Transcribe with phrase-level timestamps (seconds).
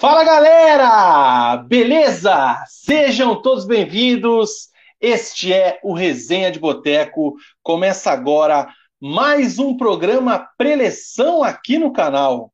[0.00, 1.58] Fala galera!
[1.58, 2.64] Beleza?
[2.66, 4.70] Sejam todos bem-vindos.
[4.98, 7.34] Este é o Resenha de Boteco.
[7.62, 8.66] Começa agora
[8.98, 12.50] mais um programa preleção aqui no canal.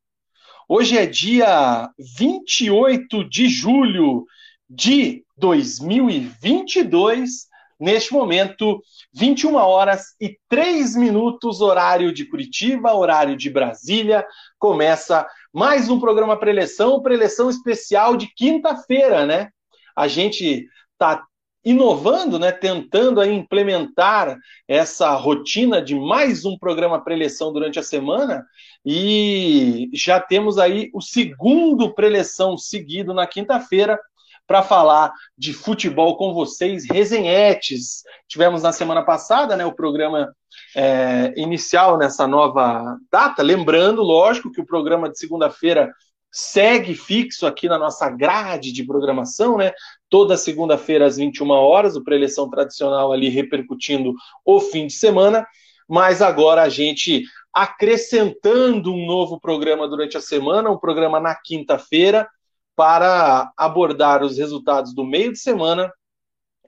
[0.67, 4.25] Hoje é dia 28 de julho
[4.69, 7.47] de 2022.
[7.79, 14.25] Neste momento, 21 horas e 3 minutos, horário de Curitiba, horário de Brasília.
[14.59, 15.25] Começa
[15.57, 19.49] mais um programa preleção, preleção especial de quinta-feira, né?
[19.95, 21.25] A gente está
[21.65, 28.45] inovando, né, tentando implementar essa rotina de mais um programa preleção durante a semana
[28.85, 33.99] e já temos aí o segundo preleção seguido na quinta-feira
[34.47, 38.01] para falar de futebol com vocês, resenhetes.
[38.27, 40.33] Tivemos na semana passada né, o programa
[40.75, 43.43] é, inicial nessa nova data.
[43.43, 45.91] Lembrando, lógico, que o programa de segunda-feira
[46.31, 49.71] segue fixo aqui na nossa grade de programação, né?
[50.09, 54.13] Toda segunda-feira às 21 horas, o preleção tradicional ali repercutindo
[54.45, 55.45] o fim de semana,
[55.87, 62.29] mas agora a gente acrescentando um novo programa durante a semana, um programa na quinta-feira,
[62.77, 65.91] para abordar os resultados do meio de semana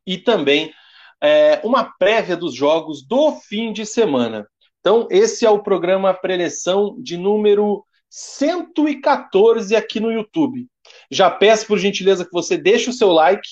[0.07, 0.73] e também
[1.21, 4.49] é, uma prévia dos jogos do fim de semana.
[4.79, 10.67] Então, esse é o programa Preleção de número 114 aqui no YouTube.
[11.11, 13.47] Já peço por gentileza que você deixe o seu like,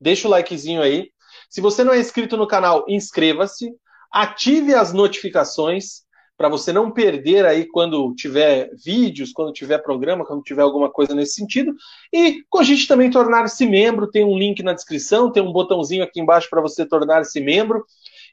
[0.00, 1.10] deixe o likezinho aí.
[1.50, 3.72] Se você não é inscrito no canal, inscreva-se,
[4.12, 6.05] ative as notificações
[6.36, 11.14] para você não perder aí quando tiver vídeos, quando tiver programa, quando tiver alguma coisa
[11.14, 11.74] nesse sentido.
[12.12, 16.48] E cogite também tornar-se membro, tem um link na descrição, tem um botãozinho aqui embaixo
[16.50, 17.84] para você tornar-se membro.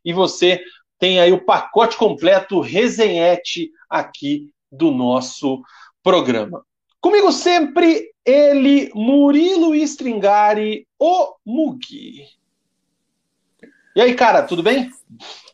[0.03, 0.61] E você
[0.99, 5.61] tem aí o pacote completo resenhete aqui do nosso
[6.01, 6.65] programa.
[6.99, 12.25] Comigo sempre ele, Murilo Stringari, o Mugi.
[13.95, 14.89] E aí, cara, tudo bem?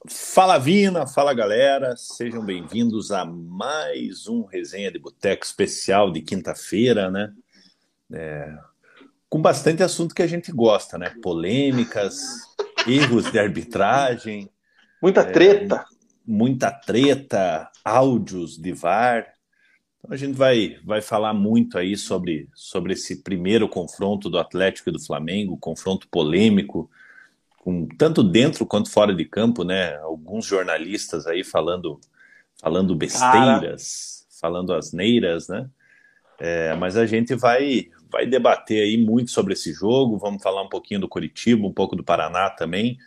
[0.07, 7.11] Fala Vina, fala galera, sejam bem-vindos a mais um resenha de boteco especial de quinta-feira,
[7.11, 7.33] né?
[8.13, 8.57] É,
[9.29, 11.13] com bastante assunto que a gente gosta, né?
[11.21, 12.15] Polêmicas,
[12.87, 14.49] erros de arbitragem,
[15.01, 15.83] muita treta, é,
[16.25, 19.33] muita treta, áudios de VAR.
[19.99, 24.87] Então a gente vai, vai falar muito aí sobre, sobre esse primeiro confronto do Atlético
[24.87, 26.89] e do Flamengo, confronto polêmico
[27.69, 29.95] com tanto dentro quanto fora de campo, né?
[29.97, 31.99] Alguns jornalistas aí falando
[32.59, 34.41] falando besteiras, Cara.
[34.41, 35.69] falando asneiras, né?
[36.39, 40.17] É, mas a gente vai vai debater aí muito sobre esse jogo.
[40.17, 42.97] Vamos falar um pouquinho do Curitiba, um pouco do Paraná também.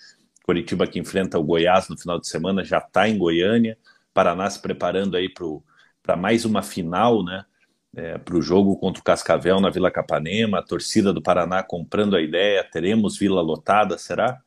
[0.44, 3.76] Curitiba que enfrenta o Goiás no final de semana já está em Goiânia.
[4.14, 5.28] Paraná se preparando aí
[6.00, 7.44] para mais uma final, né?
[7.94, 12.14] É, para o jogo contra o Cascavel na Vila Capanema, a torcida do Paraná comprando
[12.14, 14.40] a ideia, teremos vila lotada, será?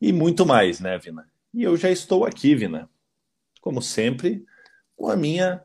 [0.00, 1.28] E muito mais, né, Vina?
[1.52, 2.88] E eu já estou aqui, Vina,
[3.60, 4.44] como sempre,
[4.96, 5.64] com a minha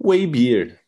[0.00, 0.80] Way Beer.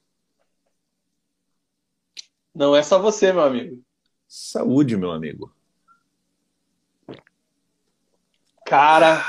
[2.54, 3.82] Não é só você, meu amigo.
[4.26, 5.54] Saúde, meu amigo.
[8.66, 9.24] Cara,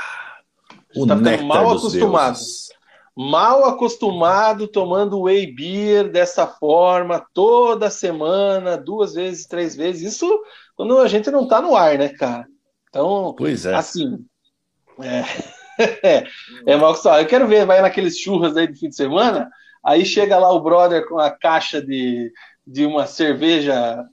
[0.96, 2.34] o tá mal acostumado.
[2.34, 2.68] Deuses.
[3.16, 10.14] Mal acostumado tomando whey beer dessa forma toda semana, duas vezes, três vezes.
[10.14, 10.42] Isso
[10.76, 12.46] quando a gente não tá no ar, né, cara?
[12.88, 13.74] Então, pois é.
[13.74, 14.24] assim,
[15.02, 15.24] é,
[16.66, 17.20] é mal que só.
[17.20, 19.48] Eu quero ver, vai naqueles churras aí de fim de semana,
[19.84, 22.32] aí chega lá o brother com a caixa de,
[22.66, 24.04] de uma cerveja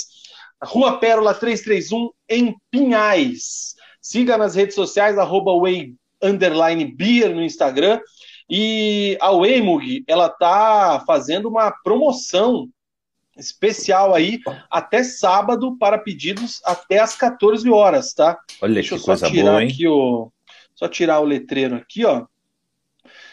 [0.63, 3.75] Rua Pérola 331, em Pinhais.
[4.06, 5.96] Siga nas redes sociais, arroba Way
[7.34, 8.00] no Instagram.
[8.48, 12.69] E a Waymug, ela tá fazendo uma promoção
[13.36, 18.38] especial aí até sábado para pedidos até às 14 horas, tá?
[18.62, 19.72] Olha Deixa que eu só tirar boa, hein?
[19.72, 20.31] aqui o
[20.75, 22.28] só tirar o letreiro aqui, ó.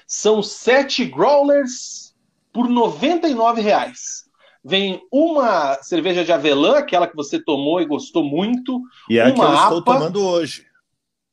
[0.07, 2.15] São sete growlers
[2.51, 4.22] por R$ reais.
[4.65, 8.81] Vem uma cerveja de avelã, aquela que você tomou e gostou muito.
[9.09, 10.67] E é a que eu APA, estou tomando hoje.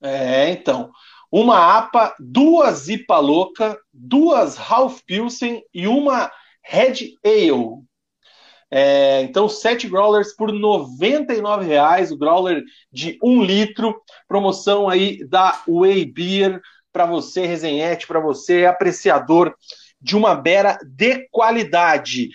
[0.02, 0.92] É, então.
[1.32, 6.32] Uma APA, duas IPA louca, duas Half Pilsen e uma
[6.64, 7.84] Red Ale.
[8.72, 15.64] É, então, sete growlers por R$ reais, o growler de um litro, promoção aí da
[15.68, 16.62] Way Beer
[16.92, 19.56] para você, resenhete, para você, apreciador
[20.02, 22.30] de uma beira de qualidade.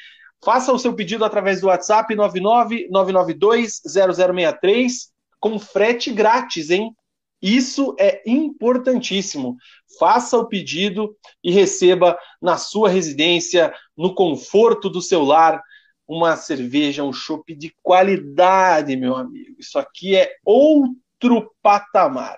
[0.45, 5.09] Faça o seu pedido através do WhatsApp 999920063
[5.41, 6.95] com frete grátis, hein?
[7.41, 9.57] Isso é importantíssimo.
[9.99, 15.61] Faça o pedido e receba na sua residência, no conforto do seu lar,
[16.09, 19.57] uma cerveja, um chopp de qualidade, meu amigo.
[19.59, 22.37] Isso aqui é outro patamar.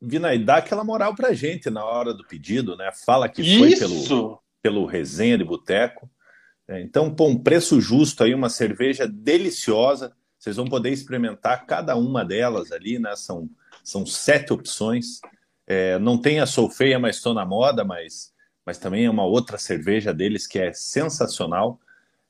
[0.00, 2.90] Vina, e dá aquela moral pra gente na hora do pedido, né?
[3.04, 6.08] Fala que foi pelo, pelo resenha de boteco.
[6.68, 10.12] É, então, pô, um preço justo aí, uma cerveja deliciosa.
[10.38, 13.14] Vocês vão poder experimentar cada uma delas ali, né?
[13.16, 13.48] São
[13.86, 15.20] são sete opções.
[15.64, 18.32] É, não tem a Sou Feia, mas estou na moda, mas,
[18.64, 21.78] mas também é uma outra cerveja deles que é sensacional.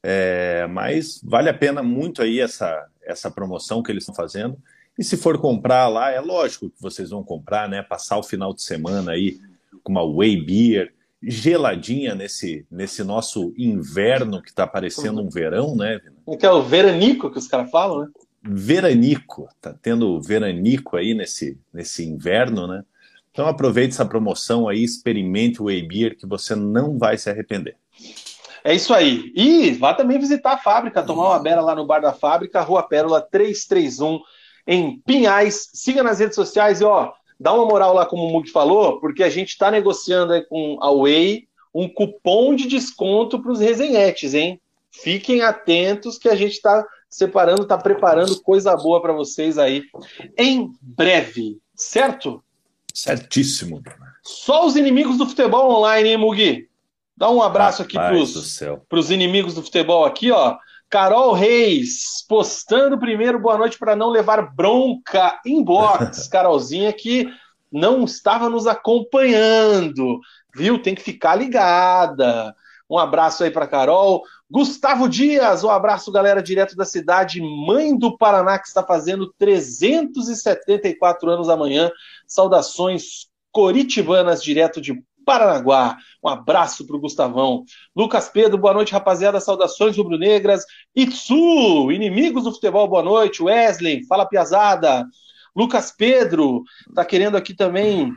[0.02, 4.58] É, mas vale a pena muito aí essa, essa promoção que eles estão fazendo.
[4.98, 7.82] E se for comprar lá, é lógico que vocês vão comprar, né?
[7.82, 9.40] Passar o final de semana aí
[9.82, 10.92] com uma Whey Beer
[11.26, 16.00] geladinha nesse, nesse nosso inverno que está parecendo um verão, né?
[16.38, 18.08] Que é o veranico que os caras falam, né?
[18.48, 22.84] veranico, tá tendo veranico aí nesse, nesse inverno, né?
[23.30, 27.76] Então aproveite essa promoção aí, experimente o Whey Beer que você não vai se arrepender.
[28.64, 29.32] É isso aí.
[29.34, 32.82] E vá também visitar a fábrica, tomar uma beira lá no bar da fábrica, Rua
[32.82, 34.20] Pérola 331,
[34.66, 35.68] em Pinhais.
[35.72, 39.22] Siga nas redes sociais e ó, dá uma moral lá como o Mug falou, porque
[39.22, 44.34] a gente está negociando aí com a Whey um cupom de desconto para os resenhetes,
[44.34, 44.60] hein?
[44.90, 49.82] Fiquem atentos que a gente está separando, está preparando coisa boa para vocês aí
[50.38, 52.42] em breve, certo?
[52.94, 53.82] Certíssimo.
[54.22, 56.68] Só os inimigos do futebol online, hein, Mugi?
[57.16, 60.56] Dá um abraço Rapaz aqui para os inimigos do futebol aqui, ó.
[60.88, 66.28] Carol Reis, postando primeiro boa noite para não levar bronca em box.
[66.30, 67.28] Carolzinha que
[67.72, 70.20] não estava nos acompanhando,
[70.54, 70.80] viu?
[70.80, 72.54] Tem que ficar ligada.
[72.88, 74.22] Um abraço aí para Carol.
[74.48, 81.28] Gustavo Dias, um abraço, galera, direto da cidade, mãe do Paraná, que está fazendo 374
[81.28, 81.90] anos amanhã.
[82.28, 85.98] Saudações coritibanas, direto de Paranaguá.
[86.22, 87.64] Um abraço para o Gustavão.
[87.94, 89.40] Lucas Pedro, boa noite, rapaziada.
[89.40, 90.64] Saudações rubro-negras.
[90.94, 93.42] Itsu, inimigos do futebol, boa noite.
[93.42, 95.04] Wesley, fala piazada.
[95.54, 96.62] Lucas Pedro,
[96.94, 98.12] tá querendo aqui também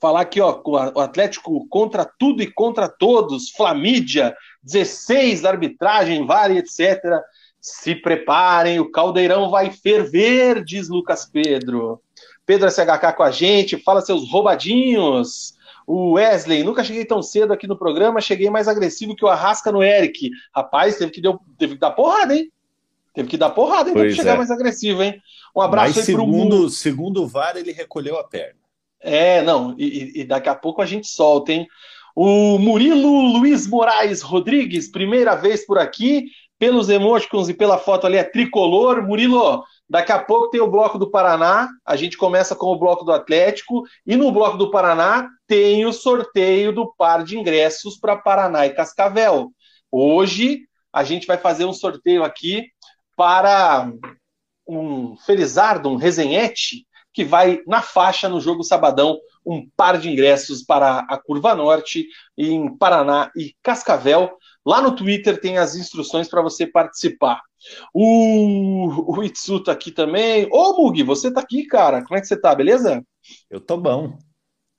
[0.00, 6.98] falar aqui, ó, o Atlético contra tudo e contra todos, Flamídia, 16 arbitragem, vale, etc.
[7.60, 12.00] Se preparem, o caldeirão vai ferver, diz Lucas Pedro.
[12.44, 15.54] Pedro SHK com a gente, fala seus roubadinhos.
[15.86, 19.72] O Wesley, nunca cheguei tão cedo aqui no programa, cheguei mais agressivo que o Arrasca
[19.72, 20.30] no Eric.
[20.54, 22.50] Rapaz, teve que, deu, teve que dar porrada, hein?
[23.14, 23.94] Teve que dar porrada, hein?
[23.94, 24.36] Teve que chegar é.
[24.38, 25.20] mais agressivo, hein?
[25.54, 28.60] Um abraço Mas aí segundo, pro Segundo o VAR, ele recolheu a perna.
[29.00, 31.66] É, não, e, e, daqui a pouco a gente solta, hein?
[32.14, 36.26] O Murilo Luiz Moraes Rodrigues, primeira vez por aqui,
[36.58, 39.02] pelos emoticons e pela foto ali é tricolor.
[39.02, 43.04] Murilo, daqui a pouco tem o bloco do Paraná, a gente começa com o bloco
[43.04, 48.16] do Atlético, e no bloco do Paraná tem o sorteio do par de ingressos para
[48.16, 49.50] Paraná e Cascavel.
[49.90, 50.60] Hoje
[50.92, 52.66] a gente vai fazer um sorteio aqui
[53.16, 53.90] para
[54.66, 60.62] um Felizardo, um resenhete, que vai na faixa no jogo sabadão um par de ingressos
[60.62, 64.32] para a Curva Norte em Paraná e Cascavel.
[64.64, 67.42] Lá no Twitter tem as instruções para você participar.
[67.92, 70.48] O, o Itsu tá aqui também.
[70.50, 72.02] Ô, Mug, você tá aqui, cara.
[72.02, 73.02] Como é que você tá, beleza?
[73.50, 74.16] Eu tô bom.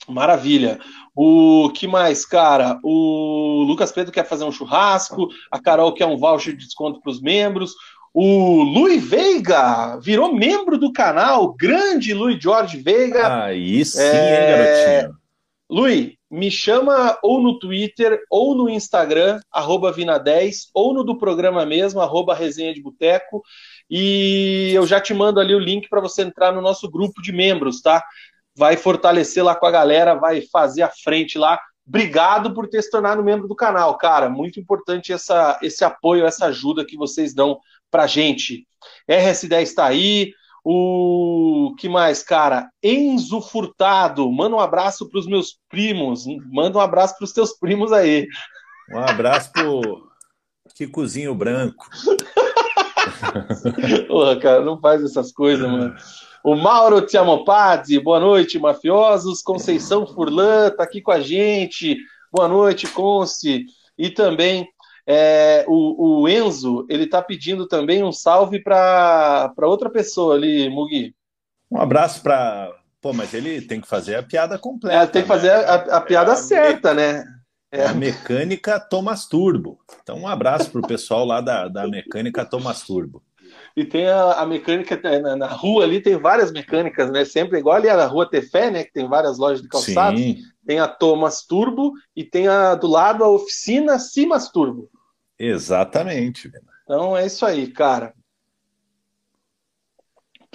[0.07, 0.79] Maravilha.
[1.15, 2.77] O que mais, cara?
[2.83, 7.11] O Lucas Pedro quer fazer um churrasco, a Carol quer um voucher de desconto para
[7.11, 7.73] os membros,
[8.13, 13.43] o Luiz Veiga virou membro do canal, grande Luiz Jorge Veiga.
[13.45, 14.93] Aí sim, é...
[14.93, 15.17] hein, garotinho.
[15.69, 21.63] Luiz, me chama ou no Twitter ou no Instagram, arroba Vina10, ou no do programa
[21.63, 23.43] mesmo, arroba Resenha de Boteco,
[23.87, 27.31] e eu já te mando ali o link para você entrar no nosso grupo de
[27.31, 28.03] membros, tá?
[28.57, 31.59] Vai fortalecer lá com a galera, vai fazer a frente lá.
[31.87, 34.27] Obrigado por ter se tornado membro do canal, cara.
[34.27, 37.59] Muito importante essa, esse apoio, essa ajuda que vocês dão
[37.91, 38.67] pra gente.
[39.07, 40.33] RS10 está aí.
[40.63, 42.69] O que mais, cara?
[42.81, 46.25] Enzo Furtado, manda um abraço para os meus primos.
[46.49, 48.27] Manda um abraço para os teus primos aí.
[48.91, 50.07] Um abraço pro
[50.73, 51.85] Kikozinho Branco.
[54.07, 55.95] Porra, cara, não faz essas coisas, mano.
[56.43, 59.41] O Mauro Tiamopazzi, boa noite, mafiosos.
[59.41, 61.97] Conceição Furlan tá aqui com a gente.
[62.31, 63.65] Boa noite, Conce.
[63.97, 64.67] E também
[65.05, 71.13] é, o, o, Enzo, ele tá pedindo também um salve para outra pessoa ali, Mugi.
[71.69, 72.71] Um abraço para.
[73.01, 74.95] Pô, mas ele tem que fazer a piada completa.
[74.95, 75.65] É, tem que fazer né?
[75.65, 77.25] a, a, piada é, certa, né?
[77.69, 79.79] É a mecânica Thomas Turbo.
[80.01, 83.21] Então, um abraço para o pessoal lá da, da mecânica Thomas Turbo.
[83.75, 87.25] E tem a, a mecânica é, na, na, rua ali, tem várias mecânicas, né?
[87.25, 88.83] Sempre igual ali na rua Tefé, né?
[88.83, 90.19] Que tem várias lojas de calçados.
[90.19, 90.37] Sim.
[90.65, 94.89] Tem a Thomas Turbo e tem a do lado a oficina Simas Turbo.
[95.39, 96.51] Exatamente.
[96.83, 98.13] Então é isso aí, cara.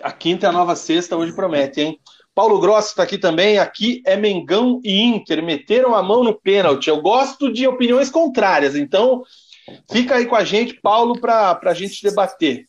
[0.00, 2.00] A quinta é a nova sexta, hoje promete, hein?
[2.38, 3.58] Paulo Grosso está aqui também.
[3.58, 5.42] Aqui é Mengão e Inter.
[5.42, 6.88] Meteram a mão no pênalti.
[6.88, 9.24] Eu gosto de opiniões contrárias, então
[9.90, 12.68] fica aí com a gente, Paulo, para a gente debater.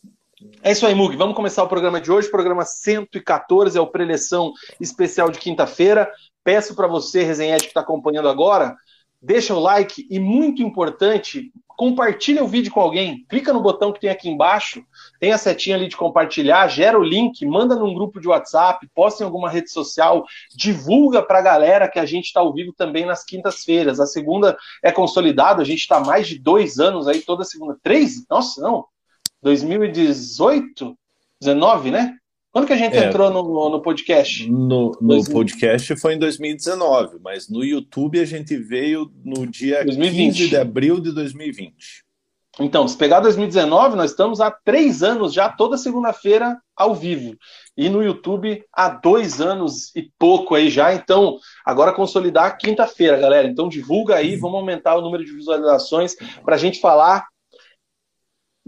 [0.61, 1.17] É isso aí, Mug.
[1.17, 2.31] Vamos começar o programa de hoje.
[2.31, 6.09] Programa 114 é o preleção especial de quinta-feira.
[6.43, 8.75] Peço para você, resenhete que está acompanhando agora,
[9.21, 13.25] deixa o like e, muito importante, compartilha o vídeo com alguém.
[13.27, 14.81] Clica no botão que tem aqui embaixo,
[15.19, 19.23] tem a setinha ali de compartilhar, gera o link, manda num grupo de WhatsApp, posta
[19.23, 20.23] em alguma rede social,
[20.55, 23.99] divulga para a galera que a gente está ao vivo também nas quintas-feiras.
[23.99, 27.77] A segunda é consolidado, a gente está mais de dois anos aí, toda segunda.
[27.83, 28.25] Três?
[28.29, 28.85] Nossa, não.
[29.41, 30.97] 2018?
[31.41, 32.15] 19, né?
[32.51, 34.49] Quando que a gente é, entrou no, no podcast?
[34.49, 40.37] No, no podcast foi em 2019, mas no YouTube a gente veio no dia 2020.
[40.37, 41.73] 15 de abril de 2020.
[42.59, 47.37] Então, se pegar 2019, nós estamos há três anos já, toda segunda-feira, ao vivo.
[47.77, 50.93] E no YouTube há dois anos e pouco aí já.
[50.93, 53.47] Então, agora consolidar quinta-feira, galera.
[53.47, 57.27] Então, divulga aí, vamos aumentar o número de visualizações para a gente falar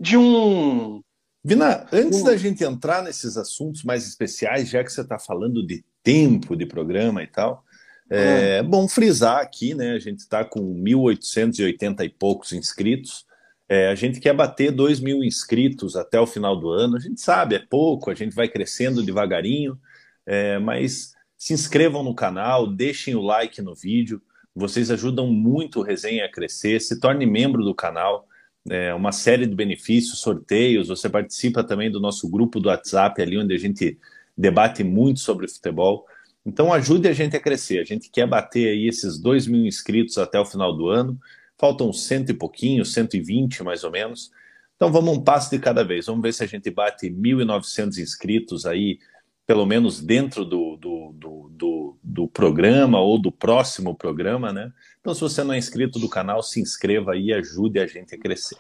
[0.02, 1.02] de um
[1.44, 5.84] Vina, antes da gente entrar nesses assuntos mais especiais, já que você está falando de
[6.04, 7.64] tempo de programa e tal,
[8.10, 8.64] é ah.
[8.64, 9.94] bom frisar aqui, né?
[9.94, 13.26] A gente está com 1.880 e poucos inscritos.
[13.68, 16.98] É, a gente quer bater 2 mil inscritos até o final do ano.
[16.98, 19.80] A gente sabe, é pouco, a gente vai crescendo devagarinho,
[20.28, 24.22] é, mas se inscrevam no canal, deixem o like no vídeo.
[24.54, 26.80] Vocês ajudam muito o Resenha a crescer.
[26.82, 28.28] Se torne membro do canal
[28.70, 30.88] é, uma série de benefícios, sorteios.
[30.88, 33.98] Você participa também do nosso grupo do WhatsApp, ali onde a gente
[34.38, 36.06] debate muito sobre futebol.
[36.46, 37.80] Então ajude a gente a crescer.
[37.80, 41.20] A gente quer bater aí esses 2 mil inscritos até o final do ano.
[41.58, 44.32] Faltam cento e pouquinho, 120 mais ou menos.
[44.76, 46.08] Então vamos um passo de cada vez.
[46.08, 48.98] Vamos ver se a gente bate 1.900 inscritos aí,
[49.46, 54.72] pelo menos dentro do, do, do, do, do programa ou do próximo programa, né?
[55.02, 58.16] Então, se você não é inscrito do canal, se inscreva aí e ajude a gente
[58.16, 58.56] a crescer.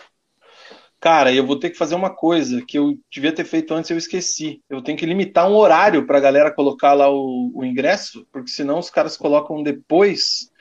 [0.99, 3.93] Cara, eu vou ter que fazer uma coisa que eu devia ter feito antes e
[3.93, 4.61] eu esqueci.
[4.69, 8.51] Eu tenho que limitar um horário para a galera colocar lá o, o, ingresso, porque
[8.51, 10.51] senão os caras colocam depois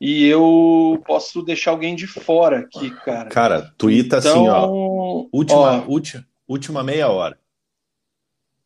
[0.00, 3.28] e eu posso deixar alguém de fora aqui, cara.
[3.28, 4.64] Cara, tuita então, assim, ó.
[4.64, 7.38] Então, última, ó, última, última meia hora.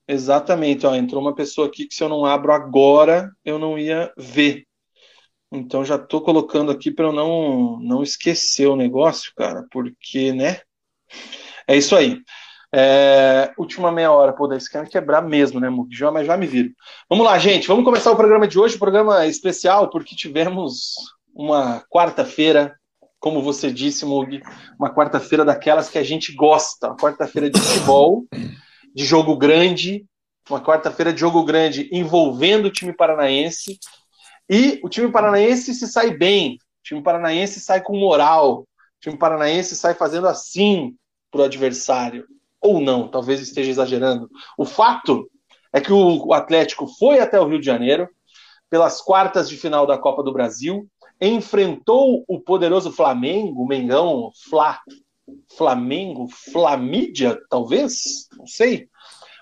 [0.08, 0.94] Exatamente, ó.
[0.94, 4.66] Entrou uma pessoa aqui que se eu não abro agora, eu não ia ver.
[5.52, 10.60] Então já tô colocando aqui para eu não, não esquecer o negócio, cara, porque, né?
[11.66, 12.20] É isso aí.
[12.72, 16.70] É, última meia hora, pô, daí quer quebrar mesmo, né, Já, mas já me viro.
[17.08, 20.94] Vamos lá, gente, vamos começar o programa de hoje, programa especial, porque tivemos
[21.34, 22.76] uma quarta-feira,
[23.18, 24.40] como você disse, Mug,
[24.78, 28.24] uma quarta-feira daquelas que a gente gosta, uma quarta-feira de futebol,
[28.94, 30.06] de jogo grande,
[30.48, 33.78] uma quarta-feira de jogo grande envolvendo o time paranaense,
[34.50, 38.66] e o time paranaense se sai bem, o time paranaense sai com moral, o
[39.00, 40.96] time paranaense sai fazendo assim
[41.30, 42.26] para o adversário.
[42.60, 44.28] Ou não, talvez esteja exagerando.
[44.58, 45.30] O fato
[45.72, 48.08] é que o Atlético foi até o Rio de Janeiro,
[48.68, 50.88] pelas quartas de final da Copa do Brasil,
[51.20, 54.80] enfrentou o poderoso Flamengo, Mengão, Fla,
[55.56, 58.88] Flamengo, Flamídia, talvez, não sei.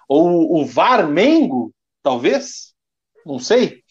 [0.06, 1.72] Ou o Varmengo,
[2.02, 2.74] talvez,
[3.24, 3.82] não sei.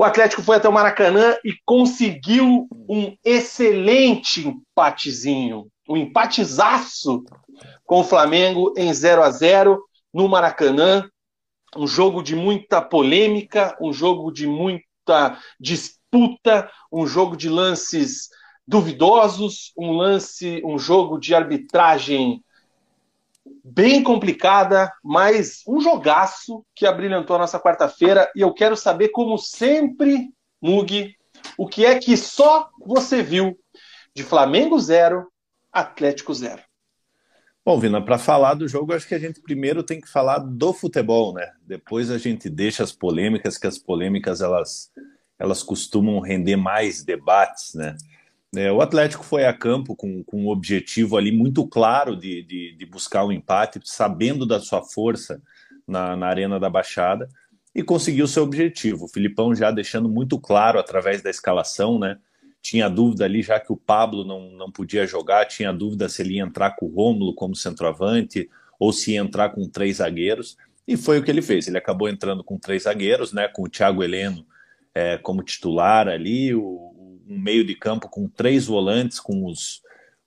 [0.00, 7.22] O Atlético foi até o Maracanã e conseguiu um excelente empatezinho, um empatezaço
[7.84, 9.78] com o Flamengo em 0 a 0
[10.10, 11.06] no Maracanã.
[11.76, 18.30] Um jogo de muita polêmica, um jogo de muita disputa, um jogo de lances
[18.66, 22.42] duvidosos, um lance, um jogo de arbitragem
[23.64, 28.30] bem complicada, mas um jogaço que abrilhantou a nossa quarta-feira.
[28.34, 30.30] E eu quero saber, como sempre,
[30.60, 31.14] Mug,
[31.56, 33.58] o que é que só você viu
[34.14, 35.28] de Flamengo zero,
[35.72, 36.62] Atlético zero.
[37.64, 40.72] Bom, Vina, para falar do jogo, acho que a gente primeiro tem que falar do
[40.72, 41.46] futebol, né?
[41.62, 44.90] Depois a gente deixa as polêmicas, que as polêmicas elas,
[45.38, 47.96] elas costumam render mais debates, né?
[48.56, 52.76] É, o Atlético foi a campo com, com um objetivo ali muito claro de, de,
[52.76, 55.40] de buscar o um empate, sabendo da sua força
[55.86, 57.28] na, na Arena da Baixada,
[57.72, 59.04] e conseguiu seu objetivo.
[59.04, 62.18] O Filipão já deixando muito claro através da escalação, né?
[62.62, 66.34] tinha dúvida ali, já que o Pablo não, não podia jogar, tinha dúvida se ele
[66.34, 70.96] ia entrar com o Rômulo como centroavante ou se ia entrar com três zagueiros, e
[70.96, 71.68] foi o que ele fez.
[71.68, 74.44] Ele acabou entrando com três zagueiros, né, com o Thiago Heleno
[74.94, 76.89] é, como titular ali, o,
[77.30, 79.80] um meio de campo com três volantes, com os,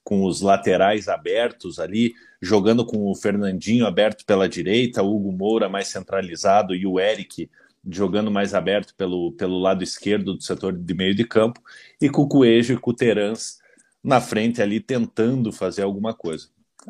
[0.04, 5.68] com os laterais abertos ali, jogando com o Fernandinho aberto pela direita, o Hugo Moura
[5.68, 7.50] mais centralizado e o Eric
[7.86, 11.62] jogando mais aberto pelo, pelo lado esquerdo do setor de meio de campo,
[12.00, 13.60] e com o Coelho e com o Terans
[14.02, 16.48] na frente ali tentando fazer alguma coisa.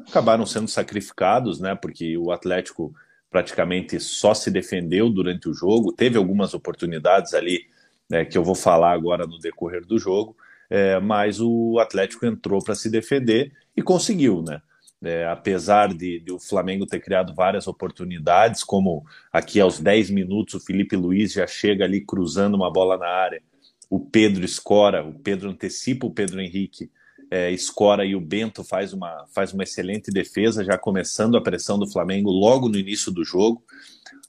[0.07, 1.73] Acabaram sendo sacrificados, né?
[1.75, 2.93] Porque o Atlético
[3.29, 7.65] praticamente só se defendeu durante o jogo, teve algumas oportunidades ali
[8.09, 10.35] né, que eu vou falar agora no decorrer do jogo,
[10.69, 14.61] é, mas o Atlético entrou para se defender e conseguiu, né?
[15.05, 20.53] É, apesar de, de, o Flamengo ter criado várias oportunidades, como aqui aos 10 minutos
[20.53, 23.41] o Felipe Luiz já chega ali cruzando uma bola na área,
[23.89, 26.89] o Pedro escora, o Pedro antecipa o Pedro Henrique,
[27.29, 31.77] é, escora e o Bento faz uma, faz uma excelente defesa, já começando a pressão
[31.77, 33.63] do Flamengo logo no início do jogo.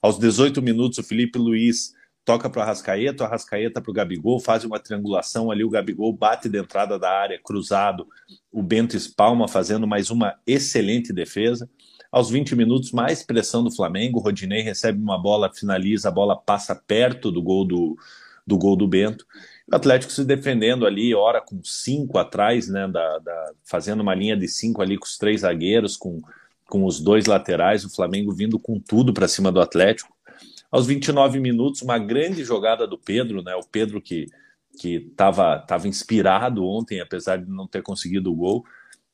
[0.02, 4.40] Aos 18 minutos, o Felipe Luiz toca para o Arrascaeta, o Arrascaeta para o Gabigol,
[4.40, 8.08] faz uma triangulação ali, o Gabigol bate de entrada da área, cruzado,
[8.50, 11.68] o Bento espalma, fazendo mais uma excelente defesa.
[12.10, 16.36] Aos 20 minutos, mais pressão do Flamengo, o Rodinei recebe uma bola, finaliza, a bola
[16.36, 17.98] passa perto do gol do,
[18.46, 19.26] do gol do Bento.
[19.70, 24.36] O Atlético se defendendo ali, hora com cinco atrás, né, da, da, fazendo uma linha
[24.36, 26.22] de cinco ali com os três zagueiros, com,
[26.68, 30.13] com os dois laterais, o Flamengo vindo com tudo para cima do Atlético.
[30.74, 33.54] Aos 29 minutos, uma grande jogada do Pedro, né?
[33.54, 34.26] O Pedro que
[34.76, 38.64] que estava tava inspirado ontem, apesar de não ter conseguido o gol.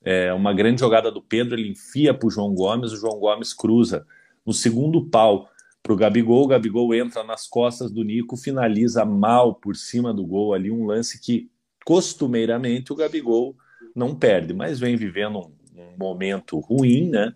[0.03, 3.53] É uma grande jogada do Pedro, ele enfia para o João Gomes, o João Gomes
[3.53, 4.07] cruza
[4.47, 5.51] no segundo pau
[5.83, 10.25] para o Gabigol, o Gabigol entra nas costas do Nico, finaliza mal por cima do
[10.25, 11.51] gol ali, um lance que
[11.85, 13.55] costumeiramente o Gabigol
[13.95, 17.35] não perde, mas vem vivendo um, um momento ruim, né?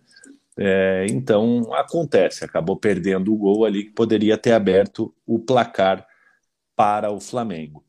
[0.57, 6.07] É, então acontece, acabou perdendo o gol ali que poderia ter aberto o placar
[6.77, 7.85] para o Flamengo.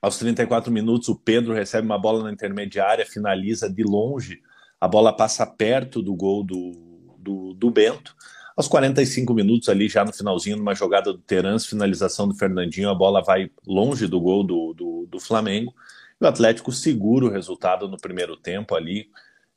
[0.00, 4.40] Aos 34 minutos, o Pedro recebe uma bola na intermediária, finaliza de longe,
[4.80, 8.14] a bola passa perto do gol do, do, do Bento.
[8.56, 12.94] Aos 45 minutos, ali já no finalzinho, numa jogada do Terans, finalização do Fernandinho, a
[12.94, 15.74] bola vai longe do gol do, do, do Flamengo.
[16.20, 19.08] E o Atlético segura o resultado no primeiro tempo ali,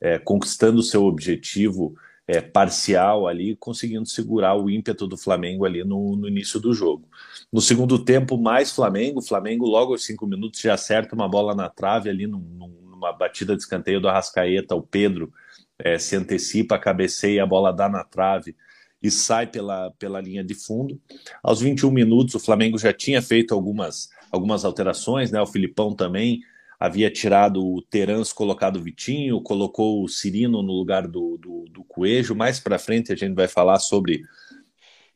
[0.01, 1.95] é, conquistando o seu objetivo
[2.27, 7.07] é, parcial ali, conseguindo segurar o ímpeto do Flamengo ali no, no, início do jogo.
[7.51, 9.21] No segundo tempo, mais Flamengo.
[9.21, 12.39] Flamengo, logo aos cinco minutos, já acerta uma bola na trave ali num,
[12.83, 14.75] numa batida de escanteio do Arrascaeta.
[14.75, 15.31] O Pedro
[15.79, 18.55] é, se antecipa, cabeceia, a bola dá na trave
[19.01, 20.99] e sai pela, pela linha de fundo.
[21.41, 25.39] Aos 21 minutos, o Flamengo já tinha feito algumas, algumas alterações, né?
[25.39, 26.41] O Filipão também
[26.79, 31.83] havia tirado o Terans, colocado o Vitinho, colocou o Cirino no lugar do, do, do
[31.83, 32.35] Coelho.
[32.35, 34.21] Mais para frente a gente vai falar sobre,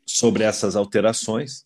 [0.06, 1.65] sobre essas alterações.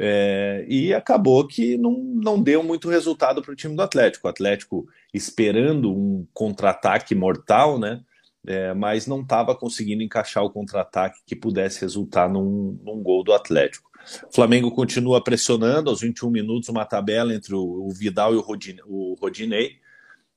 [0.00, 4.26] É, e acabou que não, não deu muito resultado para o time do Atlético.
[4.26, 8.00] O Atlético esperando um contra-ataque mortal, né?
[8.46, 13.32] É, mas não estava conseguindo encaixar o contra-ataque que pudesse resultar num, num gol do
[13.32, 13.87] Atlético.
[14.28, 18.82] O Flamengo continua pressionando aos 21 minutos uma tabela entre o, Vidal e o, Rodinei.
[18.86, 19.76] O Rodinei,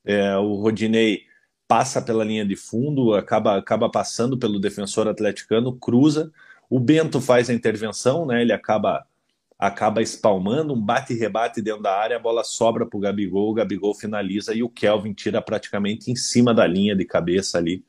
[0.05, 1.23] é, o Rodinei
[1.67, 6.31] passa pela linha de fundo, acaba, acaba passando pelo defensor atleticano, cruza.
[6.69, 8.41] O Bento faz a intervenção, né?
[8.41, 9.05] Ele acaba
[9.57, 13.93] acaba espalmando, um bate-rebate dentro da área, a bola sobra para o Gabigol, o Gabigol
[13.93, 17.85] finaliza e o Kelvin tira praticamente em cima da linha de cabeça ali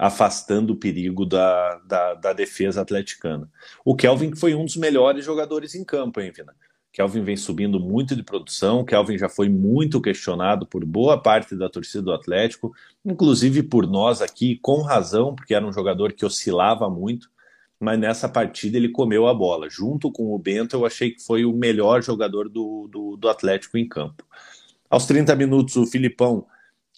[0.00, 3.46] afastando o perigo da, da, da, defesa atleticana.
[3.84, 6.54] O Kelvin foi um dos melhores jogadores em campo, hein, Vina?
[6.90, 11.68] Kelvin vem subindo muito de produção, Kelvin já foi muito questionado por boa parte da
[11.68, 12.72] torcida do Atlético,
[13.04, 17.28] inclusive por nós aqui, com razão, porque era um jogador que oscilava muito,
[17.78, 19.68] mas nessa partida ele comeu a bola.
[19.68, 23.76] Junto com o Bento, eu achei que foi o melhor jogador do, do, do Atlético
[23.76, 24.24] em campo.
[24.88, 26.46] Aos 30 minutos, o Filipão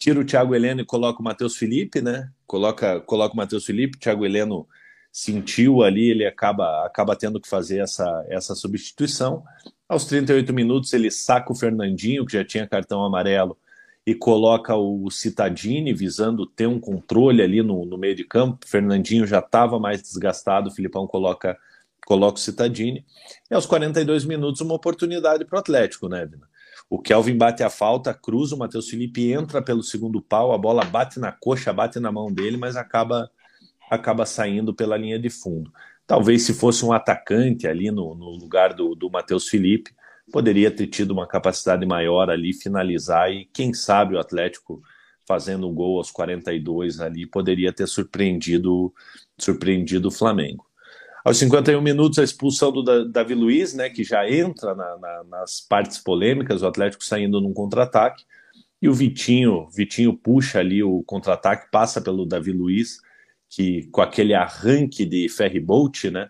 [0.02, 2.28] tira o Thiago Heleno e coloca o Matheus Felipe, né?
[2.44, 4.66] Coloca, coloca o Matheus Felipe, o Thiago Heleno
[5.12, 9.44] sentiu ali, ele acaba, acaba tendo que fazer essa, essa substituição.
[9.88, 13.56] Aos 38 minutos, ele saca o Fernandinho, que já tinha cartão amarelo,
[14.04, 18.58] e coloca o Citadini, visando ter um controle ali no, no meio de campo.
[18.66, 21.56] O Fernandinho já estava mais desgastado, o Filipão coloca,
[22.04, 23.06] coloca o Citadini.
[23.48, 26.50] E aos 42 minutos, uma oportunidade para o Atlético, né, Vina?
[26.92, 30.84] O Kelvin bate a falta, cruza, o Matheus Felipe entra pelo segundo pau, a bola
[30.84, 33.30] bate na coxa, bate na mão dele, mas acaba
[33.90, 35.72] acaba saindo pela linha de fundo.
[36.06, 39.90] Talvez se fosse um atacante ali no, no lugar do, do Matheus Felipe,
[40.30, 44.82] poderia ter tido uma capacidade maior ali, finalizar e quem sabe o Atlético
[45.26, 48.92] fazendo um gol aos 42 ali poderia ter surpreendido
[49.38, 50.66] surpreendido o Flamengo.
[51.24, 55.60] Aos 51 minutos, a expulsão do Davi Luiz, né, que já entra na, na, nas
[55.60, 58.24] partes polêmicas, o Atlético saindo num contra-ataque,
[58.80, 62.98] e o Vitinho, Vitinho puxa ali o contra-ataque, passa pelo Davi Luiz,
[63.48, 66.28] que com aquele arranque de ferry boat, né,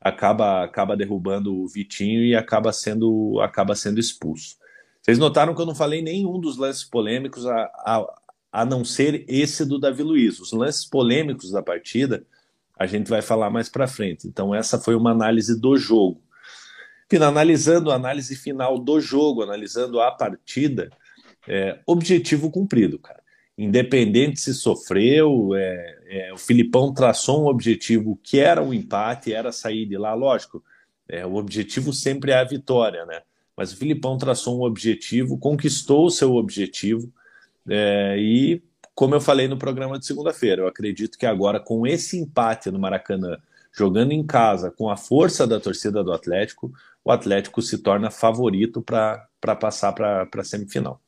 [0.00, 4.56] acaba acaba derrubando o Vitinho e acaba sendo acaba sendo expulso.
[5.02, 8.06] Vocês notaram que eu não falei nenhum dos lances polêmicos a, a,
[8.52, 10.38] a não ser esse do Davi Luiz.
[10.38, 12.24] Os lances polêmicos da partida
[12.78, 14.28] a gente vai falar mais para frente.
[14.28, 16.22] Então essa foi uma análise do jogo.
[17.20, 20.90] Analisando a análise final do jogo, analisando a partida,
[21.46, 23.20] é, objetivo cumprido, cara.
[23.56, 29.50] Independente se sofreu, é, é, o Filipão traçou um objetivo que era um empate, era
[29.50, 30.62] sair de lá, lógico.
[31.08, 33.22] É, o objetivo sempre é a vitória, né?
[33.56, 37.12] Mas o Filipão traçou um objetivo, conquistou o seu objetivo
[37.68, 38.62] é, e,
[38.98, 42.80] como eu falei no programa de segunda-feira, eu acredito que agora com esse empate no
[42.80, 43.38] Maracanã,
[43.70, 46.72] jogando em casa, com a força da torcida do Atlético,
[47.04, 51.00] o Atlético se torna favorito para passar para a semifinal.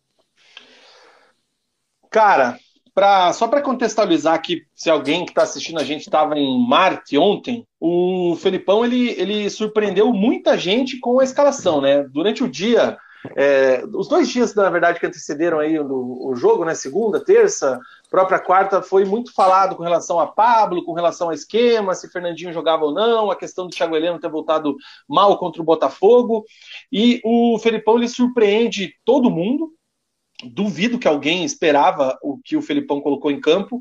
[2.09, 2.57] Cara,
[2.95, 7.19] pra, só para contextualizar aqui, se alguém que está assistindo a gente estava em Marte
[7.19, 12.05] ontem, o Felipão ele, ele surpreendeu muita gente com a escalação, né?
[12.05, 12.97] Durante o dia,
[13.37, 16.75] é, os dois dias, na verdade, que antecederam aí o, o, jogo, né?
[16.75, 17.79] Segunda, terça,
[18.11, 22.53] própria quarta, foi muito falado com relação a Pablo, com relação ao esquema, se Fernandinho
[22.53, 24.77] jogava ou não, a questão do Thiago Heleno ter voltado
[25.09, 26.45] mal contra o Botafogo.
[26.91, 29.73] E o Felipão ele surpreende todo mundo,
[30.43, 33.81] duvido que alguém esperava o que o Felipão colocou em campo.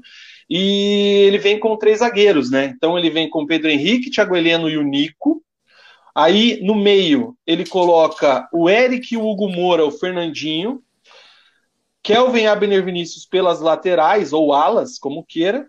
[0.50, 2.74] E ele vem com três zagueiros, né?
[2.76, 5.42] Então ele vem com Pedro Henrique, Thiago Heleno e o Nico.
[6.20, 10.84] Aí no meio ele coloca o Eric, o Hugo Moura, o Fernandinho,
[12.04, 15.66] Kelvin Abner Vinícius pelas laterais ou alas, como queira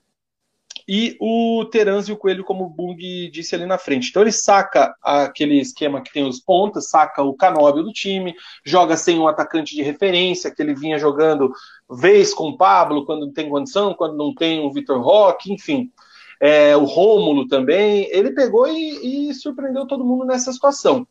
[0.89, 2.97] e o Terans e o Coelho, como o Bung
[3.31, 4.09] disse ali na frente.
[4.11, 8.35] Então ele saca aquele esquema que tem os pontas, saca o canóbio do time,
[8.65, 11.53] joga sem um atacante de referência, que ele vinha jogando
[11.89, 15.93] vez com o Pablo, quando não tem condição, quando não tem o Vitor Roque, enfim.
[16.41, 18.09] É, o Rômulo também.
[18.11, 21.07] Ele pegou e, e surpreendeu todo mundo nessa situação.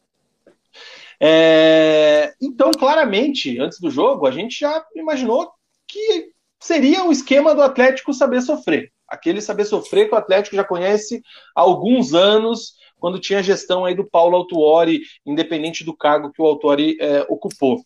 [1.19, 5.51] É, então, claramente, antes do jogo, a gente já imaginou
[5.87, 10.63] que seria o esquema do Atlético saber sofrer aquele saber sofrer que o Atlético já
[10.63, 11.21] conhece
[11.55, 16.41] há alguns anos, quando tinha a gestão aí do Paulo Autuori, independente do cargo que
[16.41, 17.81] o Autuori é, ocupou.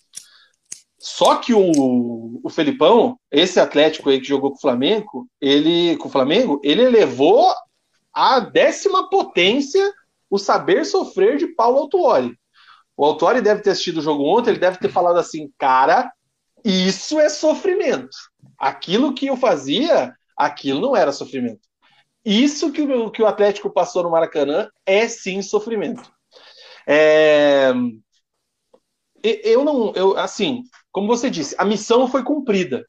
[1.05, 6.07] Só que o, o Felipão, esse Atlético aí que jogou com o Flamengo, ele com
[6.07, 7.53] o Flamengo, ele elevou
[8.13, 9.93] a décima potência
[10.29, 12.33] o saber sofrer de Paulo Autuori.
[12.95, 16.09] O Autuori deve ter assistido o jogo ontem, ele deve ter falado assim, cara,
[16.63, 18.15] isso é sofrimento.
[18.57, 21.61] Aquilo que eu fazia Aquilo não era sofrimento.
[22.25, 26.11] Isso que o, que o Atlético passou no Maracanã é sim sofrimento.
[26.87, 27.71] É...
[29.23, 32.87] Eu não, eu assim, como você disse, a missão foi cumprida.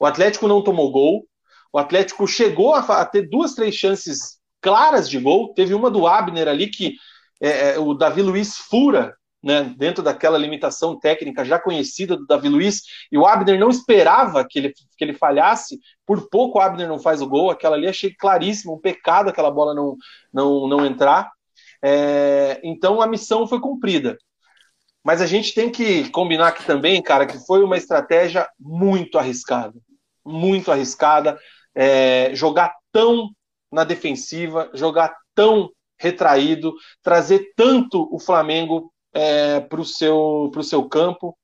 [0.00, 1.26] O Atlético não tomou gol.
[1.72, 5.52] O Atlético chegou a, ter duas, três chances claras de gol.
[5.52, 6.94] Teve uma do Abner ali que
[7.42, 12.48] é, é o Davi Luiz fura né, dentro daquela limitação técnica já conhecida do Davi
[12.48, 12.80] Luiz,
[13.12, 16.98] e o Abner não esperava que ele, que ele falhasse, por pouco o Abner não
[16.98, 19.96] faz o gol, aquela ali achei claríssimo, um pecado aquela bola não,
[20.32, 21.30] não, não entrar.
[21.82, 24.16] É, então a missão foi cumprida.
[25.04, 29.74] Mas a gente tem que combinar aqui também, cara, que foi uma estratégia muito arriscada.
[30.24, 31.38] Muito arriscada.
[31.74, 33.30] É, jogar tão
[33.70, 41.36] na defensiva, jogar tão retraído, trazer tanto o Flamengo é, para o seu, seu campo.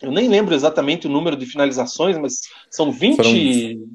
[0.00, 3.16] Eu nem lembro exatamente o número de finalizações, mas são 20.
[3.16, 3.32] Foram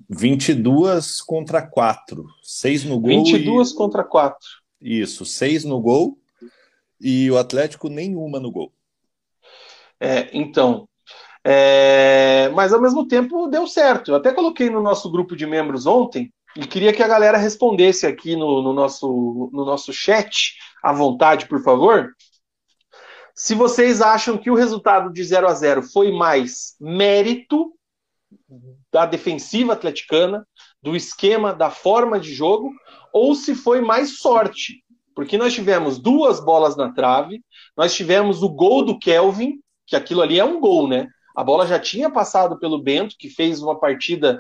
[0.10, 2.26] 22 contra 4.
[2.44, 3.24] 6 no gol.
[3.24, 3.76] 22 e...
[3.76, 4.38] contra 4.
[4.82, 6.18] Isso, 6 no gol
[7.00, 8.72] e o Atlético nenhuma no gol.
[10.00, 10.88] É, então.
[11.44, 12.50] É...
[12.54, 14.12] Mas ao mesmo tempo deu certo.
[14.12, 18.06] Eu até coloquei no nosso grupo de membros ontem e queria que a galera respondesse
[18.06, 22.12] aqui no, no nosso, no nosso chat, à vontade, por favor.
[23.36, 27.72] Se vocês acham que o resultado de 0 a 0 foi mais mérito
[28.92, 30.48] da defensiva atleticana,
[30.82, 32.72] do esquema, da forma de jogo,
[33.14, 34.84] ou se foi mais sorte.
[35.16, 37.44] Porque nós tivemos duas bolas na trave,
[37.76, 41.08] nós tivemos o gol do Kelvin, que aquilo ali é um gol, né?
[41.36, 44.40] A bola já tinha passado pelo Bento, que fez uma partida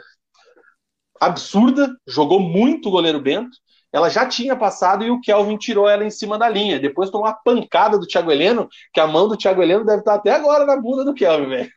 [1.19, 3.57] absurda, jogou muito o goleiro Bento,
[3.91, 6.79] ela já tinha passado e o Kelvin tirou ela em cima da linha.
[6.79, 10.15] Depois tomou uma pancada do Thiago Heleno, que a mão do Thiago Heleno deve estar
[10.15, 11.71] até agora na bunda do Kelvin, velho.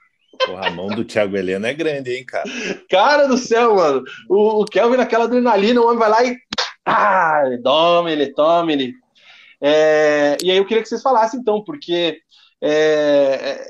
[0.45, 2.45] Porra, a mão do Thiago Heleno é grande, hein, cara?
[2.89, 4.03] Cara do céu, mano.
[4.29, 6.37] O, o Kelvin naquela adrenalina, o homem vai lá e.
[6.85, 8.95] Ah, ele toma, ele toma, ele.
[9.61, 10.37] É...
[10.43, 12.21] E aí eu queria que vocês falassem, então, porque
[12.63, 13.67] é, é...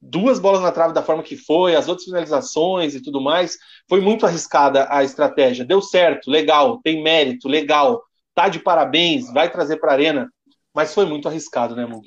[0.00, 3.58] duas bolas na trave da forma que foi, as outras finalizações e tudo mais,
[3.88, 5.64] foi muito arriscada a estratégia.
[5.64, 8.02] Deu certo, legal, tem mérito, legal,
[8.34, 10.28] tá de parabéns, vai trazer para a arena,
[10.74, 12.06] mas foi muito arriscado, né, Mug?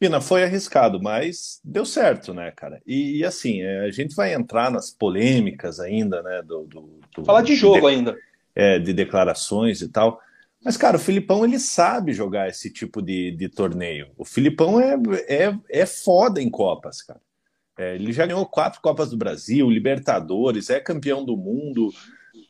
[0.00, 2.80] Pina, foi arriscado, mas deu certo, né, cara?
[2.86, 6.40] E, e assim, é, a gente vai entrar nas polêmicas ainda, né?
[6.40, 8.16] Do, do, do Falar de jogo de, ainda.
[8.54, 10.18] É, de declarações e tal.
[10.62, 14.10] Mas, cara, o Filipão, ele sabe jogar esse tipo de, de torneio.
[14.16, 14.94] O Filipão é,
[15.26, 17.20] é, é foda em Copas, cara.
[17.78, 21.90] É, ele já ganhou quatro Copas do Brasil, Libertadores, é campeão do mundo.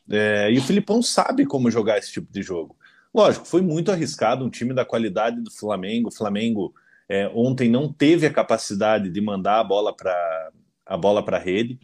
[0.09, 2.75] É, e o Filipão sabe como jogar esse tipo de jogo.
[3.13, 6.09] Lógico, foi muito arriscado um time da qualidade do Flamengo.
[6.09, 6.73] O Flamengo
[7.07, 10.51] é, ontem não teve a capacidade de mandar a bola para
[10.85, 11.79] a bola para rede,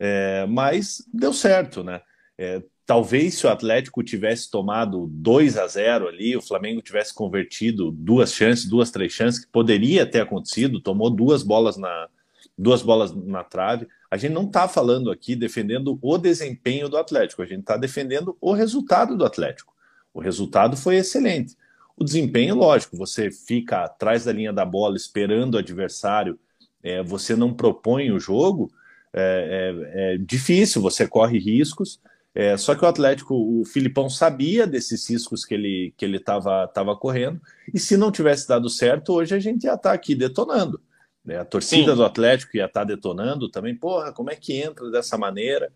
[0.00, 2.00] é, mas deu certo, né?
[2.36, 7.90] É, talvez se o Atlético tivesse tomado 2 a 0 ali, o Flamengo tivesse convertido
[7.90, 12.08] duas chances, duas, três chances, que poderia ter acontecido, tomou duas bolas na,
[12.56, 13.86] duas bolas na trave.
[14.10, 18.34] A gente não está falando aqui defendendo o desempenho do Atlético, a gente está defendendo
[18.40, 19.74] o resultado do Atlético.
[20.14, 21.58] O resultado foi excelente.
[21.94, 26.38] O desempenho, lógico, você fica atrás da linha da bola esperando o adversário,
[26.82, 28.72] é, você não propõe o jogo,
[29.12, 32.00] é, é, é difícil, você corre riscos.
[32.34, 36.68] É, só que o Atlético, o Filipão sabia desses riscos que ele que ele estava
[36.68, 37.40] tava correndo,
[37.72, 40.80] e se não tivesse dado certo, hoje a gente ia estar tá aqui detonando.
[41.24, 41.38] Né?
[41.38, 41.96] A torcida Sim.
[41.96, 45.72] do Atlético ia estar tá detonando também, porra, como é que entra dessa maneira?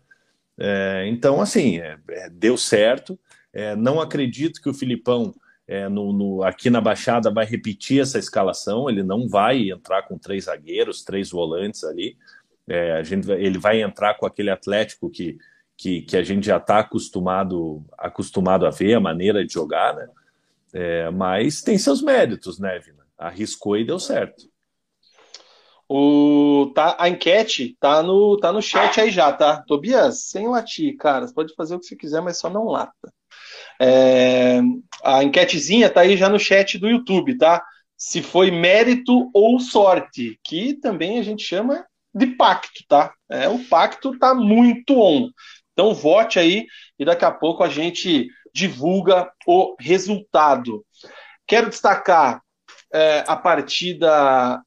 [0.57, 1.81] É, então, assim,
[2.31, 3.19] deu certo.
[3.77, 5.33] não acredito que o Filipão
[5.67, 10.17] é, no, no, aqui na Baixada vai repetir essa escalação, ele não vai entrar com
[10.17, 12.17] três zagueiros, três volantes ali.
[12.67, 15.37] É, a gente, ele vai entrar com aquele Atlético que,
[15.83, 20.07] que, que a gente já está acostumado, acostumado a ver, a maneira de jogar, né?
[20.71, 23.05] É, mas tem seus méritos, né, Vina?
[23.17, 24.47] Arriscou e deu certo.
[25.89, 29.61] O, tá, a enquete tá no, tá no chat aí já, tá?
[29.67, 31.27] Tobias, sem latir, cara.
[31.27, 33.13] Você pode fazer o que você quiser, mas só não lata.
[33.79, 34.61] É,
[35.03, 37.61] a enquetezinha tá aí já no chat do YouTube, tá?
[37.97, 43.13] Se foi mérito ou sorte, que também a gente chama de pacto, tá?
[43.29, 45.29] É, o pacto tá muito on.
[45.73, 46.65] Então vote aí
[46.97, 50.85] e daqui a pouco a gente divulga o resultado.
[51.47, 52.41] Quero destacar
[52.93, 54.61] é, a partida.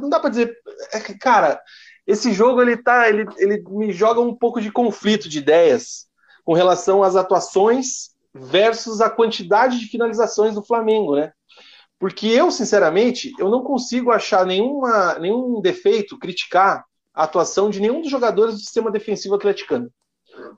[0.00, 0.56] Não dá para dizer.
[0.92, 1.60] É, cara,
[2.06, 3.08] esse jogo ele tá.
[3.08, 6.08] Ele, ele me joga um pouco de conflito de ideias
[6.44, 11.32] com relação às atuações versus a quantidade de finalizações do Flamengo, né?
[11.98, 16.84] Porque eu, sinceramente, eu não consigo achar nenhuma, nenhum defeito, criticar
[17.18, 19.90] a atuação de nenhum dos jogadores do sistema defensivo atleticano.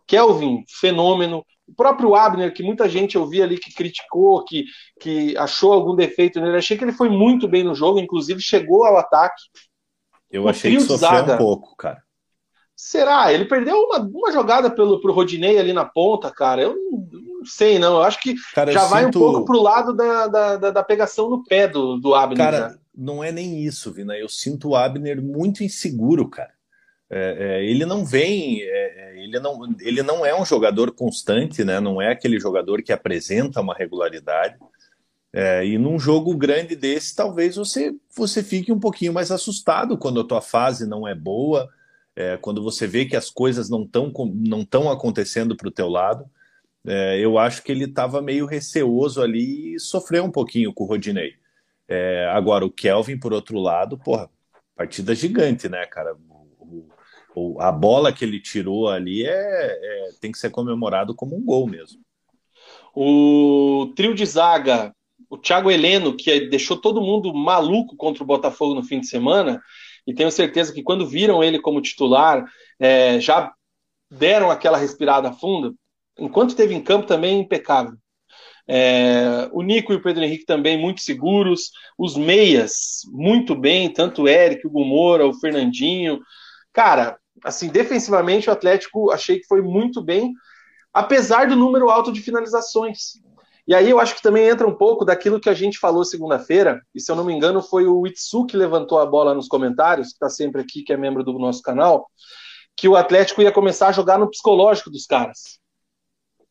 [0.07, 1.43] Kelvin, fenômeno.
[1.67, 4.67] O próprio Abner, que muita gente eu vi ali que criticou, que,
[5.01, 8.85] que achou algum defeito nele, achei que ele foi muito bem no jogo, inclusive chegou
[8.85, 9.43] ao ataque.
[10.31, 12.03] Eu o achei que sofreu zaga, um pouco, cara.
[12.77, 13.33] Será?
[13.33, 16.61] Ele perdeu uma, uma jogada pelo pro Rodinei ali na ponta, cara.
[16.61, 17.95] Eu não, não sei, não.
[17.95, 19.19] Eu acho que cara, já vai sinto...
[19.19, 22.37] um pouco pro lado da, da, da, da, pegação no pé do, do Abner.
[22.37, 22.80] Cara, já.
[22.95, 24.17] Não é nem isso, Vina.
[24.17, 26.53] Eu sinto o Abner muito inseguro, cara.
[27.13, 31.65] É, é, ele não vem, é, é, ele, não, ele não é um jogador constante,
[31.65, 31.81] né?
[31.81, 34.57] Não é aquele jogador que apresenta uma regularidade.
[35.33, 40.21] É, e num jogo grande desse, talvez você, você fique um pouquinho mais assustado quando
[40.21, 41.69] a tua fase não é boa
[42.17, 45.89] é, quando você vê que as coisas não estão não tão acontecendo para o teu
[45.89, 46.29] lado,
[47.19, 51.35] eu acho que ele estava meio receoso ali e sofreu um pouquinho com o Rodinei.
[51.91, 54.31] É, agora, o Kelvin, por outro lado, porra,
[54.77, 56.17] partida gigante, né, cara?
[56.61, 56.89] O,
[57.35, 61.45] o, a bola que ele tirou ali é, é, tem que ser comemorado como um
[61.45, 62.01] gol mesmo.
[62.95, 64.95] O trio de zaga,
[65.29, 69.61] o Thiago Heleno, que deixou todo mundo maluco contra o Botafogo no fim de semana,
[70.07, 72.45] e tenho certeza que quando viram ele como titular,
[72.79, 73.53] é, já
[74.09, 75.75] deram aquela respirada funda.
[76.17, 77.97] Enquanto esteve em campo, também impecável.
[78.73, 84.23] É, o Nico e o Pedro Henrique também muito seguros, os meias muito bem, tanto
[84.23, 86.21] o Eric, o Gumora, o Fernandinho.
[86.73, 90.33] Cara, assim, defensivamente o Atlético achei que foi muito bem,
[90.95, 93.15] apesar do número alto de finalizações.
[93.67, 96.81] E aí eu acho que também entra um pouco daquilo que a gente falou segunda-feira,
[96.95, 100.11] e se eu não me engano foi o Itsu que levantou a bola nos comentários,
[100.11, 102.09] que está sempre aqui, que é membro do nosso canal,
[102.77, 105.59] que o Atlético ia começar a jogar no psicológico dos caras.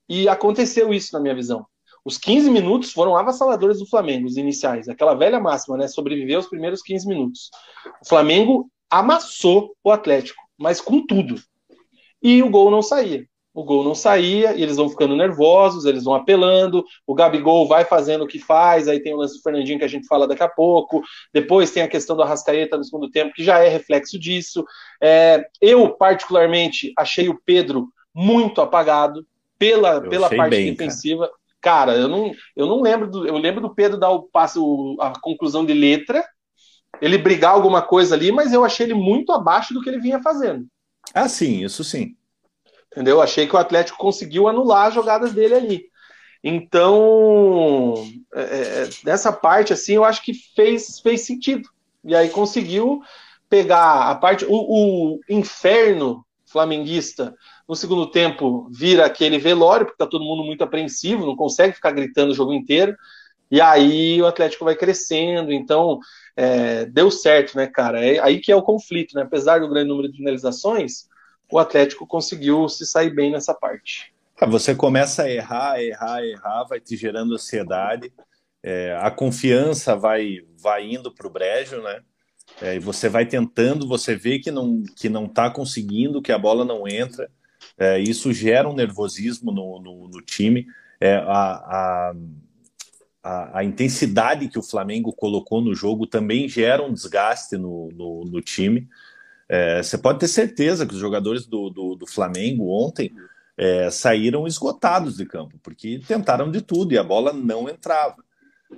[0.09, 1.65] E aconteceu isso na minha visão.
[2.03, 4.87] Os 15 minutos foram avassaladores do Flamengo, os iniciais.
[4.87, 5.87] Aquela velha máxima, né?
[5.87, 7.49] Sobreviver os primeiros 15 minutos.
[8.03, 11.35] O Flamengo amassou o Atlético, mas com tudo.
[12.21, 13.25] E o gol não saía.
[13.53, 16.85] O gol não saía, e eles vão ficando nervosos, eles vão apelando.
[17.05, 19.89] O Gabigol vai fazendo o que faz, aí tem o lance do Fernandinho que a
[19.89, 21.01] gente fala daqui a pouco.
[21.33, 24.63] Depois tem a questão do Arrascaeta no segundo tempo, que já é reflexo disso.
[25.01, 29.25] É, eu, particularmente, achei o Pedro muito apagado
[29.57, 31.27] pela, pela parte bem, defensiva.
[31.27, 31.38] Cara.
[31.61, 33.27] Cara, eu não, eu não lembro do.
[33.27, 36.25] Eu lembro do Pedro dar o passo, a conclusão de letra,
[37.01, 40.21] ele brigar alguma coisa ali, mas eu achei ele muito abaixo do que ele vinha
[40.21, 40.65] fazendo.
[41.13, 42.15] Ah, sim, isso sim.
[42.91, 43.21] Entendeu?
[43.21, 45.89] Achei que o Atlético conseguiu anular as jogadas dele ali.
[46.43, 47.93] Então,
[48.33, 51.69] é, é, nessa parte, assim, eu acho que fez, fez sentido.
[52.03, 53.01] E aí conseguiu
[53.49, 54.45] pegar a parte.
[54.45, 54.51] O,
[55.15, 57.35] o inferno flamenguista
[57.69, 61.91] no segundo tempo vira aquele velório, porque tá todo mundo muito apreensivo, não consegue ficar
[61.91, 62.97] gritando o jogo inteiro.
[63.51, 65.99] E aí o Atlético vai crescendo, então
[66.35, 68.03] é, deu certo, né, cara?
[68.03, 69.21] É aí que é o conflito, né?
[69.21, 71.07] Apesar do grande número de finalizações,
[71.51, 74.11] o Atlético conseguiu se sair bem nessa parte.
[74.41, 78.11] Ah, você começa a errar, errar, errar, vai te gerando ansiedade,
[78.63, 82.01] é, a confiança vai, vai indo para o brejo, né?
[82.61, 86.37] É, e você vai tentando, você vê que não que não está conseguindo, que a
[86.37, 87.29] bola não entra.
[87.79, 90.67] É, isso gera um nervosismo no, no, no time.
[90.99, 92.13] É, a, a,
[93.23, 98.25] a, a, intensidade que o Flamengo colocou no jogo também gera um desgaste no, no,
[98.25, 98.85] no time.
[99.47, 103.13] É, você pode ter certeza que os jogadores do, do, do Flamengo ontem
[103.57, 108.17] é, saíram esgotados de campo, porque tentaram de tudo e a bola não entrava.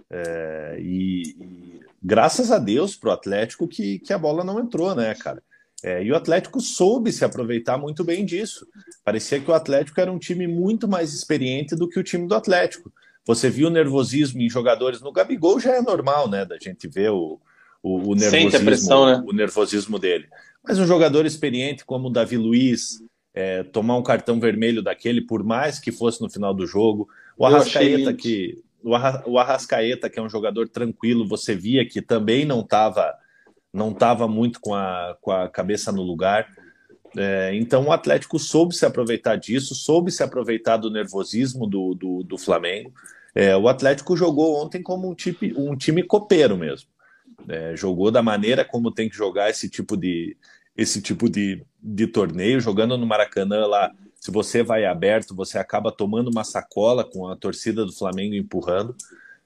[0.09, 4.93] É, e, e, graças a Deus para o Atlético que, que a bola não entrou,
[4.95, 5.41] né, cara?
[5.83, 8.67] É, e o Atlético soube se aproveitar muito bem disso.
[9.03, 12.35] Parecia que o Atlético era um time muito mais experiente do que o time do
[12.35, 12.91] Atlético.
[13.25, 16.45] Você viu o nervosismo em jogadores no Gabigol já é normal, né?
[16.45, 17.39] Da gente ver o,
[17.81, 19.23] o, o nervosismo, pressão, né?
[19.25, 20.27] o nervosismo dele.
[20.63, 25.43] Mas um jogador experiente como o Davi Luiz, é, tomar um cartão vermelho daquele, por
[25.43, 30.29] mais que fosse no final do jogo, o Arrascaeta que o Arrascaeta que é um
[30.29, 33.13] jogador tranquilo, você via que também não estava
[33.73, 36.47] não estava muito com a, com a cabeça no lugar.
[37.17, 42.23] É, então o Atlético soube se aproveitar disso, soube se aproveitar do nervosismo do, do,
[42.23, 42.93] do Flamengo.
[43.33, 46.89] É, o Atlético jogou ontem como um, time, um time copeiro mesmo.
[47.47, 50.37] É, jogou da maneira como tem que jogar esse tipo de,
[50.77, 53.91] esse tipo de, de torneio, jogando no Maracanã lá.
[54.15, 58.95] Se você vai aberto, você acaba tomando uma sacola com a torcida do Flamengo empurrando.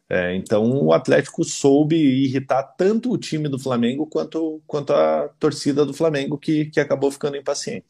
[0.10, 5.84] É, então o Atlético soube irritar tanto o time do Flamengo quanto, quanto a torcida
[5.84, 7.88] do Flamengo, que, que acabou ficando impaciente.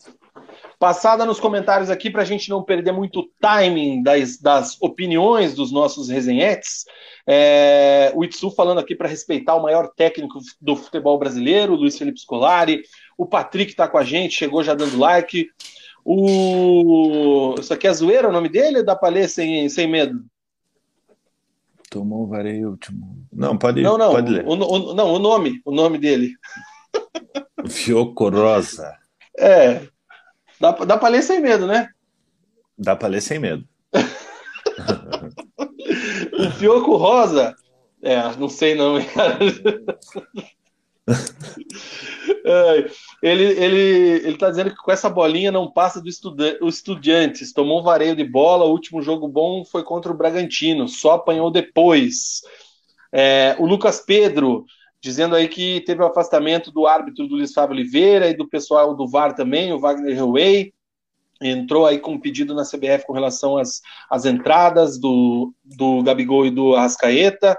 [0.79, 5.71] Passada nos comentários aqui, para a gente não perder muito timing das, das opiniões dos
[5.71, 6.85] nossos resenhetes,
[7.27, 12.19] é, o Itsu falando aqui para respeitar o maior técnico do futebol brasileiro, Luiz Felipe
[12.19, 12.83] Scolari.
[13.17, 15.47] O Patrick está com a gente, chegou já dando like.
[16.03, 17.55] O...
[17.59, 18.83] Isso aqui é zoeira o nome dele?
[18.83, 20.23] Dá para ler sem, sem medo?
[21.95, 23.25] Tomou vareio último.
[23.31, 24.45] Não, pode, não, não, pode ler.
[24.45, 26.33] O, o, não, o nome, o nome dele.
[27.69, 28.97] Fioco Rosa.
[29.39, 29.79] É.
[30.59, 31.87] Dá, dá para ler sem medo, né?
[32.77, 33.65] Dá para ler sem medo.
[36.37, 37.55] o Fioco Rosa.
[38.01, 39.39] É, não sei não, cara.
[43.21, 47.53] ele, ele, ele tá dizendo que com essa bolinha não passa do estuda o Estudiantes.
[47.53, 48.65] Tomou um vareio de bola.
[48.65, 50.87] O último jogo bom foi contra o Bragantino.
[50.87, 52.41] Só apanhou depois.
[53.11, 54.65] É, o Lucas Pedro
[55.05, 58.95] dizendo aí que teve o afastamento do árbitro do Luiz Fábio Oliveira e do pessoal
[58.95, 60.73] do VAR também, o Wagner Hellway.
[61.39, 66.47] Entrou aí com um pedido na CBF com relação às, às entradas do, do Gabigol
[66.47, 67.55] e do Arrascaeta.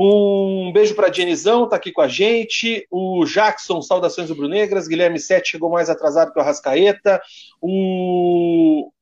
[0.00, 2.86] Um beijo para Jenizão, tá aqui com a gente.
[2.88, 4.86] O Jackson, saudações rubro-negras.
[4.86, 7.20] Guilherme Sete chegou mais atrasado que o Arrascaeta.
[7.60, 8.92] O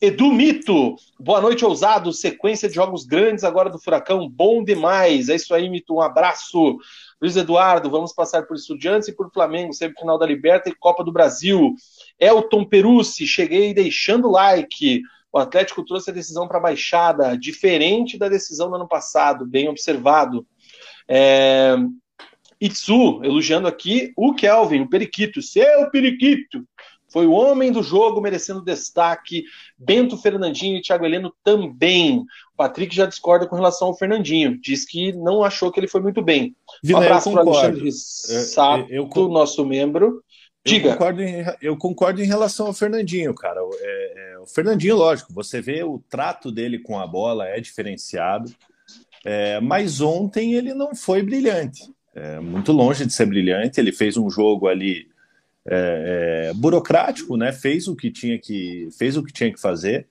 [0.00, 2.12] Edu Mito, boa noite, ousado.
[2.12, 5.28] Sequência de jogos grandes agora do Furacão, bom demais.
[5.28, 6.78] É isso aí, Mito, um abraço.
[7.20, 11.10] Luiz Eduardo, vamos passar por Estudiantes e por Flamengo, semifinal da Liberta e Copa do
[11.10, 11.74] Brasil.
[12.20, 15.02] Elton Perucci, cheguei deixando like
[15.32, 19.68] o Atlético trouxe a decisão para a baixada, diferente da decisão do ano passado, bem
[19.68, 20.46] observado.
[21.08, 21.74] É...
[22.60, 26.64] Itsu, elogiando aqui o Kelvin, o Periquito, seu Periquito,
[27.12, 29.44] foi o homem do jogo, merecendo destaque.
[29.76, 32.20] Bento Fernandinho e Thiago Heleno também.
[32.20, 34.58] O Patrick já discorda com relação ao Fernandinho.
[34.58, 36.56] Diz que não achou que ele foi muito bem.
[36.82, 40.24] Vila, um abraço para Alexandre Sato, eu, eu, nosso membro.
[40.64, 40.88] Diga.
[40.88, 43.60] Eu concordo, em, eu concordo em relação ao Fernandinho, cara.
[43.80, 48.54] É, é, o Fernandinho, lógico, você vê o trato dele com a bola é diferenciado,
[49.24, 51.92] é, mas ontem ele não foi brilhante.
[52.14, 53.80] É, muito longe de ser brilhante.
[53.80, 55.08] Ele fez um jogo ali
[55.66, 57.50] é, é, burocrático, né?
[57.50, 60.06] Fez o que tinha que fez o que tinha que fazer,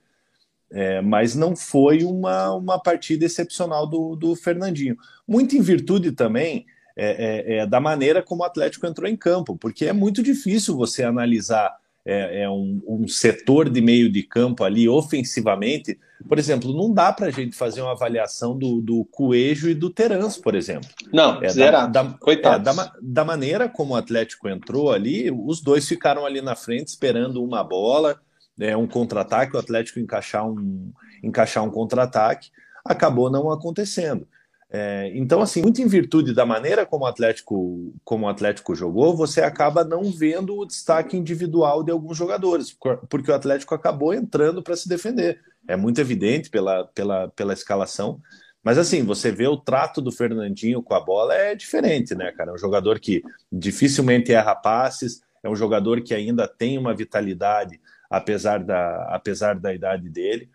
[1.03, 4.97] mas não foi uma, uma partida excepcional do, do Fernandinho.
[5.27, 6.65] Muito em virtude também
[7.03, 10.77] é, é, é, da maneira como o Atlético entrou em campo, porque é muito difícil
[10.77, 11.75] você analisar
[12.05, 15.99] é, é um, um, setor de meio de campo ali ofensivamente.
[16.27, 19.89] Por exemplo, não dá para a gente fazer uma avaliação do, do Coelho e do
[19.89, 20.89] Terans, por exemplo.
[21.11, 21.91] Não, é, zerado.
[21.91, 26.39] Da, da, é, da, da, maneira como o Atlético entrou ali, os dois ficaram ali
[26.39, 28.19] na frente esperando uma bola,
[28.59, 30.91] é, um contra-ataque, o Atlético encaixar um,
[31.23, 32.49] encaixar um contra-ataque,
[32.85, 34.27] acabou não acontecendo.
[34.73, 39.13] É, então, assim, muito em virtude da maneira como o Atlético, como o Atlético jogou,
[39.13, 42.73] você acaba não vendo o destaque individual de alguns jogadores,
[43.09, 45.41] porque o Atlético acabou entrando para se defender.
[45.67, 48.21] É muito evidente pela, pela, pela escalação.
[48.63, 52.51] Mas assim, você vê o trato do Fernandinho com a bola é diferente, né, cara?
[52.51, 57.79] É um jogador que dificilmente erra passes, é um jogador que ainda tem uma vitalidade,
[58.09, 60.49] apesar da, apesar da idade dele.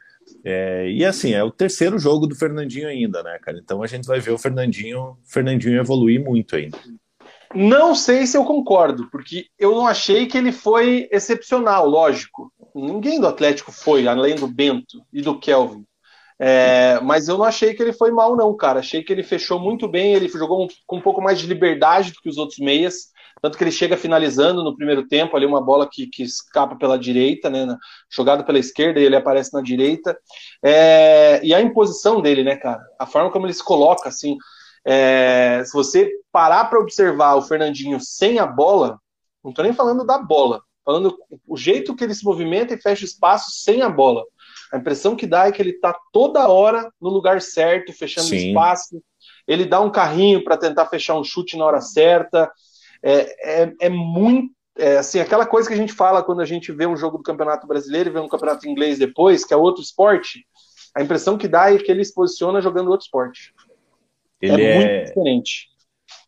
[0.45, 3.59] É, e assim, é o terceiro jogo do Fernandinho ainda, né, cara?
[3.59, 6.79] Então a gente vai ver o Fernandinho, Fernandinho evoluir muito ainda.
[7.55, 12.53] Não sei se eu concordo, porque eu não achei que ele foi excepcional, lógico.
[12.75, 15.85] Ninguém do Atlético foi, além do Bento e do Kelvin.
[16.39, 18.81] É, mas eu não achei que ele foi mal, não, cara.
[18.81, 22.13] Achei que ele fechou muito bem, ele jogou um, com um pouco mais de liberdade
[22.13, 23.11] do que os outros meias.
[23.43, 26.99] Tanto que ele chega finalizando no primeiro tempo, ali uma bola que, que escapa pela
[26.99, 27.77] direita, né?
[28.11, 30.19] Jogada pela esquerda e ele aparece na direita.
[30.63, 32.83] É, e a imposição dele, né, cara?
[32.99, 34.37] A forma como ele se coloca, assim.
[34.85, 38.99] É, se você parar para observar o Fernandinho sem a bola,
[39.45, 41.17] não tô nem falando da bola, falando
[41.47, 44.25] o jeito que ele se movimenta e fecha espaço sem a bola.
[44.73, 48.49] A impressão que dá é que ele está toda hora no lugar certo, fechando Sim.
[48.49, 49.03] espaço.
[49.47, 52.51] Ele dá um carrinho para tentar fechar um chute na hora certa
[53.03, 54.55] é, é, é muito.
[54.79, 57.23] É, assim, aquela coisa que a gente fala quando a gente vê um jogo do
[57.23, 60.45] Campeonato Brasileiro e vê um Campeonato Inglês depois, que é outro esporte,
[60.95, 63.55] a impressão que dá é que ele se posiciona jogando outro esporte.
[64.41, 65.69] Ele é, muito é diferente.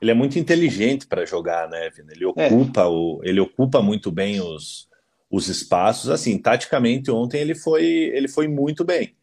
[0.00, 2.12] Ele é muito inteligente para jogar, né, Vina?
[2.12, 2.28] Ele é.
[2.28, 4.88] ocupa, o, ele ocupa muito bem os,
[5.30, 6.10] os espaços.
[6.10, 9.14] Assim, taticamente, ontem ele foi, ele foi muito bem.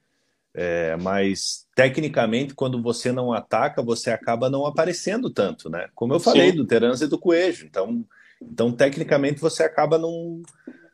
[0.58, 5.90] É, mas tecnicamente, quando você não ataca, você acaba não aparecendo tanto, né?
[5.94, 6.56] Como eu falei Sim.
[6.56, 7.66] do Terans e do Coelho.
[7.66, 8.06] Então,
[8.42, 10.42] então, tecnicamente, você acaba não,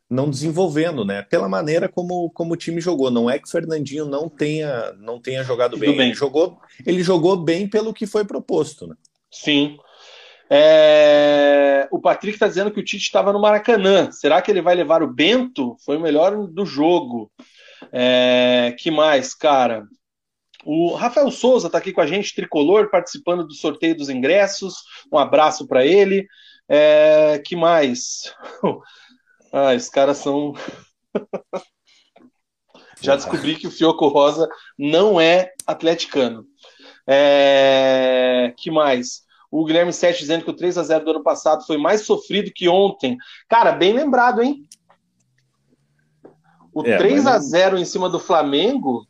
[0.09, 1.21] não desenvolvendo, né?
[1.21, 3.11] Pela maneira como, como o time jogou.
[3.11, 5.95] Não é que o Fernandinho não tenha, não tenha jogado bem.
[5.95, 6.07] bem.
[6.07, 8.95] Ele, jogou, ele jogou bem pelo que foi proposto, né?
[9.29, 9.77] Sim.
[10.49, 11.87] É...
[11.91, 14.11] O Patrick está dizendo que o Tite estava no Maracanã.
[14.11, 15.77] Será que ele vai levar o Bento?
[15.85, 17.31] Foi o melhor do jogo.
[17.91, 19.85] É, que mais, cara?
[20.63, 24.75] O Rafael Souza está aqui com a gente, tricolor, participando do sorteio dos ingressos.
[25.11, 26.27] Um abraço para ele.
[26.69, 28.33] É, que mais?
[29.51, 30.53] ah, os caras são.
[33.01, 36.45] Já descobri que o Fioco Rosa não é atleticano.
[37.07, 39.23] É, que mais?
[39.49, 42.51] O Guilherme Sete dizendo que o 3 a 0 do ano passado foi mais sofrido
[42.53, 43.17] que ontem.
[43.49, 44.63] Cara, bem lembrado, hein?
[46.73, 49.05] O é, 3 a 0 em cima do Flamengo,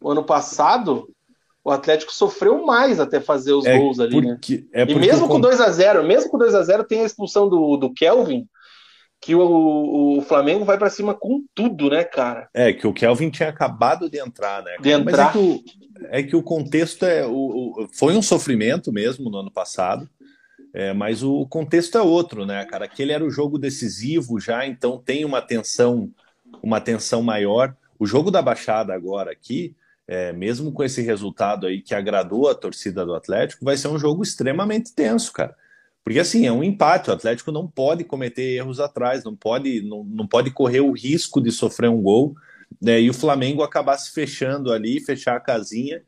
[0.00, 1.08] o ano passado,
[1.64, 4.32] o Atlético sofreu mais até fazer os é gols ali, né?
[4.34, 4.82] porque, né?
[4.82, 7.48] É e mesmo com 2 a 0 mesmo com 2 a 0 tem a expulsão
[7.48, 8.46] do, do Kelvin,
[9.20, 12.48] que o, o Flamengo vai para cima com tudo, né, cara?
[12.54, 14.76] É, que o Kelvin tinha acabado de entrar, né?
[14.80, 15.04] De entrar.
[15.04, 17.26] Mas é que o, é que o contexto é.
[17.26, 20.08] O, o, foi um sofrimento mesmo no ano passado.
[20.72, 22.84] É, mas o contexto é outro, né, cara?
[22.84, 26.12] Aquele era o jogo decisivo já, então tem uma tensão
[26.62, 27.74] uma tensão maior.
[27.98, 29.74] O jogo da Baixada agora aqui,
[30.06, 33.98] é, mesmo com esse resultado aí que agradou a torcida do Atlético, vai ser um
[33.98, 35.54] jogo extremamente tenso, cara.
[36.04, 40.04] Porque assim, é um empate, o Atlético não pode cometer erros atrás, não pode, não,
[40.04, 42.36] não pode correr o risco de sofrer um gol
[42.80, 46.02] né, e o Flamengo acabar se fechando ali, fechar a casinha,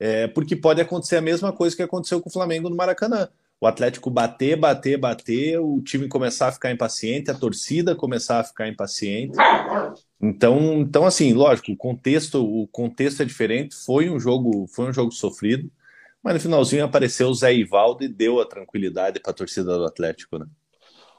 [0.00, 3.28] é, porque pode acontecer a mesma coisa que aconteceu com o Flamengo no Maracanã
[3.62, 8.44] o Atlético bater, bater, bater, o time começar a ficar impaciente, a torcida começar a
[8.44, 9.36] ficar impaciente.
[10.20, 14.92] Então, então assim, lógico, o contexto, o contexto é diferente, foi um jogo, foi um
[14.92, 15.70] jogo sofrido,
[16.20, 19.84] mas no finalzinho apareceu o Zé Ivaldo e deu a tranquilidade para a torcida do
[19.84, 20.46] Atlético, né?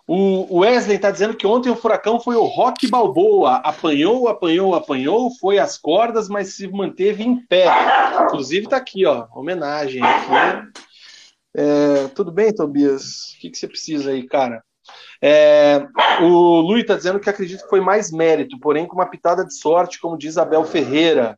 [0.06, 3.62] O Wesley está dizendo que ontem o Furacão foi o Rock Balboa.
[3.64, 7.68] Apanhou, apanhou, apanhou, foi às cordas, mas se manteve em pé.
[8.26, 10.84] Inclusive está aqui, ó, homenagem aqui.
[11.56, 13.34] É, tudo bem, Tobias?
[13.36, 14.64] O que, que você precisa aí, cara?
[15.22, 15.88] É,
[16.22, 19.56] o Lui está dizendo que acredita que foi mais mérito, porém com uma pitada de
[19.58, 21.38] sorte, como diz Abel Ferreira.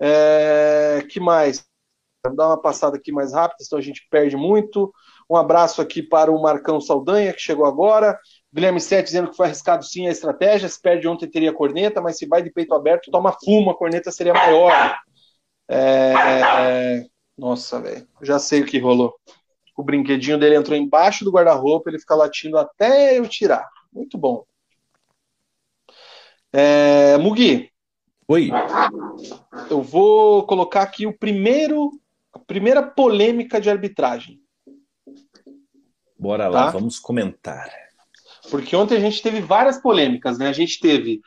[0.00, 1.64] É, que mais?
[2.26, 4.92] Vou dar uma passada aqui mais rápida, senão a gente perde muito.
[5.30, 8.18] Um abraço aqui para o Marcão Saldanha, que chegou agora.
[8.52, 10.68] Guilherme Sete dizendo que foi arriscado sim a estratégia.
[10.68, 14.10] Se perde ontem, teria corneta, mas se vai de peito aberto, toma fumo, a corneta
[14.10, 14.96] seria maior.
[15.68, 17.04] É...
[17.36, 18.06] Nossa, velho.
[18.22, 19.14] Já sei o que rolou.
[19.76, 23.68] O brinquedinho dele entrou embaixo do guarda-roupa, ele fica latindo até eu tirar.
[23.92, 24.44] Muito bom.
[26.52, 27.18] É...
[27.18, 27.70] Mugi.
[28.28, 28.50] Oi.
[29.70, 31.92] Eu vou colocar aqui o primeiro,
[32.32, 34.40] a primeira polêmica de arbitragem.
[36.18, 36.70] Bora lá, tá?
[36.70, 37.70] vamos comentar.
[38.50, 40.48] Porque ontem a gente teve várias polêmicas, né?
[40.48, 41.20] A gente teve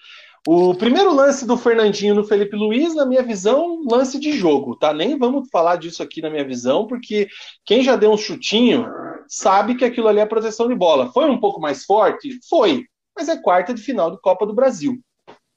[0.47, 4.93] o primeiro lance do Fernandinho no Felipe Luiz, na minha visão, lance de jogo, tá?
[4.93, 7.27] Nem vamos falar disso aqui na minha visão, porque
[7.65, 8.87] quem já deu um chutinho
[9.27, 11.11] sabe que aquilo ali é proteção de bola.
[11.11, 12.39] Foi um pouco mais forte?
[12.49, 12.85] Foi.
[13.15, 14.99] Mas é quarta de final de Copa do Brasil.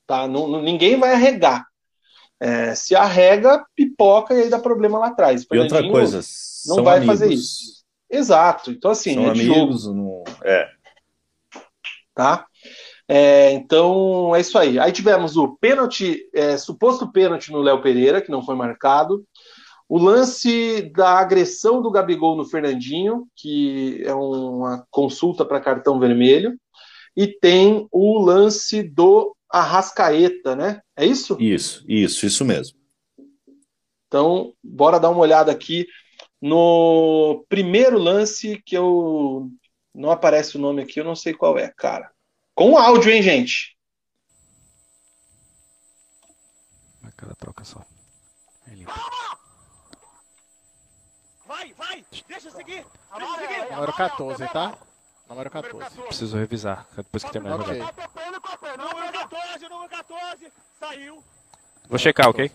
[0.07, 0.27] Tá?
[0.27, 1.65] Não, não ninguém vai arregar.
[2.41, 5.47] É, se arrega, pipoca e aí dá problema lá atrás.
[5.51, 6.21] E outra coisa,
[6.67, 7.21] não vai amigos.
[7.21, 7.83] fazer isso.
[8.11, 8.73] Exato.
[8.73, 10.25] Então, assim, são é amigos, no...
[10.45, 10.69] é.
[12.15, 12.45] Tá?
[13.09, 14.79] É, então é isso aí.
[14.79, 19.25] Aí tivemos o pênalti, é, suposto pênalti no Léo Pereira, que não foi marcado.
[19.89, 26.59] O lance da agressão do Gabigol no Fernandinho, que é uma consulta para cartão vermelho.
[27.15, 30.81] E tem o lance do Arrascaeta, né?
[30.97, 31.37] É isso?
[31.39, 32.79] Isso, isso, isso mesmo.
[34.07, 35.87] Então, bora dar uma olhada aqui
[36.41, 39.49] no primeiro lance que eu
[39.95, 42.11] não aparece o nome aqui, eu não sei qual é, cara.
[42.63, 43.77] Com áudio, hein, gente?
[47.03, 47.85] Aquela troca só.
[48.71, 48.93] É limpo.
[51.45, 52.05] Vai, vai!
[52.29, 52.87] Deixa eu seguir!
[53.17, 53.71] Deixa eu seguir!
[53.73, 54.79] Número 14, tá?
[55.29, 56.03] Número 14.
[56.03, 57.81] Preciso revisar depois que terminar okay.
[57.81, 57.95] jogar.
[58.79, 61.25] Número 14, número 14, saiu.
[61.89, 62.53] Vou checar, ok?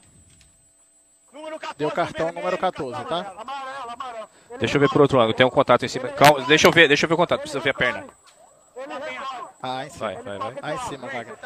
[1.33, 3.35] Número 14, Deu cartão número 14, tá?
[3.37, 4.29] Amarelo, amarelo.
[4.57, 6.07] Deixa eu ver por outro lado, tem um contato em cima.
[6.07, 8.07] Calma, deixa eu ver, deixa eu ver o contato, precisa ver a perna.
[9.61, 10.13] Ah, em cima.
[10.13, 10.55] Vai, vai, vai.
[10.61, 11.37] Ah, em cima, Wagner.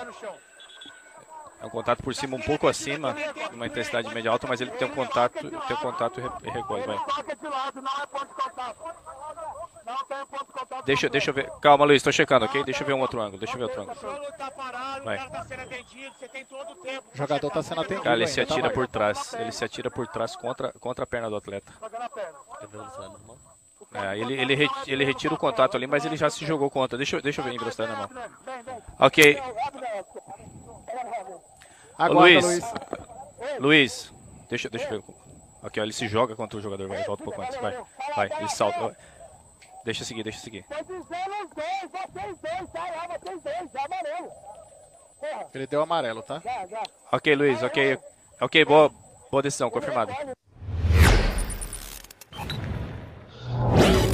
[1.61, 3.15] É um contato por cima um pouco acima,
[3.53, 6.97] uma intensidade média alta, mas ele tem um contato, tem um contato e recolhe, vai.
[10.86, 11.51] Deixa, deixa eu ver.
[11.61, 12.63] Calma, Luiz, tô checando, ok?
[12.63, 13.97] Deixa eu ver um outro ângulo, deixa eu ver outro ângulo.
[15.03, 15.19] Vai.
[17.13, 18.03] O jogador tá sendo atendido.
[18.03, 19.34] Cara, ele se atira por trás.
[19.34, 21.71] Ele se atira por trás contra, contra a perna do atleta.
[21.82, 22.67] É,
[24.15, 26.97] ele, ele, ele retira o contato ali, mas ele já se jogou contra.
[26.97, 28.09] Deixa, deixa eu ver em velocidade na mão.
[28.99, 29.41] Ok.
[31.97, 32.45] Aguarda, Luiz.
[32.45, 32.63] Luiz.
[33.59, 34.13] Luiz,
[34.49, 35.13] deixa, deixa eu ver.
[35.61, 37.77] Aqui, ó, ele se joga contra o jogador, vai, volta um pouco antes, vai.
[38.15, 38.95] Vai, ele salta.
[39.83, 40.65] Deixa eu seguir, deixa eu seguir.
[45.53, 46.41] Ele deu amarelo, tá?
[47.11, 47.97] Ok, Luiz, ok.
[48.39, 48.91] Ok, boa,
[49.29, 50.11] boa decisão, confirmado.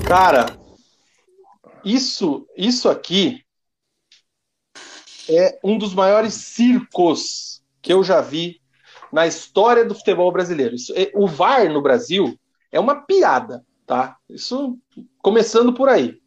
[0.07, 0.45] Cara,
[1.83, 3.43] isso, isso aqui
[5.29, 8.61] é um dos maiores circos que eu já vi
[9.11, 10.75] na história do futebol brasileiro.
[10.75, 12.39] Isso, é, o VAR no Brasil
[12.71, 14.15] é uma piada, tá?
[14.29, 14.77] Isso
[15.21, 16.17] começando por aí.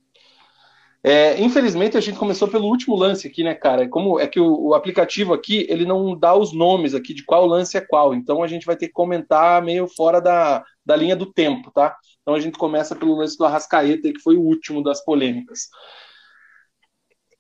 [1.03, 3.89] É, infelizmente a gente começou pelo último lance aqui, né, cara?
[3.89, 7.47] Como é que o, o, aplicativo aqui ele não dá os nomes aqui de qual
[7.47, 11.14] lance é qual, então a gente vai ter que comentar meio fora da, da linha
[11.14, 11.97] do tempo, tá?
[12.20, 15.68] Então a gente começa pelo lance do Arrascaeta, que foi o último das polêmicas.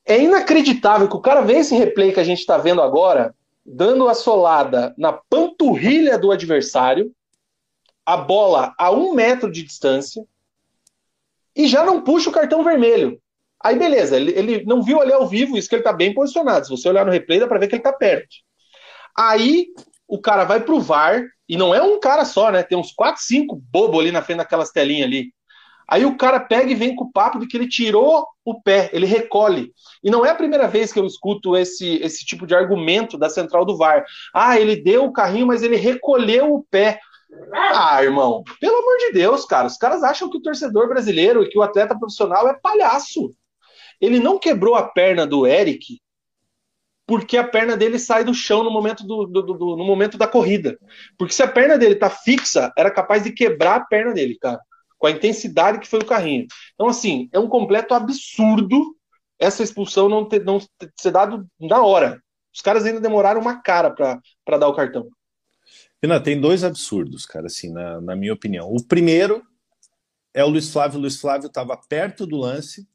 [0.06, 3.34] É inacreditável que o cara vê esse replay que a gente está vendo agora,
[3.66, 7.12] dando a solada na panturrilha do adversário,
[8.06, 10.24] a bola a um metro de distância,
[11.54, 13.20] e já não puxa o cartão vermelho.
[13.62, 16.66] Aí beleza, ele, ele não viu ali ao vivo isso que ele tá bem posicionado.
[16.66, 18.36] Se você olhar no replay, dá para ver que ele tá perto.
[19.18, 19.66] Aí
[20.10, 22.64] o cara vai pro VAR, e não é um cara só, né?
[22.64, 25.32] Tem uns 4, 5 bobo ali na frente daquelas telinhas ali.
[25.88, 28.90] Aí o cara pega e vem com o papo de que ele tirou o pé,
[28.92, 29.72] ele recolhe.
[30.02, 33.28] E não é a primeira vez que eu escuto esse, esse tipo de argumento da
[33.28, 34.04] central do VAR.
[34.34, 37.00] Ah, ele deu o carrinho, mas ele recolheu o pé.
[37.52, 39.66] Ah, irmão, pelo amor de Deus, cara.
[39.66, 43.32] Os caras acham que o torcedor brasileiro e que o atleta profissional é palhaço.
[44.00, 46.00] Ele não quebrou a perna do Eric
[47.10, 50.28] porque a perna dele sai do chão no momento, do, do, do, no momento da
[50.28, 50.78] corrida.
[51.18, 54.60] Porque se a perna dele tá fixa, era capaz de quebrar a perna dele, cara.
[54.96, 56.46] Com a intensidade que foi o carrinho.
[56.72, 58.94] Então, assim, é um completo absurdo
[59.40, 62.22] essa expulsão não ter, não ter ser dado na hora.
[62.54, 65.08] Os caras ainda demoraram uma cara para dar o cartão.
[66.00, 68.68] Pina, tem dois absurdos, cara, assim, na, na minha opinião.
[68.72, 69.42] O primeiro
[70.32, 70.98] é o Luiz Flávio.
[70.98, 72.86] O Luiz Flávio estava perto do lance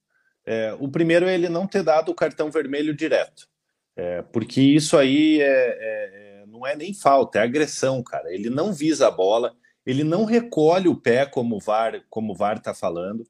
[0.45, 3.53] É, o primeiro é ele não ter dado o cartão vermelho direto.
[3.96, 8.34] É, porque isso aí é, é, é, não é nem falta, é agressão, cara.
[8.34, 12.36] Ele não visa a bola, ele não recolhe o pé como o VAR, como o
[12.36, 13.26] VAR está falando.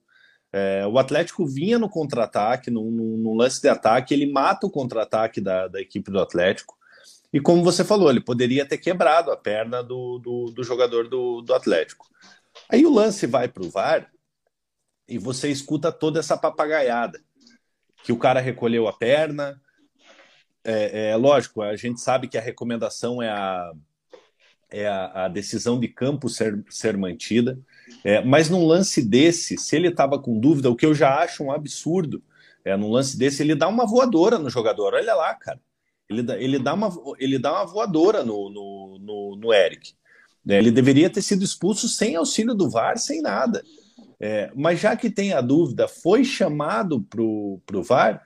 [0.52, 5.68] É, o Atlético vinha no contra-ataque, no, lance de ataque, ele mata o contra-ataque da,
[5.68, 6.78] da, equipe do Atlético.
[7.34, 11.42] E como você falou, ele poderia ter quebrado a perna do, do, do jogador do,
[11.42, 12.08] do Atlético.
[12.70, 14.10] Aí o lance vai para o VAR
[15.08, 17.20] e você escuta toda essa papagaiada.
[18.04, 19.62] Que o cara recolheu a perna.
[20.66, 23.72] É, é lógico, a gente sabe que a recomendação é a,
[24.70, 27.60] é a, a decisão de campo ser, ser mantida.
[28.04, 31.44] É, mas num lance desse, se ele estava com dúvida, o que eu já acho
[31.44, 32.24] um absurdo,
[32.64, 34.94] é, num lance desse, ele dá uma voadora no jogador.
[34.96, 35.60] Olha lá, cara.
[36.10, 36.90] Ele dá, ele dá, uma,
[37.20, 39.94] ele dá uma voadora no, no, no, no Eric.
[40.48, 43.64] É, ele deveria ter sido expulso sem auxílio do VAR, sem nada.
[44.20, 48.22] É, mas já que tem a dúvida, foi chamado para o VAR,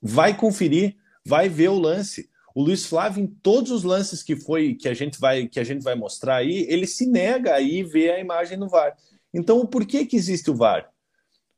[0.00, 0.96] vai conferir,
[1.26, 2.28] vai ver o lance.
[2.54, 5.64] O Luiz Flávio, em todos os lances que foi que a gente vai que a
[5.64, 8.96] gente vai mostrar aí, ele se nega aí ver a imagem no VAR.
[9.32, 10.88] Então, por que que existe o VAR?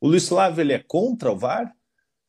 [0.00, 1.70] O Luiz Flávio ele é contra o VAR?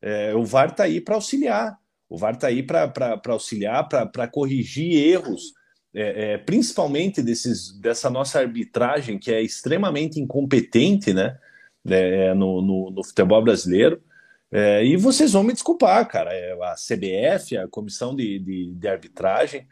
[0.02, 1.78] É, o VAR está aí para auxiliar.
[2.08, 5.52] O VAR está aí para auxiliar, para corrigir erros,
[5.94, 11.38] é, é, principalmente desses, dessa nossa arbitragem que é extremamente incompetente né,
[11.86, 14.02] é, no, no, no futebol brasileiro.
[14.50, 16.32] É, e vocês vão me desculpar, cara.
[16.32, 19.66] É, a CBF, a comissão de, de, de arbitragem,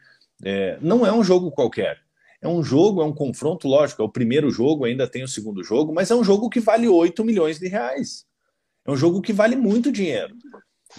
[0.45, 1.99] é, não é um jogo qualquer.
[2.41, 5.65] É um jogo, é um confronto, lógico, é o primeiro jogo, ainda tem o segundo
[5.65, 8.27] jogo, mas é um jogo que vale 8 milhões de reais.
[8.85, 10.37] É um jogo que vale muito dinheiro.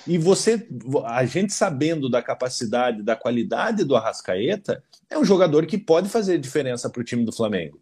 [0.05, 0.67] E você,
[1.05, 6.37] a gente sabendo da capacidade, da qualidade do Arrascaeta, é um jogador que pode fazer
[6.37, 7.79] diferença para o time do Flamengo.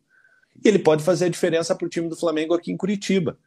[0.64, 3.38] E ele pode fazer a diferença para o time do Flamengo aqui em Curitiba.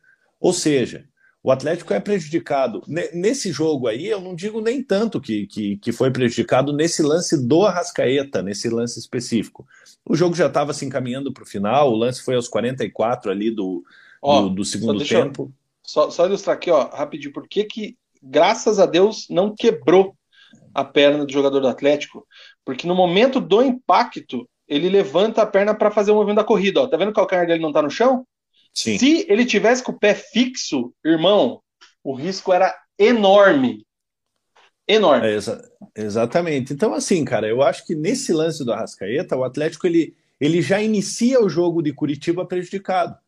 [0.40, 1.08] Ou seja,
[1.42, 2.82] o Atlético é prejudicado.
[2.86, 7.46] Nesse jogo aí, eu não digo nem tanto que, que, que foi prejudicado nesse lance
[7.46, 9.66] do Arrascaeta, nesse lance específico.
[10.04, 13.50] O jogo já estava se encaminhando para o final, o lance foi aos 44 ali
[13.50, 13.84] do,
[14.20, 15.42] ó, do, do, segundo só tempo.
[15.44, 20.16] Eu, só, só, ilustrar aqui, ó, rapidinho, por que, que, graças a Deus, não quebrou
[20.74, 22.26] a perna do jogador do Atlético?
[22.64, 26.82] Porque no momento do impacto, ele levanta a perna para fazer o movimento da corrida.
[26.82, 26.86] Ó.
[26.86, 28.26] Tá vendo que o calcanhar dele não está no chão?
[28.78, 28.96] Sim.
[28.96, 31.60] Se ele tivesse com o pé fixo, irmão,
[32.04, 33.84] o risco era enorme.
[34.86, 35.26] Enorme.
[35.26, 35.60] É, exa
[35.96, 36.72] exatamente.
[36.72, 40.80] Então, assim, cara, eu acho que nesse lance do Arrascaeta, o Atlético ele, ele já
[40.80, 43.18] inicia o jogo de Curitiba prejudicado.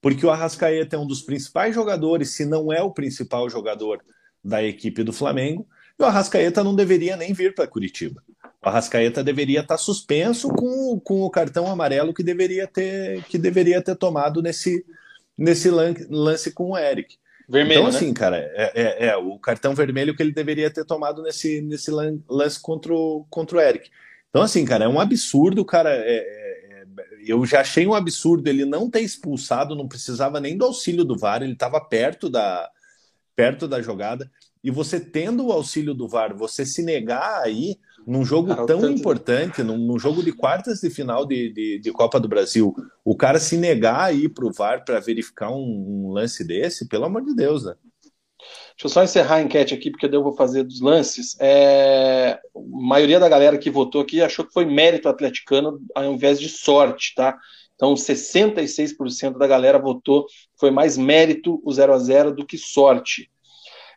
[0.00, 4.02] Porque o Arrascaeta é um dos principais jogadores, se não é o principal jogador
[4.42, 8.24] da equipe do Flamengo, e o Arrascaeta não deveria nem vir para Curitiba.
[8.62, 13.38] O Arrascaeta deveria estar tá suspenso com, com o cartão amarelo que deveria ter, que
[13.38, 14.84] deveria ter tomado nesse,
[15.36, 17.16] nesse lance com o Eric.
[17.48, 17.96] Vermelho, então, né?
[17.96, 18.14] assim, né?
[18.14, 22.60] cara, é, é, é, o cartão vermelho que ele deveria ter tomado nesse, nesse lance
[22.60, 23.90] contra o, contra o Eric.
[24.28, 25.90] Então, assim, cara, é um absurdo, cara.
[25.90, 26.84] É, é, é,
[27.26, 31.18] eu já achei um absurdo ele não ter expulsado, não precisava nem do auxílio do
[31.18, 32.70] VAR, ele estava perto da,
[33.34, 34.30] perto da jogada.
[34.62, 37.76] E você tendo o auxílio do VAR, você se negar aí
[38.06, 38.98] num jogo cara, tão tanto...
[38.98, 42.74] importante, num, num, jogo de quartas de final de, de, de, Copa do Brasil,
[43.04, 46.88] o cara se negar a ir para o VAR para verificar um, um, lance desse,
[46.88, 47.74] pelo amor de Deus, né?
[48.38, 51.36] Deixa eu só encerrar a enquete aqui, porque eu vou fazer dos lances.
[51.38, 52.38] É...
[52.54, 56.48] A maioria da galera que votou aqui achou que foi mérito atleticano ao invés de
[56.48, 57.36] sorte, tá?
[57.74, 60.26] Então, 66% da galera votou
[60.58, 63.30] foi mais mérito o 0 a 0 do que sorte.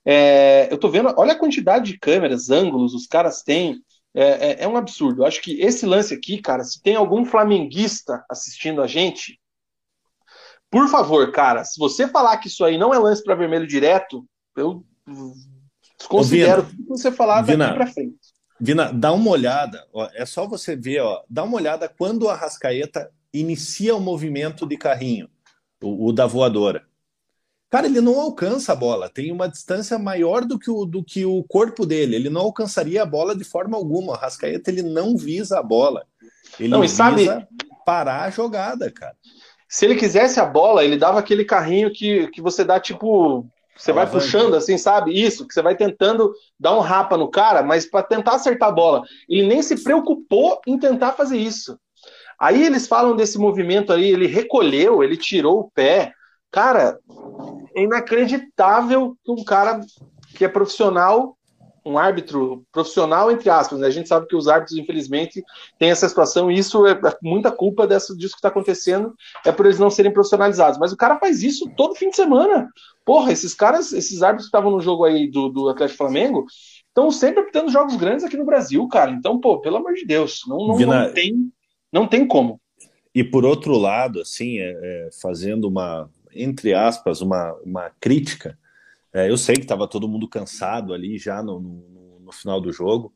[0.06, 3.82] É, eu tô vendo, olha a quantidade de câmeras, ângulos os caras têm.
[4.16, 5.22] É, é, é, um absurdo.
[5.22, 9.40] Eu acho que esse lance aqui, cara, se tem algum flamenguista assistindo a gente,
[10.70, 14.26] por favor, cara, se você falar que isso aí não é lance para vermelho direto,
[14.56, 14.86] eu
[15.98, 18.18] desconsidero tudo que você falar daqui para frente.
[18.60, 22.30] Vina, dá uma olhada, ó, é só você ver, ó, dá uma olhada quando o
[22.30, 25.28] Arrascaeta inicia o movimento de carrinho,
[25.82, 26.86] o, o da voadora.
[27.74, 31.26] Cara, ele não alcança a bola, tem uma distância maior do que o, do que
[31.26, 32.16] o corpo dele.
[32.16, 34.14] Ele não alcançaria a bola de forma alguma.
[34.14, 36.06] O Rascaeta ele não visa a bola.
[36.60, 37.28] Ele não, visa sabe,
[37.84, 39.16] parar a jogada, cara.
[39.68, 43.44] Se ele quisesse a bola, ele dava aquele carrinho que, que você dá tipo.
[43.76, 45.20] Você vai puxando assim, sabe?
[45.20, 48.72] Isso, que você vai tentando dar um rapa no cara, mas para tentar acertar a
[48.72, 49.02] bola.
[49.28, 51.76] Ele nem se preocupou em tentar fazer isso.
[52.40, 56.14] Aí eles falam desse movimento aí, ele recolheu, ele tirou o pé.
[56.54, 57.00] Cara,
[57.76, 59.82] é inacreditável que um cara
[60.38, 61.36] que é profissional
[61.86, 63.88] um árbitro profissional, entre aspas, né?
[63.88, 65.44] A gente sabe que os árbitros, infelizmente,
[65.78, 69.14] têm essa situação, e isso é, é muita culpa dessa, disso que está acontecendo,
[69.46, 70.80] é por eles não serem profissionalizados.
[70.80, 72.70] Mas o cara faz isso todo fim de semana.
[73.04, 76.46] Porra, esses caras, esses árbitros que estavam no jogo aí do, do Atlético Flamengo,
[76.88, 79.12] estão sempre apitando jogos grandes aqui no Brasil, cara.
[79.12, 81.08] Então, pô, pelo amor de Deus, não, não, Vina...
[81.08, 81.52] não tem,
[81.92, 82.62] não tem como.
[83.14, 88.58] E por outro lado, assim, é, é, fazendo uma, entre aspas, uma, uma crítica,
[89.14, 92.72] é, eu sei que estava todo mundo cansado ali já no, no, no final do
[92.72, 93.14] jogo,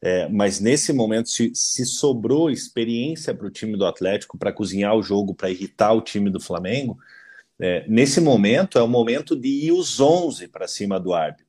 [0.00, 4.94] é, mas nesse momento, se, se sobrou experiência para o time do Atlético para cozinhar
[4.94, 6.98] o jogo, para irritar o time do Flamengo,
[7.58, 11.46] é, nesse momento é o momento de ir os 11 para cima do árbitro.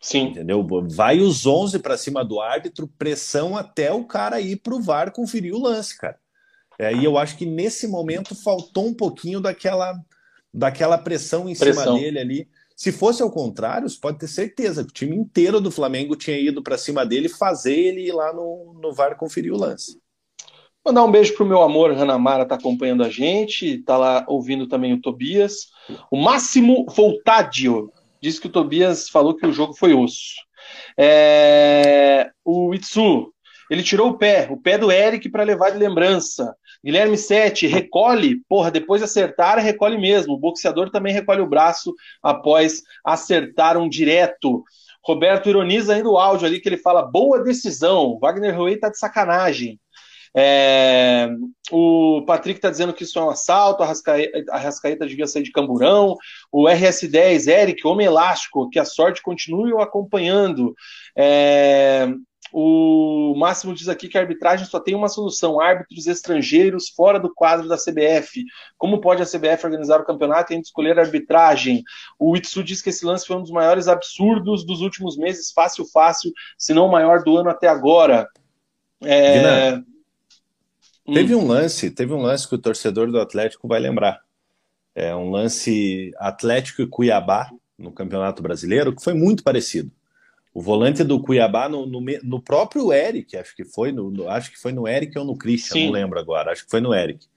[0.00, 0.28] Sim.
[0.28, 0.64] Entendeu?
[0.88, 5.10] Vai os 11 para cima do árbitro, pressão até o cara ir para o VAR
[5.10, 6.18] conferir o lance, cara.
[6.78, 10.00] É, e eu acho que nesse momento faltou um pouquinho daquela,
[10.52, 11.84] daquela pressão em pressão.
[11.84, 12.48] cima dele ali.
[12.76, 16.38] Se fosse ao contrário, você pode ter certeza que o time inteiro do Flamengo tinha
[16.38, 20.00] ido para cima dele fazer ele ir lá no, no VAR conferir o lance.
[20.86, 24.94] Mandar um beijo pro meu amor, Mara tá acompanhando a gente, tá lá ouvindo também
[24.94, 25.66] o Tobias.
[26.10, 27.92] O Máximo Voltadio
[28.22, 30.36] diz que o Tobias falou que o jogo foi osso.
[30.96, 32.30] É...
[32.44, 33.32] O Itsu,
[33.70, 36.54] ele tirou o pé, o pé do Eric para levar de lembrança.
[36.84, 40.34] Guilherme Sete, recolhe, porra, depois de acertar, recolhe mesmo.
[40.34, 44.62] O boxeador também recolhe o braço após acertar um direto.
[45.04, 48.98] Roberto ironiza ainda o áudio ali que ele fala: boa decisão, Wagner Rui tá de
[48.98, 49.78] sacanagem.
[50.36, 51.28] É,
[51.70, 55.42] o Patrick está dizendo que isso é um assalto, a Rascaeta, a Rascaeta devia sair
[55.42, 56.16] de camburão.
[56.52, 60.74] O RS10, Eric, homem elástico, que a sorte continue o acompanhando.
[61.16, 62.08] É,
[62.52, 67.32] o Máximo diz aqui que a arbitragem só tem uma solução: árbitros estrangeiros fora do
[67.32, 68.44] quadro da CBF.
[68.76, 71.82] Como pode a CBF organizar o campeonato e a escolher a arbitragem?
[72.18, 75.84] O Itsu diz que esse lance foi um dos maiores absurdos dos últimos meses, fácil,
[75.86, 78.28] fácil, se não o maior do ano até agora.
[79.02, 79.74] É...
[81.06, 81.14] Hum.
[81.14, 84.20] Teve um lance, teve um lance que o torcedor do Atlético vai lembrar.
[84.94, 89.90] É um lance Atlético e Cuiabá no Campeonato Brasileiro que foi muito parecido.
[90.58, 94.50] O volante do Cuiabá no, no, no próprio Eric, acho que foi no, no, acho
[94.50, 95.86] que foi no Eric ou no Christian, Sim.
[95.86, 97.28] não lembro agora, acho que foi no Eric.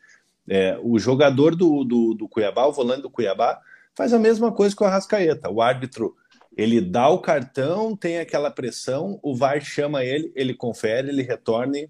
[0.49, 3.61] É, o jogador do, do, do, Cuiabá, o volante do Cuiabá,
[3.93, 5.51] faz a mesma coisa que o Arrascaeta.
[5.51, 6.15] O árbitro
[6.57, 11.77] ele dá o cartão, tem aquela pressão, o VAR chama ele, ele confere, ele retorna
[11.77, 11.89] e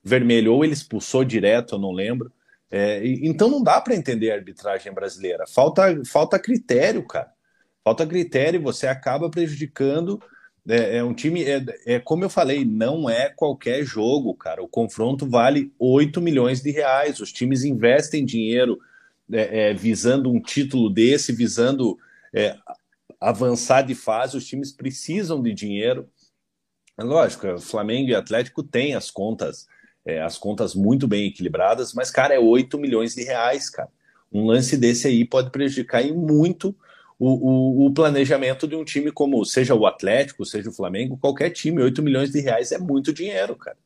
[0.00, 2.30] vermelho, ou ele expulsou direto, eu não lembro.
[2.70, 5.44] É, então não dá para entender a arbitragem brasileira.
[5.48, 7.32] Falta, falta critério, cara.
[7.82, 10.22] Falta critério, você acaba prejudicando
[10.66, 14.62] é, é um time, é, é, como eu falei, não é qualquer jogo, cara.
[14.62, 17.20] O confronto vale 8 milhões de reais.
[17.20, 18.78] Os times investem dinheiro
[19.30, 21.98] é, é visando um título desse, visando
[22.34, 22.56] é,
[23.20, 24.36] avançar de fase.
[24.36, 26.08] Os times precisam de dinheiro.
[26.98, 29.68] É lógico, Flamengo e Atlético têm as contas,
[30.24, 33.88] as contas muito bem equilibradas, mas, cara, é 8 milhões de reais, cara.
[34.32, 36.74] Um lance desse aí pode prejudicar muito
[37.18, 41.50] o, o, o, planejamento de um time como, seja o Atlético, seja o Flamengo, qualquer
[41.50, 43.76] time, 8 milhões de reais é muito dinheiro, cara.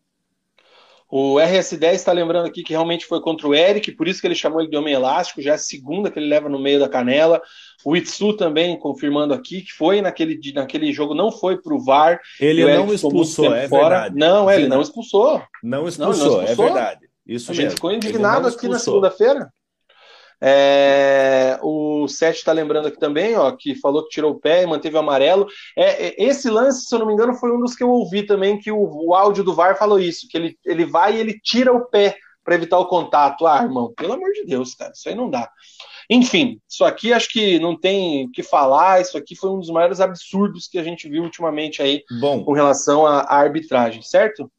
[1.14, 4.34] O RS10 está lembrando aqui que realmente foi contra o Eric, por isso que ele
[4.34, 6.88] chamou ele de homem elástico, já é a segunda que ele leva no meio da
[6.88, 7.42] canela.
[7.84, 12.18] O Itsu também confirmando aqui que foi naquele, naquele jogo, não foi para o VAR.
[12.40, 13.88] Ele não expulsou, é fora.
[13.88, 14.16] verdade.
[14.16, 15.42] Não, ele não expulsou.
[15.62, 16.64] Não expulsou, não, não expulsou.
[16.64, 17.08] é verdade.
[17.26, 17.76] Isso a gente mesmo.
[17.76, 19.52] ficou indignado aqui na segunda-feira.
[20.44, 24.66] É, o Sete está lembrando aqui também, ó, que falou que tirou o pé e
[24.66, 25.46] manteve o amarelo.
[25.76, 28.24] É, é, esse lance, se eu não me engano, foi um dos que eu ouvi
[28.24, 31.38] também, que o, o áudio do VAR falou isso, que ele, ele vai e ele
[31.40, 33.46] tira o pé para evitar o contato.
[33.46, 35.48] Ah, irmão, pelo amor de Deus, cara, isso aí não dá.
[36.10, 39.70] Enfim, isso aqui acho que não tem o que falar, isso aqui foi um dos
[39.70, 44.50] maiores absurdos que a gente viu ultimamente aí Bom, com relação à, arbitragem, certo?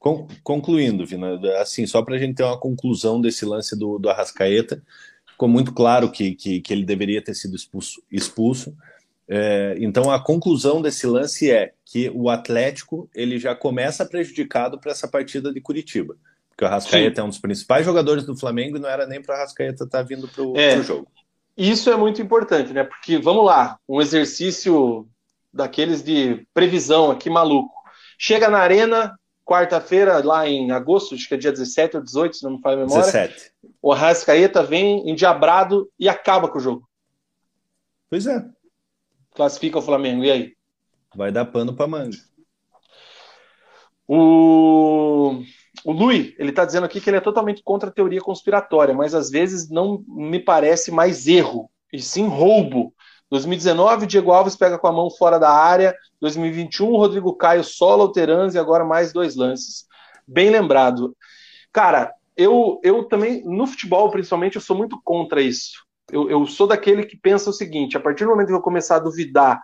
[0.42, 4.82] concluindo, Vina, assim, só para a gente ter uma conclusão desse lance do, do Arrascaeta,
[5.44, 8.02] ficou muito claro que, que, que ele deveria ter sido expulso.
[8.10, 8.74] expulso.
[9.28, 14.92] É, então a conclusão desse lance é que o Atlético ele já começa prejudicado para
[14.92, 16.16] essa partida de Curitiba,
[16.50, 17.22] porque o Arrascaeta Sim.
[17.22, 19.98] é um dos principais jogadores do Flamengo e não era nem para o Arrascaeta estar
[19.98, 21.08] tá vindo para o é, jogo.
[21.58, 22.84] Isso é muito importante, né?
[22.84, 25.08] Porque vamos lá, um exercício
[25.54, 27.74] daqueles de previsão aqui maluco.
[28.18, 29.14] Chega na arena,
[29.46, 32.76] quarta-feira, lá em agosto, acho que é dia 17 ou 18, se não me falha
[32.76, 33.04] a memória.
[33.04, 33.52] 17.
[33.82, 36.90] O Arrascaeta vem endiabrado e acaba com o jogo.
[38.10, 38.46] Pois é.
[39.34, 40.54] Classifica o Flamengo, e aí?
[41.16, 42.18] Vai dar pano para manga.
[44.08, 45.42] O,
[45.84, 49.16] o Lui, ele está dizendo aqui que ele é totalmente contra a teoria conspiratória, mas
[49.16, 52.94] às vezes não me parece mais erro, e sim roubo
[53.34, 55.96] 2019, Diego Alves pega com a mão fora da área.
[56.22, 59.88] 2021, Rodrigo Caio solo alterans e agora mais dois lances.
[60.28, 61.18] Bem lembrado.
[61.72, 65.84] Cara, eu, eu também, no futebol principalmente, eu sou muito contra isso.
[66.12, 68.98] Eu, eu sou daquele que pensa o seguinte: a partir do momento que eu começar
[68.98, 69.60] a duvidar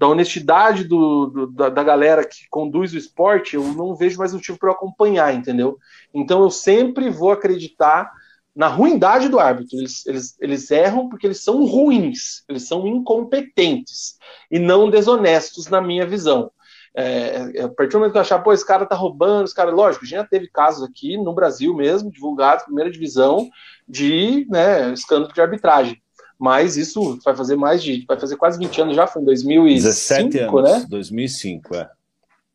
[0.00, 4.32] da honestidade do, do da, da, galera que conduz o esporte, eu não vejo mais
[4.32, 5.76] motivo para eu acompanhar, entendeu?
[6.12, 8.10] Então eu sempre vou acreditar
[8.54, 9.78] na ruindade do árbitro.
[9.78, 14.16] Eles, eles, eles erram porque eles são ruins, eles são incompetentes
[14.50, 16.50] e não desonestos, na minha visão.
[16.96, 19.54] É, é a partir do momento que eu achar, pô, esse cara tá roubando, esse
[19.54, 23.50] cara, lógico, já teve casos aqui no Brasil mesmo, divulgados, primeira divisão,
[23.88, 26.00] de né, escândalo de arbitragem.
[26.38, 28.04] Mas isso vai fazer mais de.
[28.06, 30.86] Vai fazer quase 20 anos já, foi em 2005, 17 anos, né?
[30.88, 31.90] 2005, é.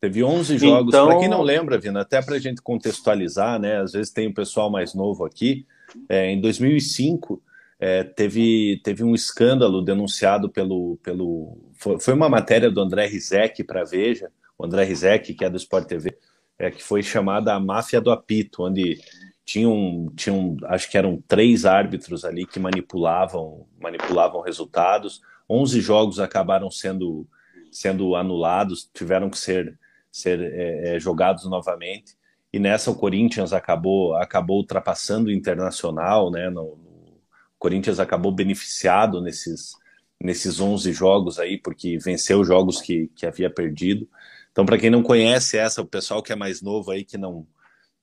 [0.00, 0.88] Teve 11 jogos.
[0.88, 1.08] Então...
[1.08, 3.80] Para quem não lembra, Vina, até para a gente contextualizar, né?
[3.80, 5.66] Às vezes tem o pessoal mais novo aqui.
[6.08, 7.42] É, em 2005,
[7.78, 10.98] é, teve, teve um escândalo denunciado pelo.
[11.02, 11.56] pelo
[11.98, 15.88] foi uma matéria do André Rizek para Veja, o André Rizek, que é do Sport
[15.88, 16.16] TV,
[16.58, 19.00] é, que foi chamada a Máfia do Apito, onde
[19.46, 25.22] tinham, tinham, acho que eram três árbitros ali que manipulavam, manipulavam resultados.
[25.48, 27.26] 11 jogos acabaram sendo,
[27.72, 29.78] sendo anulados, tiveram que ser,
[30.12, 32.19] ser é, é, jogados novamente
[32.52, 36.50] e nessa o Corinthians acabou acabou ultrapassando o Internacional, né?
[36.50, 37.20] No, o
[37.58, 39.74] Corinthians acabou beneficiado nesses
[40.22, 44.06] nesses 11 jogos aí, porque venceu jogos que, que havia perdido.
[44.52, 47.46] Então, para quem não conhece essa, o pessoal que é mais novo aí, que não,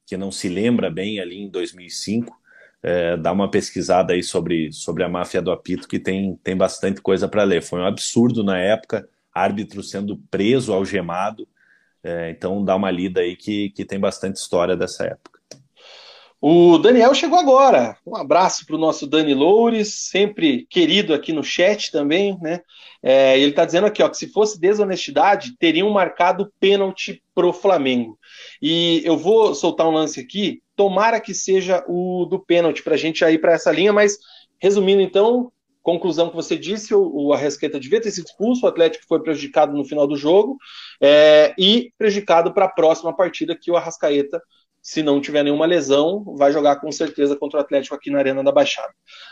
[0.05, 2.35] que não se lembra bem ali em 2005,
[2.81, 7.01] é, dá uma pesquisada aí sobre, sobre a máfia do apito, que tem, tem bastante
[7.01, 7.61] coisa para ler.
[7.61, 11.47] Foi um absurdo na época, árbitro sendo preso, algemado,
[12.07, 15.41] é, então dá uma lida aí que, que tem bastante história dessa época.
[16.39, 17.97] O Daniel chegou agora.
[18.05, 22.61] Um abraço para o nosso Dani Loures, sempre querido aqui no chat também, né?
[23.03, 28.17] É, ele está dizendo aqui ó, que se fosse desonestidade, teriam marcado pênalti pro Flamengo.
[28.61, 30.61] E eu vou soltar um lance aqui.
[30.77, 34.17] Tomara que seja o do pênalti para a gente ir para essa linha, mas
[34.59, 35.51] resumindo então,
[35.87, 39.71] conclusão que você disse, o, o Arrasqueta devia ter sido expulso, o Atlético foi prejudicado
[39.71, 40.57] no final do jogo
[41.01, 44.41] é, e prejudicado para a próxima partida que o Arrascaeta,
[44.81, 48.43] se não tiver nenhuma lesão, vai jogar com certeza contra o Atlético aqui na Arena
[48.43, 48.89] da Baixada.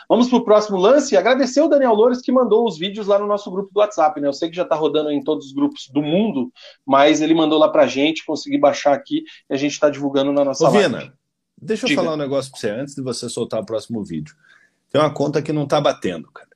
[0.08, 1.18] Vamos para o próximo lance.
[1.18, 4.22] Agradecer o Daniel Loures que mandou os vídeos lá no nosso grupo do WhatsApp.
[4.22, 4.28] Né?
[4.30, 6.49] Eu sei que já está rodando em todos os grupos do mundo,
[6.86, 10.32] mas ele mandou lá para a gente, consegui baixar aqui e a gente está divulgando
[10.32, 10.88] na nossa Ô, live.
[10.88, 11.14] Vina,
[11.62, 12.01] deixa eu Diga.
[12.01, 14.34] falar um negócio para você antes de você soltar o próximo vídeo.
[14.92, 16.50] Tem uma conta que não está batendo, cara.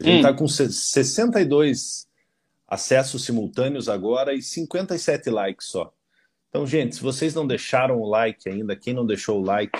[0.00, 0.36] A gente está hum.
[0.36, 2.06] com 62
[2.66, 5.92] acessos simultâneos agora e 57 likes só.
[6.48, 9.78] Então, gente, se vocês não deixaram o like ainda, quem não deixou o like,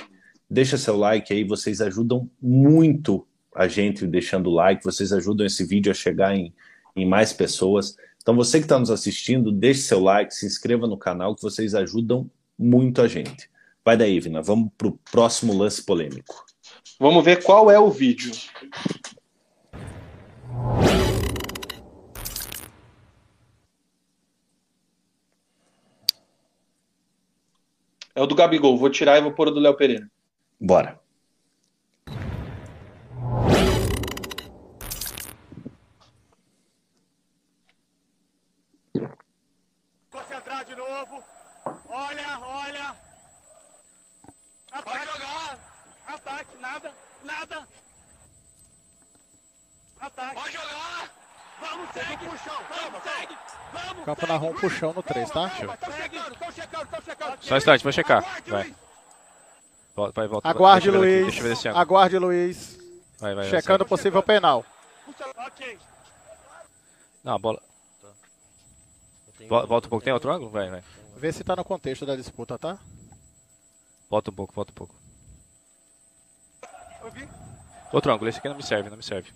[0.48, 5.64] deixa seu like aí, vocês ajudam muito a gente deixando o like, vocês ajudam esse
[5.64, 6.52] vídeo a chegar em,
[6.96, 7.96] em mais pessoas.
[8.20, 11.74] Então, você que está nos assistindo, deixe seu like, se inscreva no canal, que vocês
[11.74, 13.50] ajudam muito a gente.
[13.84, 16.44] Vai daí, Vina, vamos para o próximo lance polêmico.
[17.02, 18.30] Vamos ver qual é o vídeo.
[28.14, 28.78] É o do Gabigol.
[28.78, 30.08] Vou tirar e vou pôr o do Léo Pereira.
[30.60, 31.00] Bora.
[40.08, 41.24] Concentrar de novo.
[41.88, 42.96] Olha, olha.
[44.84, 45.72] Vai jogar.
[46.04, 46.56] Ataque,
[47.42, 47.68] nada, nada.
[50.00, 50.34] Ataque.
[50.34, 51.10] Pode jogar.
[51.60, 52.26] Vamos, segue.
[52.26, 52.62] Puxão.
[52.68, 53.38] Vamos, segue.
[53.72, 55.50] Vamos, Campo narrou um puxão no 3, tá?
[57.40, 58.42] Só um instante, vou checar.
[58.46, 58.74] Vai.
[59.94, 60.48] Volta, vai, volta.
[60.48, 61.24] Aguarde, Luiz.
[61.24, 62.78] Deixa eu ver esse Aguarde, Luiz.
[63.18, 64.64] Vai, vai, Checando possível penal.
[67.22, 67.62] Não, a bola.
[69.48, 70.04] Volta um pouco.
[70.04, 70.50] Tem outro ângulo?
[70.50, 70.82] Vai, vai.
[71.16, 72.78] Vê se tá no contexto da disputa, tá?
[74.10, 75.01] Volta um pouco, volta um pouco.
[77.92, 79.30] Outro ângulo, esse aqui não me serve, não me serve.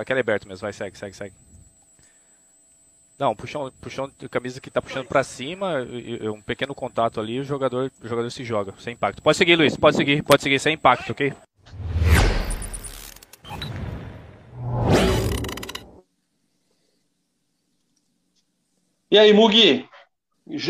[0.00, 1.34] Aquela é aberto mesmo, vai, segue, segue, segue.
[3.18, 5.84] Não, puxão, puxão de camisa que tá puxando para cima,
[6.32, 9.20] um pequeno contato ali, o jogador, o jogador se joga, sem impacto.
[9.20, 11.34] Pode seguir, Luiz, pode seguir, pode seguir sem impacto, ok?
[19.10, 19.88] E aí, Mugi?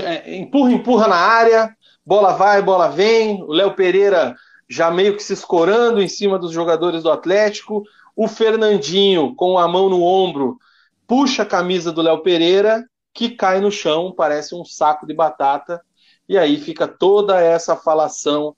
[0.03, 3.43] É, empurra, empurra na área, bola vai, bola vem.
[3.43, 4.35] O Léo Pereira
[4.69, 7.83] já meio que se escorando em cima dos jogadores do Atlético.
[8.15, 10.59] O Fernandinho, com a mão no ombro,
[11.07, 15.81] puxa a camisa do Léo Pereira, que cai no chão, parece um saco de batata.
[16.29, 18.55] E aí fica toda essa falação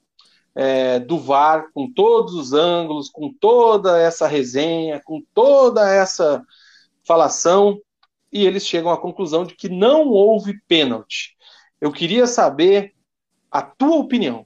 [0.53, 6.43] é, do VAR, com todos os ângulos, com toda essa resenha, com toda essa
[7.03, 7.79] falação,
[8.31, 11.35] e eles chegam à conclusão de que não houve pênalti.
[11.79, 12.93] Eu queria saber
[13.49, 14.45] a tua opinião.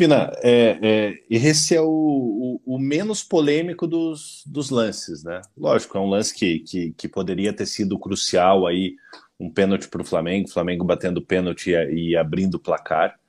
[0.00, 5.42] Pina, é, é, esse é o, o, o, menos polêmico dos, dos lances, né?
[5.54, 8.96] Lógico, é um lance que, que, que poderia ter sido crucial aí,
[9.38, 13.20] um pênalti para o Flamengo, Flamengo batendo pênalti e, e abrindo o placar.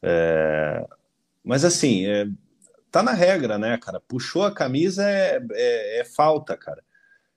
[0.00, 0.86] É,
[1.44, 2.26] mas assim, é,
[2.90, 4.00] tá na regra, né, cara?
[4.00, 6.82] Puxou a camisa é, é, é falta, cara.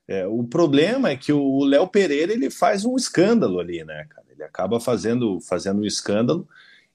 [0.07, 4.27] É, o problema é que o Léo Pereira ele faz um escândalo ali, né, cara?
[4.31, 6.47] Ele acaba fazendo, fazendo um escândalo.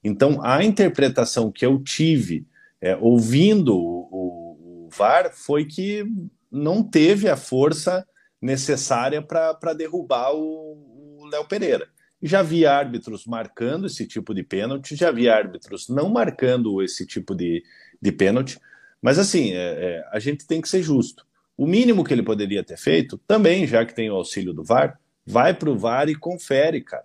[0.03, 2.47] Então, a interpretação que eu tive
[2.81, 6.05] é, ouvindo o, o, o, VAR foi que
[6.51, 8.07] não teve a força
[8.41, 11.89] necessária para derrubar o Léo Pereira.
[12.21, 17.35] Já vi árbitros marcando esse tipo de pênalti, já vi árbitros não marcando esse tipo
[17.35, 17.65] de,
[18.01, 18.59] de pênalti,
[19.01, 21.25] mas assim, é, é, a gente tem que ser justo.
[21.57, 24.99] O mínimo que ele poderia ter feito, também, já que tem o auxílio do VAR,
[25.25, 27.05] vai para o VAR e confere, cara,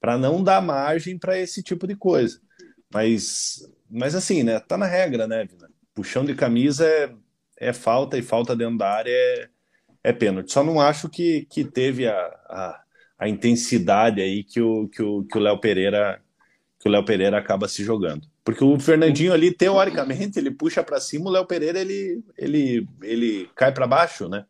[0.00, 2.40] para não dar margem para esse tipo de coisa.
[2.92, 4.60] Mas, mas assim, né?
[4.60, 5.68] Tá na regra, né, Vina?
[5.94, 7.12] Puxão de camisa é,
[7.58, 9.48] é falta e falta dentro da área é,
[10.04, 10.52] é pênalti.
[10.52, 12.82] Só não acho que, que teve a, a
[13.18, 16.20] a intensidade aí que o que o que o Léo Pereira
[16.78, 18.26] que o Léo Pereira acaba se jogando.
[18.44, 23.50] Porque o Fernandinho ali teoricamente ele puxa para cima, o Léo Pereira ele ele ele
[23.56, 24.44] cai para baixo, né?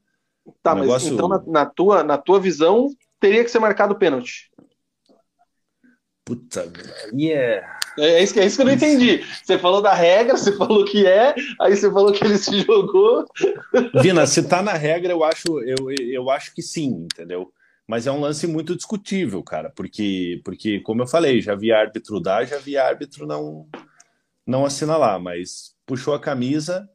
[0.63, 1.15] Tá, mas negócio...
[1.15, 2.89] então na, na, tua na tua visão
[3.21, 4.51] teria que ser marcado pênalti.
[6.27, 6.71] Puta,
[7.15, 7.79] yeah.
[7.99, 9.25] É, é, isso que, é isso que eu não entendi.
[9.43, 13.25] Você falou da regra, você falou que é, aí você falou que ele se jogou.
[14.03, 17.51] Vina, se tá na regra, eu acho, eu, eu acho que sim, entendeu?
[17.87, 22.21] mas é um lance muito discutível, cara, porque, porque como eu falei, já vi árbitro
[22.21, 23.69] dar, já vi árbitro não,
[24.45, 26.91] não assinalar, mas puxou a camisa,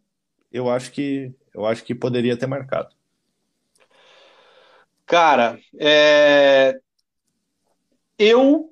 [0.51, 2.93] eu acho que eu acho que poderia ter marcado.
[5.05, 6.79] Cara, é...
[8.17, 8.70] eu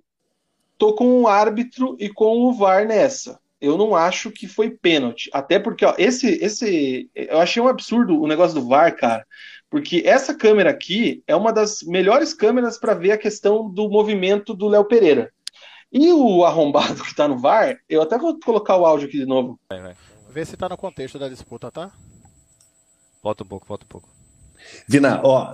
[0.79, 3.37] tô com o árbitro e com o VAR nessa.
[3.61, 5.29] Eu não acho que foi pênalti.
[5.33, 7.11] Até porque, ó, esse, esse.
[7.13, 9.27] Eu achei um absurdo o negócio do VAR, cara.
[9.69, 14.55] Porque essa câmera aqui é uma das melhores câmeras para ver a questão do movimento
[14.55, 15.31] do Léo Pereira.
[15.91, 19.25] E o arrombado que está no VAR, eu até vou colocar o áudio aqui de
[19.25, 19.59] novo.
[19.69, 19.95] Vai, vai.
[20.29, 21.91] Vê se está no contexto da disputa, tá?
[23.21, 24.07] Volta um pouco, volta um pouco.
[24.87, 25.53] Vina, ó,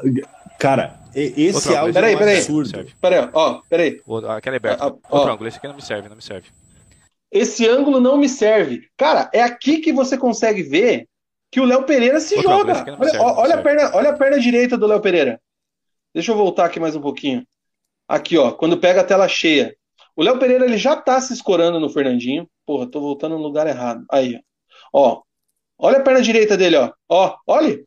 [0.60, 2.86] cara, esse Outro áudio peraí, é um peraí, absurdo.
[3.00, 4.02] Peraí, ó, peraí.
[4.30, 4.86] Aquela é aberta.
[4.86, 6.50] Outro ângulo, esse aqui não me serve, não me serve.
[7.32, 8.90] Esse ângulo não me serve.
[8.98, 11.08] Cara, é aqui que você consegue ver
[11.52, 12.74] que o Léo Pereira se Outra joga.
[13.00, 15.40] Olha, serve, olha, a perna, olha a perna direita do Léo Pereira.
[16.14, 17.46] Deixa eu voltar aqui mais um pouquinho.
[18.08, 19.76] Aqui, ó, quando pega a tela cheia.
[20.16, 22.48] O Léo Pereira ele já tá se escorando no Fernandinho.
[22.66, 24.06] Porra, tô voltando no lugar errado.
[24.12, 24.40] Aí,
[24.94, 25.22] ó.
[25.78, 26.92] Olha a perna direita dele, ó.
[27.10, 27.84] Ó, olha.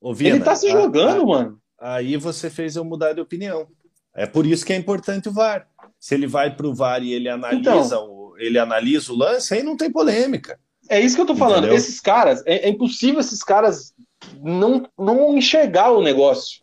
[0.00, 1.59] Ô, Vina, ele tá se jogando, a, a, mano.
[1.80, 3.66] Aí você fez eu mudar de opinião.
[4.14, 5.66] É por isso que é importante o VAR.
[5.98, 9.62] Se ele vai pro VAR e ele analisa, então, o, ele analisa o lance, aí
[9.62, 10.58] não tem polêmica.
[10.88, 11.58] É isso que eu tô falando.
[11.58, 11.76] Entendeu?
[11.76, 13.94] Esses caras, é, é, impossível esses caras
[14.42, 16.60] não, não enxergar o negócio.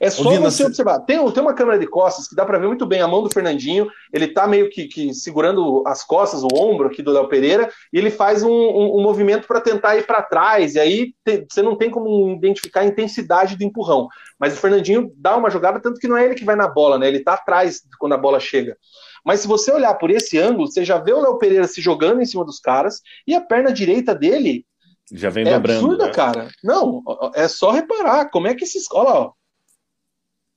[0.00, 1.00] É só você observar.
[1.00, 3.30] Tem, tem uma câmera de costas que dá para ver muito bem a mão do
[3.30, 3.88] Fernandinho.
[4.12, 7.98] Ele tá meio que, que segurando as costas, o ombro aqui do Léo Pereira, e
[7.98, 10.74] ele faz um, um, um movimento para tentar ir para trás.
[10.74, 14.08] E aí te, você não tem como identificar a intensidade do empurrão.
[14.38, 16.98] Mas o Fernandinho dá uma jogada, tanto que não é ele que vai na bola,
[16.98, 17.08] né?
[17.08, 18.76] Ele tá atrás quando a bola chega.
[19.24, 22.22] Mas se você olhar por esse ângulo, você já vê o Léo Pereira se jogando
[22.22, 24.64] em cima dos caras e a perna direita dele
[25.12, 26.12] já vem é dobrando, absurda, né?
[26.12, 26.48] cara.
[26.62, 27.02] Não,
[27.34, 29.32] é só reparar como é que esses, olha lá, ó.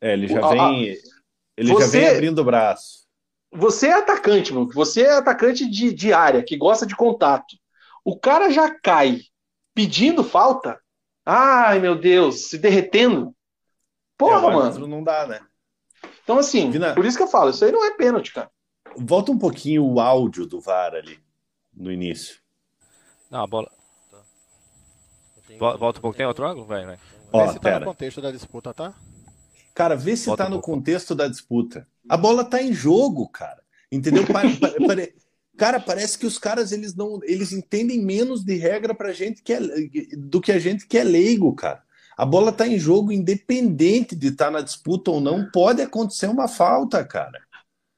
[0.01, 0.97] É, ele já vem,
[1.55, 3.05] ele você, já vem abrindo o braço.
[3.53, 4.69] Você é atacante, mano.
[4.73, 7.55] Você é atacante de, de área, que gosta de contato.
[8.03, 9.21] O cara já cai
[9.75, 10.79] pedindo falta.
[11.23, 13.35] Ai, meu Deus, se derretendo.
[14.17, 14.87] Porra, é, mano.
[14.87, 15.39] Não dá, né?
[16.23, 18.49] Então, assim, Vina, por isso que eu falo, isso aí não é pênalti, cara.
[18.97, 21.19] Volta um pouquinho o áudio do VAR ali,
[21.73, 22.39] no início.
[23.29, 23.71] Não, a bola.
[25.59, 26.65] Volta um pouco, tem outro ângulo?
[26.65, 26.97] Vai, vai.
[27.31, 28.93] Ó, Vê se tá no contexto da disputa, tá?
[29.73, 31.87] Cara, vê se tá um no contexto da disputa.
[32.07, 33.61] A bola tá em jogo, cara.
[33.91, 34.23] Entendeu?
[35.57, 39.53] cara, parece que os caras eles não, eles entendem menos de regra pra gente que
[39.53, 39.59] é,
[40.17, 41.83] do que a gente que é leigo, cara.
[42.17, 46.27] A bola tá em jogo independente de estar tá na disputa ou não, pode acontecer
[46.27, 47.39] uma falta, cara.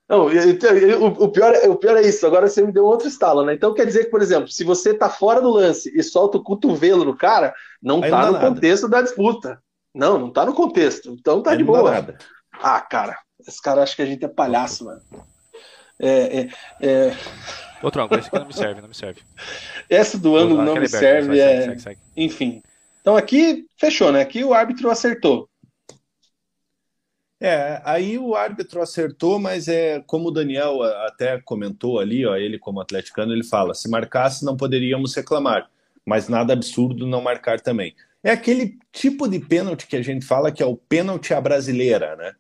[0.07, 2.26] Não, o, pior, é, o pior é isso.
[2.26, 3.53] Agora você me deu outro estalo, né?
[3.53, 6.43] Então quer dizer que, por exemplo, se você tá fora do lance e solta o
[6.43, 8.47] cotovelo no cara, não Aí tá não no nada.
[8.47, 9.61] contexto da disputa.
[9.93, 11.11] Não, não tá no contexto.
[11.11, 12.17] Então tá Aí de boa.
[12.53, 13.17] Ah, cara,
[13.47, 15.01] esse cara acha que a gente é palhaço, mano.
[15.99, 16.49] É, é,
[16.81, 17.17] é...
[17.81, 19.21] Outro ângulo, esse aqui não me serve, não me serve.
[19.89, 21.61] Essa do ângulo Ah, não me serve, é...
[21.61, 21.99] segue, segue, segue.
[22.15, 22.63] enfim.
[23.01, 24.21] Então aqui fechou, né?
[24.21, 25.49] Aqui o árbitro acertou.
[27.41, 32.57] É, aí o árbitro acertou, mas é como o Daniel até comentou ali, ó, ele
[32.57, 35.69] como atleticano, ele fala: se marcasse não poderíamos reclamar,
[36.05, 37.93] mas nada absurdo não marcar também.
[38.24, 42.15] É aquele tipo de pênalti que a gente fala que é o pênalti à brasileira,
[42.15, 42.34] né?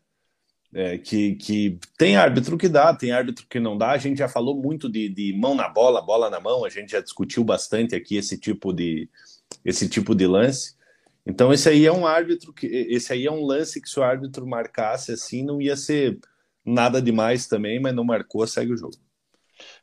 [0.75, 3.91] É, que, que tem árbitro que dá, tem árbitro que não dá.
[3.91, 6.93] A gente já falou muito de, de mão na bola, bola na mão, a gente
[6.93, 9.07] já discutiu bastante aqui esse tipo de,
[9.63, 10.75] esse tipo de lance.
[11.25, 14.03] Então esse aí é um árbitro que esse aí é um lance que se o
[14.03, 16.19] árbitro marcasse assim não ia ser
[16.65, 18.95] nada demais também, mas não marcou, segue o jogo.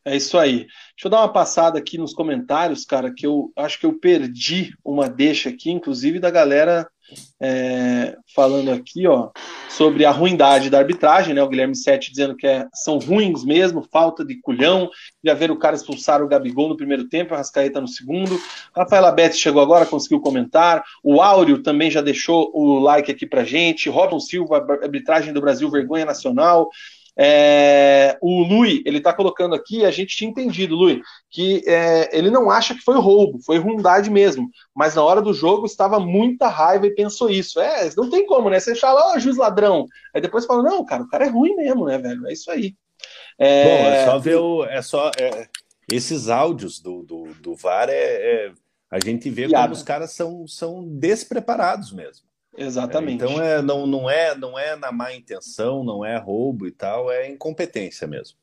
[0.05, 0.59] É isso aí.
[0.59, 4.73] Deixa eu dar uma passada aqui nos comentários, cara, que eu acho que eu perdi
[4.85, 6.89] uma deixa aqui, inclusive da galera
[7.41, 9.31] é, falando aqui, ó,
[9.69, 11.43] sobre a ruindade da arbitragem, né?
[11.43, 14.91] O Guilherme Sete dizendo que é, são ruins mesmo, falta de culhão.
[15.25, 18.39] Já ver o cara expulsar o Gabigol no primeiro tempo, a Rascaeta no segundo.
[18.75, 20.85] Rafael Abete chegou agora, conseguiu comentar.
[21.03, 23.89] O Áureo também já deixou o like aqui pra gente.
[23.89, 26.69] Robson Silva, arbitragem do Brasil, vergonha nacional.
[27.23, 32.31] É, o Lui, ele tá colocando aqui, a gente tinha entendido, Lui, que é, ele
[32.31, 36.49] não acha que foi roubo, foi ruindade mesmo, mas na hora do jogo estava muita
[36.49, 37.61] raiva e pensou isso.
[37.61, 38.59] É, não tem como, né?
[38.59, 39.85] Você fala, ó, juiz ladrão.
[40.15, 42.27] Aí depois fala, não, cara, o cara é ruim mesmo, né, velho?
[42.27, 42.75] É isso aí.
[43.39, 43.65] É...
[43.65, 44.65] Bom, é só ver o.
[44.65, 45.47] É só, é,
[45.93, 48.53] esses áudios do, do, do VAR, é, é
[48.91, 49.65] a gente vê Piada.
[49.65, 52.30] como os caras são, são despreparados mesmo.
[52.61, 53.23] Exatamente.
[53.23, 56.71] É, então é, não, não, é, não é na má intenção, não é roubo e
[56.71, 58.39] tal, é incompetência mesmo.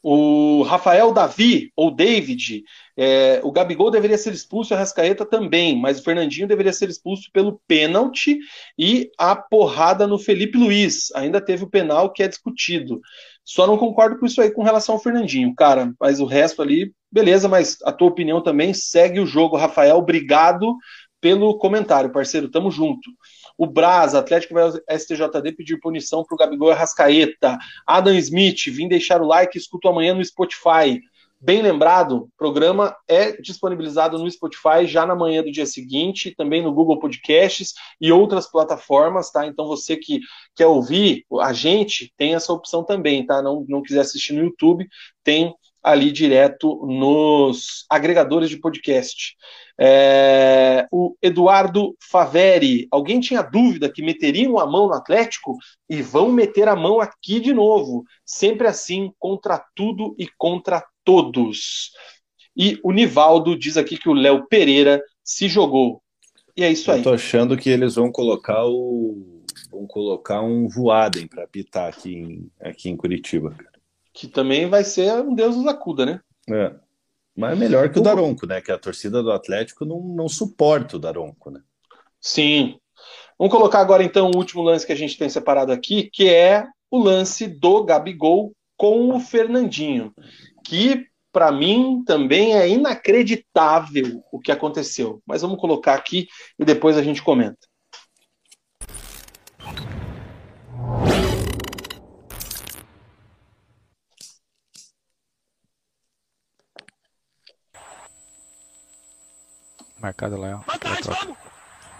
[0.00, 2.62] O Rafael Davi, ou David,
[2.96, 6.88] é, o Gabigol deveria ser expulso e a Rascaeta também, mas o Fernandinho deveria ser
[6.88, 8.38] expulso pelo pênalti
[8.78, 11.10] e a porrada no Felipe Luiz.
[11.16, 13.00] Ainda teve o penal que é discutido.
[13.44, 15.92] Só não concordo com isso aí com relação ao Fernandinho, cara.
[15.98, 19.96] Mas o resto ali, beleza, mas a tua opinião também segue o jogo, Rafael.
[19.96, 20.76] Obrigado
[21.20, 22.50] pelo comentário, parceiro.
[22.50, 23.10] Tamo junto.
[23.58, 27.58] O Braz, Atlético vai ao STJD pedir punição pro Gabigol e Rascaeta.
[27.84, 31.00] Adam Smith, vim deixar o like, escuto amanhã no Spotify.
[31.40, 36.62] Bem lembrado, o programa é disponibilizado no Spotify já na manhã do dia seguinte, também
[36.62, 39.46] no Google Podcasts e outras plataformas, tá?
[39.46, 40.20] Então você que
[40.56, 43.40] quer ouvir a gente, tem essa opção também, tá?
[43.40, 44.88] Não, não quiser assistir no YouTube,
[45.22, 49.36] tem ali direto nos agregadores de podcast.
[49.80, 55.56] É, o Eduardo Faveri, alguém tinha dúvida que meteriam a mão no Atlético
[55.88, 61.92] e vão meter a mão aqui de novo, sempre assim, contra tudo e contra todos.
[62.56, 66.02] E o Nivaldo diz aqui que o Léo Pereira se jogou.
[66.56, 66.98] E é isso aí.
[66.98, 69.38] Eu tô achando que eles vão colocar o
[69.70, 73.56] vão colocar um Voaden para apitar aqui em, aqui em Curitiba.
[74.18, 76.20] Que também vai ser um Deus nos acuda, né?
[76.50, 76.74] É.
[77.36, 78.60] Mas é melhor que o Daronco, né?
[78.60, 81.60] Que a torcida do Atlético não, não suporta o Daronco, né?
[82.20, 82.80] Sim.
[83.38, 86.66] Vamos colocar agora então o último lance que a gente tem separado aqui, que é
[86.90, 90.12] o lance do Gabigol com o Fernandinho,
[90.64, 95.22] que para mim também é inacreditável o que aconteceu.
[95.24, 96.26] Mas vamos colocar aqui
[96.58, 97.67] e depois a gente comenta.
[109.98, 110.72] Marcado lá, ó.
[110.72, 111.36] Atrás, vamos!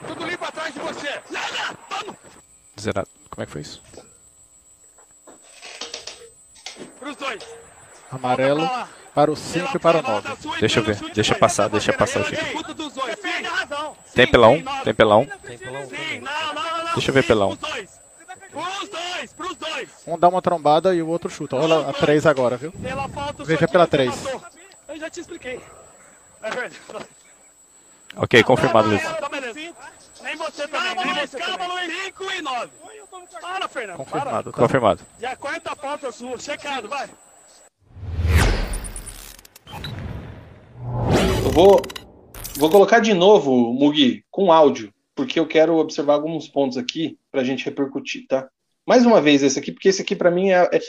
[0.06, 1.20] Tudo limpo atrás de você!
[1.30, 1.78] Nada!
[1.90, 2.16] Vamos!
[2.80, 3.08] Zerado.
[3.30, 3.82] Como é que foi isso?
[7.00, 7.44] Pros dois!
[8.10, 8.68] Amarelo
[9.14, 10.28] para o 5 e para o 9.
[10.60, 12.42] Deixa eu ver, deixa passar, deixa passar o Chico.
[13.44, 13.96] A razão!
[14.14, 14.64] Tem pela 1?
[14.84, 15.24] Tem pela 1?
[15.24, 15.30] Sim,
[16.20, 16.92] não, não, não!
[16.94, 17.56] Deixa eu ver pela um.
[17.56, 19.32] Pros dois!
[19.32, 19.88] Pros dois!
[20.06, 21.56] Um dá uma trombada e o outro chuta.
[21.56, 22.72] Olha a 3 agora, viu?
[23.44, 24.22] Veja pela time três.
[24.22, 24.42] matou.
[24.88, 25.60] Eu já te expliquei.
[26.42, 26.80] É verdade.
[28.16, 29.02] Ok, confirmado, Luiz.
[30.22, 32.04] Nem você também, calma, Luiz, calma, Luiz.
[32.04, 32.70] 5 e 9.
[33.40, 33.96] Para, Fernando.
[33.96, 34.52] Confirmado.
[34.52, 35.04] Confirmado.
[35.04, 35.28] Para.
[35.28, 36.38] E a quarta falta sua.
[36.38, 37.08] Checado, vai.
[41.44, 41.82] Eu vou,
[42.56, 47.40] vou colocar de novo, Mugi, com áudio, porque eu quero observar alguns pontos aqui para
[47.42, 48.48] a gente repercutir, tá?
[48.86, 50.80] Mais uma vez esse aqui, porque esse aqui para mim é, é-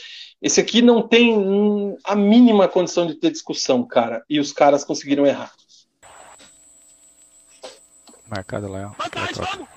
[0.41, 4.23] esse aqui não tem hum, a mínima condição de ter discussão, cara.
[4.29, 5.51] E os caras conseguiram errar.
[8.29, 9.03] Marcado lá, ó.
[9.03, 9.67] Atrás, vamos.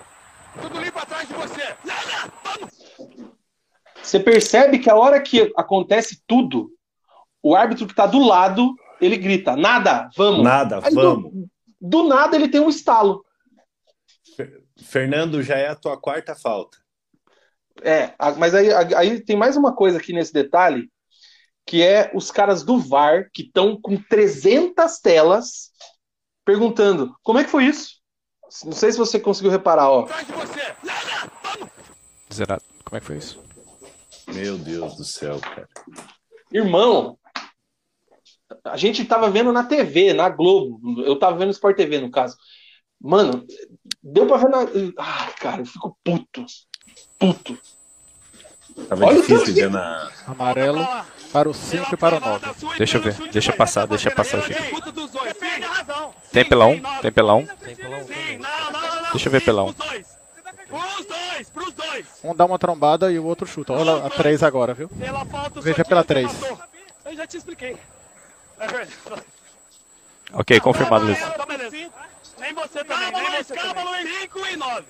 [0.61, 1.77] Tudo limpo atrás de você.
[1.85, 2.33] Nada.
[2.45, 3.33] Vamos.
[4.03, 6.70] Você percebe que a hora que acontece tudo,
[7.43, 10.43] o árbitro que tá do lado, ele grita: nada, vamos.
[10.43, 11.33] Nada, Aí, vamos.
[11.33, 11.49] Do,
[11.81, 13.24] do nada ele tem um estalo.
[14.77, 16.79] Fernando, já é a tua quarta falta.
[17.83, 20.91] É, mas aí, aí tem mais uma coisa aqui nesse detalhe
[21.66, 25.70] que é os caras do VAR que estão com 300 telas
[26.45, 28.02] perguntando como é que foi isso.
[28.65, 30.09] Não sei se você conseguiu reparar, ó.
[32.33, 32.62] Zerado.
[32.85, 33.43] Como é que foi isso?
[34.29, 35.69] Meu Deus do céu, cara.
[36.53, 37.19] Irmão,
[38.65, 40.81] a gente tava vendo na TV, na Globo.
[41.03, 42.37] Eu tava vendo Sport TV, no caso.
[43.01, 43.45] Mano,
[44.03, 44.59] deu pra ver na.
[44.99, 46.45] Ai, cara, eu fico puto.
[47.19, 47.59] Puto.
[48.89, 50.11] Tava Olha o difícil ver na.
[50.27, 50.86] Amarelo
[51.32, 52.47] para o 5 e para o 9.
[52.78, 54.61] Deixa eu ver, deixa eu passar, deixa passar, Chico.
[54.62, 56.15] Sim, razão.
[56.32, 56.82] Tem pela 1?
[57.01, 57.47] Tem pela 1?
[57.47, 57.53] Sim,
[58.39, 59.11] não, não, não, não.
[59.12, 59.73] Deixa eu ver pela um.
[59.73, 60.07] Pros dois.
[60.69, 62.07] Pros dois, pros dois.
[62.24, 63.73] Um dá uma trombada e o outro chuta.
[63.73, 64.89] Olha a 3 agora, viu?
[64.89, 66.40] Pela falta, o Veja pela time três.
[66.40, 66.59] matou.
[67.05, 67.77] Eu já te expliquei.
[70.32, 71.19] Ok, confirmado, Luiz.
[71.19, 71.47] Tá.
[72.39, 74.20] Nem você também, nem você calma, Luiz.
[74.20, 74.86] 5 e 9.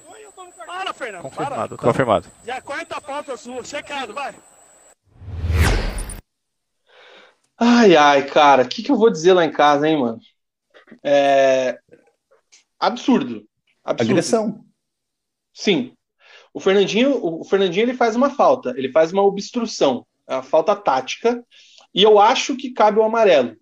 [0.67, 1.23] Para, Fernando.
[1.23, 1.77] Confirmado.
[1.77, 1.83] Tá?
[1.83, 2.29] Confirmado.
[2.29, 2.55] Para.
[2.55, 3.65] Já quarta falta sua.
[3.65, 4.35] Checado, vai.
[7.59, 10.19] Ai, ai, cara, o que, que eu vou dizer lá em casa, hein, mano?
[11.05, 11.79] É.
[12.81, 13.47] Absurdo.
[13.85, 14.11] Absurdo.
[14.11, 14.65] Agressão.
[15.53, 15.95] Sim.
[16.55, 20.77] O Fernandinho, o Fernandinho ele faz uma falta, ele faz uma obstrução, é uma falta
[20.77, 21.43] tática,
[21.95, 23.57] e eu acho que cabe o amarelo,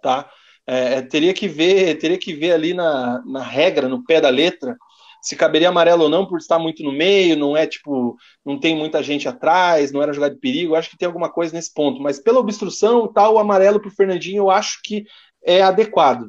[0.00, 0.30] tá?
[0.66, 4.76] É, teria que ver, teria que ver ali na, na regra, no pé da letra,
[5.24, 8.14] se caberia amarelo ou não, por estar muito no meio, não é tipo,
[8.44, 11.54] não tem muita gente atrás, não era jogada de perigo, acho que tem alguma coisa
[11.54, 15.06] nesse ponto, mas pela obstrução, tal, o amarelo pro Fernandinho eu acho que
[15.42, 16.28] é adequado.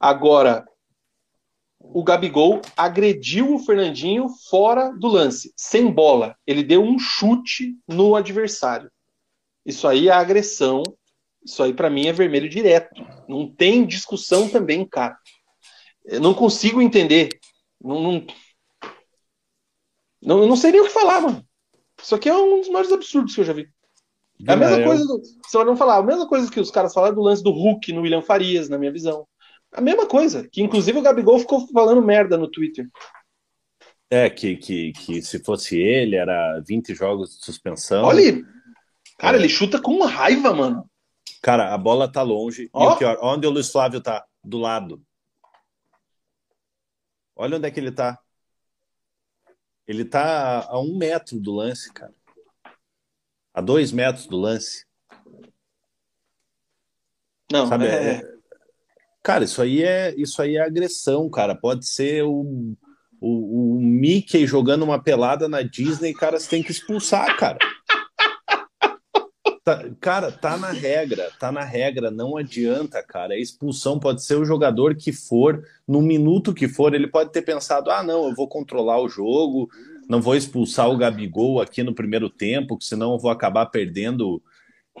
[0.00, 0.64] Agora,
[1.78, 6.36] o Gabigol agrediu o Fernandinho fora do lance, sem bola.
[6.44, 8.90] Ele deu um chute no adversário.
[9.64, 10.82] Isso aí é agressão.
[11.44, 13.06] Isso aí para mim é vermelho direto.
[13.28, 15.16] Não tem discussão também, cara.
[16.04, 17.28] Eu não consigo entender.
[17.82, 18.26] Não, não,
[20.22, 21.44] não, não sei nem o que falar, mano.
[22.02, 23.68] Isso aqui é um dos maiores absurdos que eu já vi.
[24.46, 25.04] É a mesma Eu- coisa.
[25.04, 28.02] Do, não falar, a mesma coisa que os caras falaram do lance do Hulk no
[28.02, 29.26] William Farias, na minha visão.
[29.72, 30.46] A mesma coisa.
[30.50, 32.86] Que inclusive o Gabigol ficou falando merda no Twitter.
[34.10, 38.04] É, que, que, que se fosse ele, era 20 jogos de suspensão.
[38.04, 38.40] Olha,
[39.18, 39.40] cara, É.
[39.40, 40.88] ele chuta com raiva, mano.
[41.42, 42.64] Cara, a bola tá longe.
[42.64, 42.92] E Ó.
[42.92, 44.24] o pior, onde o Luiz Flávio tá?
[44.44, 45.02] Do lado.
[47.36, 48.18] Olha onde é que ele tá.
[49.86, 52.14] Ele tá a um metro do lance, cara.
[53.54, 54.84] A dois metros do lance.
[57.52, 57.86] Não, Sabe?
[57.86, 58.36] é- é-
[59.22, 61.54] Cara, isso aí é isso aí é agressão, cara.
[61.54, 62.76] Pode ser o,
[63.20, 67.58] o, o Mickey jogando uma pelada na Disney, cara, você tem que expulsar, cara.
[69.66, 73.34] Tá- cara, tá na regra, tá na regra, não adianta, cara.
[73.34, 77.42] A expulsão pode ser o jogador que for, no minuto que for, ele pode ter
[77.42, 79.68] pensado: ah, não, eu vou controlar o jogo,
[80.08, 84.40] não vou expulsar o Gabigol aqui no primeiro tempo, que senão eu vou acabar perdendo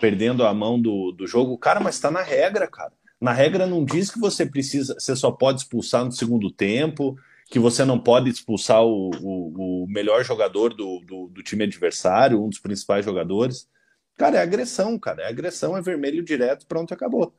[0.00, 1.56] perdendo a mão do, do jogo.
[1.56, 2.92] Cara, mas tá na regra, cara.
[3.20, 7.16] Na regra não diz que você precisa, você só pode expulsar no segundo tempo,
[7.48, 12.44] que você não pode expulsar o, o, o melhor jogador do, do, do time adversário,
[12.44, 13.68] um dos principais jogadores.
[14.16, 15.22] Cara, é agressão, cara.
[15.22, 17.34] É agressão, é vermelho direto, pronto, acabou.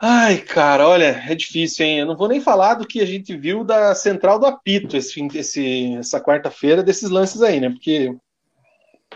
[0.00, 1.98] Ai, cara, olha, é difícil, hein?
[2.00, 5.12] Eu não vou nem falar do que a gente viu da central do apito esse,
[5.12, 7.68] fim- esse- essa quarta-feira, desses lances aí, né?
[7.68, 8.14] Porque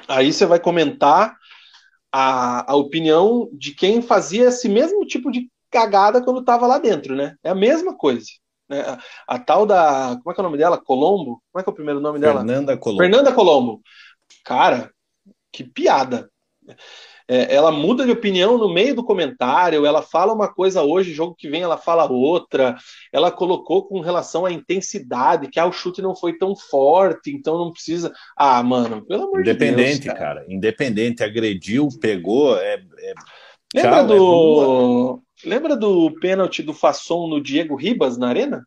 [0.08, 1.36] aí você vai comentar
[2.12, 7.14] a, a opinião de quem fazia esse mesmo tipo de cagada quando estava lá dentro,
[7.14, 7.36] né?
[7.44, 8.26] É a mesma coisa.
[8.68, 8.80] Né?
[8.80, 8.98] A,
[9.34, 10.16] a tal da.
[10.22, 10.78] Como é que é o nome dela?
[10.78, 11.42] Colombo?
[11.52, 12.40] Como é que é o primeiro nome dela?
[12.40, 13.02] Fernanda Colombo.
[13.02, 13.80] Fernanda Colombo.
[14.44, 14.90] Cara,
[15.52, 16.30] que piada.
[17.28, 21.34] É, ela muda de opinião no meio do comentário, ela fala uma coisa hoje, jogo
[21.36, 22.76] que vem ela fala outra.
[23.12, 27.56] Ela colocou com relação à intensidade, que ah, o chute não foi tão forte, então
[27.58, 28.12] não precisa.
[28.36, 29.70] Ah, mano, pelo amor de Deus.
[29.72, 30.18] Independente, cara.
[30.18, 30.44] cara.
[30.48, 33.14] Independente, agrediu, pegou, é, é-
[33.74, 35.22] Lembra Tchau, é do.
[35.44, 38.64] Lembra do pênalti do Fasson no Diego Ribas na arena?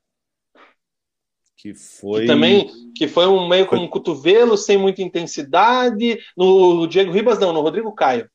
[1.66, 2.22] Que foi.
[2.22, 6.20] Que também que foi um meio com um cotovelo, sem muita intensidade.
[6.38, 8.30] No Diego Ribas, não, no Rodrigo Caio.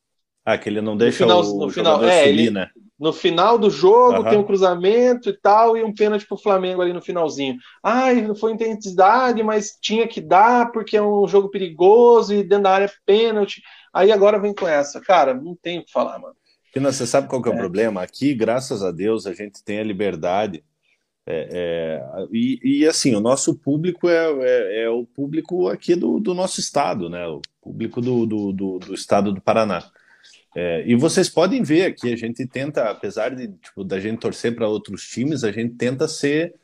[0.45, 2.69] Ah, que ele não deixa final- o no final, é, subir, ele- né?
[2.99, 4.29] No final do jogo Aham.
[4.31, 7.57] tem um cruzamento e tal, e um pênalti pro Flamengo ali no finalzinho.
[7.83, 12.65] Ai, não foi intensidade, mas tinha que dar porque é um jogo perigoso e dentro
[12.65, 13.63] da área é pênalti.
[13.95, 15.01] Aí agora vem com essa.
[15.01, 16.35] Cara, não tem o que falar, mano.
[16.75, 17.59] Pina, você sabe qual que é o É.
[17.59, 18.03] problema?
[18.03, 20.63] Aqui, graças a Deus, a gente tem a liberdade.
[21.31, 26.19] É, é, e, e, assim, o nosso público é, é- é o público aqui do,
[26.19, 27.27] do nosso estado, né?
[27.27, 29.89] O público do, do, do, do estado do Paraná.
[30.57, 34.55] É, e vocês podem ver aqui, a gente tenta, apesar de tipo, da gente torcer
[34.55, 36.55] para outros times, a gente tenta ser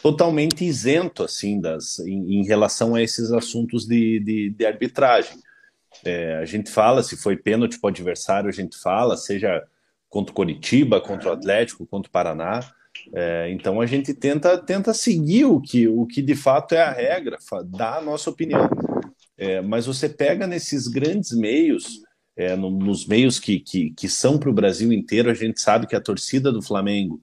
[0.00, 5.36] totalmente isento assim das em, em relação a esses assuntos de, de, de arbitragem.
[6.04, 9.66] É, a gente fala, se foi pênalti para o adversário, a gente fala, seja
[10.08, 12.60] contra o Coritiba, contra o Atlético, contra o Paraná.
[13.14, 16.92] É, então a gente tenta, tenta seguir o que, o que de fato é a
[16.92, 18.68] regra, dar a nossa opinião.
[19.36, 22.02] É, mas você pega nesses grandes meios,
[22.36, 25.86] é, no, nos meios que, que, que são para o Brasil inteiro, a gente sabe
[25.86, 27.20] que a torcida do Flamengo,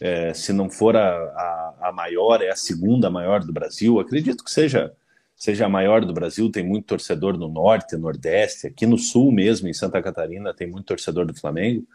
[0.00, 4.00] é, se não for a, a, a, maior, é a segunda maior do Brasil.
[4.00, 4.92] Acredito que seja,
[5.36, 6.50] seja a maior do Brasil.
[6.50, 10.86] Tem muito torcedor no norte, nordeste, aqui no sul mesmo, em Santa Catarina, tem muito
[10.86, 11.86] torcedor do Flamengo.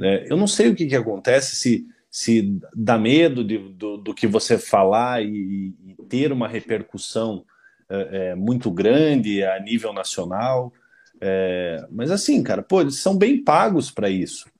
[0.00, 1.86] É, eu não sei o que, que acontece se
[2.16, 7.44] se dá medo de, do, do, que você falar e, e ter uma repercussão
[7.90, 10.72] é, é, muito grande a nível nacional.
[11.20, 14.50] É, mas assim, cara, pô, eles são bem pagos para isso,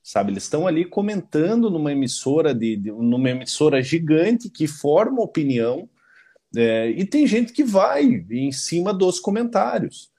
[0.00, 0.30] sabe?
[0.30, 5.88] Eles estão ali comentando numa emissora de, de, numa emissora gigante que forma opinião
[6.96, 10.12] e tem gente que vai em cima dos comentários.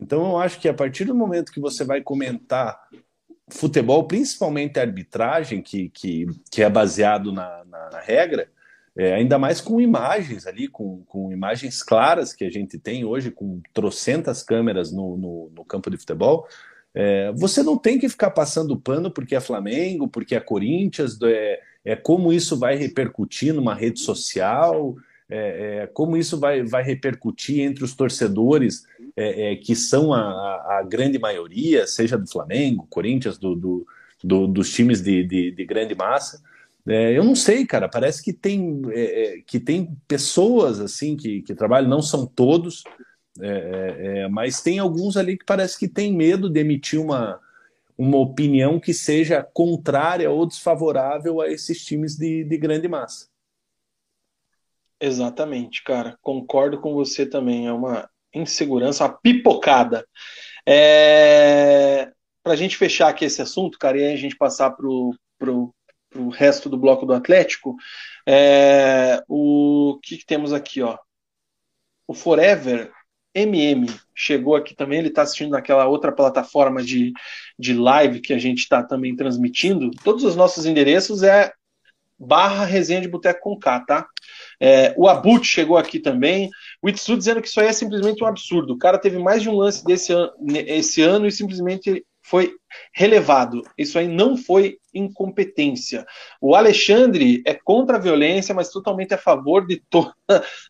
[0.00, 2.80] Então eu acho que a partir do momento que você vai comentar
[3.50, 8.48] futebol, principalmente a arbitragem, que, que, que é baseado na, na, na regra,
[8.96, 13.30] é, ainda mais com imagens ali, com, com imagens claras que a gente tem hoje,
[13.30, 16.46] com trocentas câmeras no, no, no campo de futebol,
[16.94, 21.60] é, você não tem que ficar passando pano porque é Flamengo, porque é Corinthians, é,
[21.84, 24.96] é como isso vai repercutir numa rede social,
[25.30, 30.20] é, é, como isso vai, vai repercutir entre os torcedores é, é, que são a,
[30.78, 33.86] a, grande maioria, seja do Flamengo, Corinthians, do, do,
[34.24, 36.42] do dos times de, de, de grande massa.
[36.86, 37.88] É, eu não sei, cara.
[37.88, 42.82] Parece que tem, é, que tem pessoas assim que, que trabalham, não são todos,
[44.32, 47.38] mas tem alguns ali que parece que tem medo de emitir uma,
[47.96, 53.27] uma opinião que seja contrária ou desfavorável a esses times de, de grande massa.
[55.00, 56.16] Exatamente, cara.
[56.20, 57.66] Concordo com você também.
[57.66, 60.06] É uma insegurança, uma pipocada.
[60.66, 62.10] É...
[62.42, 66.28] Para a gente fechar aqui esse assunto, cara, e aí a gente passar para o
[66.30, 67.76] resto do bloco do Atlético,
[68.26, 69.22] é...
[69.28, 70.98] o que, que temos aqui, ó?
[72.06, 72.90] O Forever
[73.34, 77.12] MM chegou aqui também, ele está assistindo naquela outra plataforma de,
[77.58, 79.90] de live que a gente está também transmitindo.
[80.02, 81.52] Todos os nossos endereços é
[82.18, 84.08] barra resenha de boteco com K, tá?
[84.60, 86.50] É, o Abut chegou aqui também.
[86.82, 88.74] O Itsu dizendo que isso aí é simplesmente um absurdo.
[88.74, 92.52] O cara teve mais de um lance desse an esse ano e simplesmente foi
[92.92, 93.62] relevado.
[93.76, 96.04] Isso aí não foi incompetência.
[96.40, 100.12] O Alexandre é contra a violência, mas totalmente a favor de toda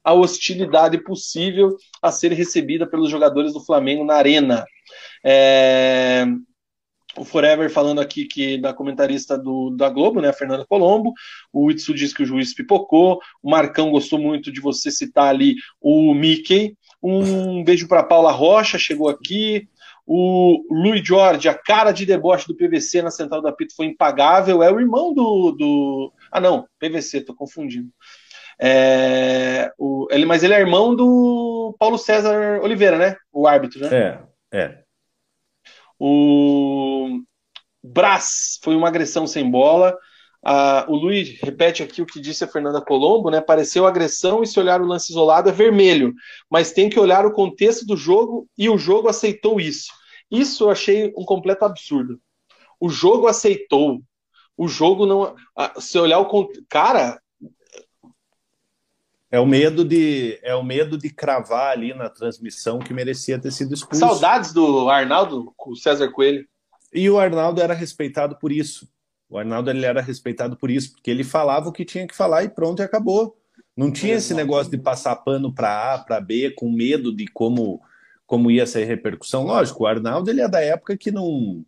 [0.05, 4.65] a hostilidade possível a ser recebida pelos jogadores do Flamengo na arena.
[5.24, 6.24] É
[7.16, 11.12] o Forever falando aqui que da comentarista do, da Globo, né, Fernanda Colombo.
[11.52, 13.20] O Itsu diz que o juiz pipocou.
[13.43, 16.76] O Marcão gostou muito de você citar ali o Mickey.
[17.02, 19.68] Um beijo para Paula Rocha, chegou aqui.
[20.06, 24.62] O Luiz Jorge, a cara de deboche do PVC na central da Pito foi impagável.
[24.62, 25.52] É o irmão do.
[25.52, 26.12] do...
[26.32, 27.90] Ah, não, PVC, tô confundindo.
[28.60, 33.16] É, o, ele, mas ele é irmão do Paulo César Oliveira, né?
[33.32, 34.20] O árbitro, né?
[34.52, 34.88] É, é.
[35.98, 37.20] O
[37.82, 39.96] Brás foi uma agressão sem bola.
[40.44, 43.40] Ah, o Luiz repete aqui o que disse a Fernanda Colombo, né?
[43.40, 46.14] Pareceu agressão e se olhar o lance isolado é vermelho,
[46.48, 49.92] mas tem que olhar o contexto do jogo e o jogo aceitou isso.
[50.30, 52.20] Isso eu achei um completo absurdo.
[52.80, 54.00] O jogo aceitou.
[54.56, 55.34] O jogo não.
[55.80, 56.48] Se olhar o.
[56.68, 57.20] Cara,
[59.30, 63.50] é o medo de é o medo de cravar ali na transmissão que merecia ter
[63.50, 64.00] sido expulso.
[64.00, 66.46] Saudades do Arnaldo, com o César Coelho.
[66.92, 68.88] E o Arnaldo era respeitado por isso.
[69.28, 72.44] O Arnaldo ele era respeitado por isso, porque ele falava o que tinha que falar
[72.44, 73.36] e pronto e acabou.
[73.76, 77.80] Não tinha esse negócio de passar pano para A, para B, com medo de como
[78.26, 79.44] como ia ser a repercussão.
[79.44, 81.64] Lógico, o Arnaldo ele é da época que não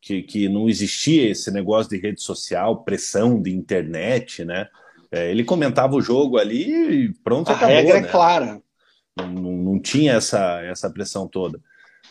[0.00, 4.68] que, que não existia esse negócio de rede social, pressão de internet, né?
[5.12, 7.76] É, ele comentava o jogo ali e pronto, a acabou.
[7.76, 8.08] A regra é né?
[8.08, 8.62] é clara.
[9.14, 11.60] Não, não, tinha essa, essa pressão toda.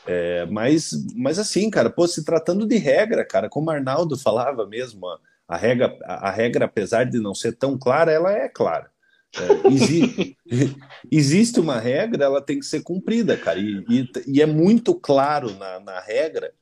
[0.06, 4.68] É, mas, mas assim, cara, pô, se tratando de regra, cara, como o Arnaldo falava
[4.68, 5.02] mesmo,
[5.48, 8.92] a, regra, a, a regra, apesar de não ser tão clara, ela é clara.
[9.36, 10.38] É, existe,
[11.12, 15.52] existe uma regra, ela tem que ser cumprida, cara, e, e, e é muito claro
[15.58, 16.54] na, na regra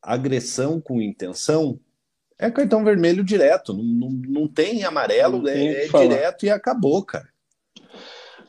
[0.00, 1.78] agressão com intenção
[2.42, 6.50] é cartão vermelho direto, não, não, não tem amarelo, não tem é, é direto e
[6.50, 7.28] acabou, cara.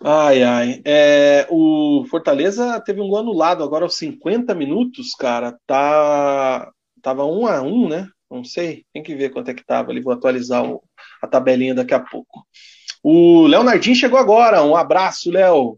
[0.04, 0.82] Ai, ai.
[0.84, 5.58] É, o Fortaleza teve um gol anulado agora aos 50 minutos, cara.
[5.66, 6.70] Tá,
[7.02, 8.10] tava um a um, né?
[8.30, 10.02] Não sei, tem que ver quanto é que tava ali.
[10.02, 10.84] Vou atualizar o,
[11.22, 12.46] a tabelinha daqui a pouco.
[13.02, 14.64] O Leonardinho chegou agora.
[14.64, 15.78] Um abraço, Léo.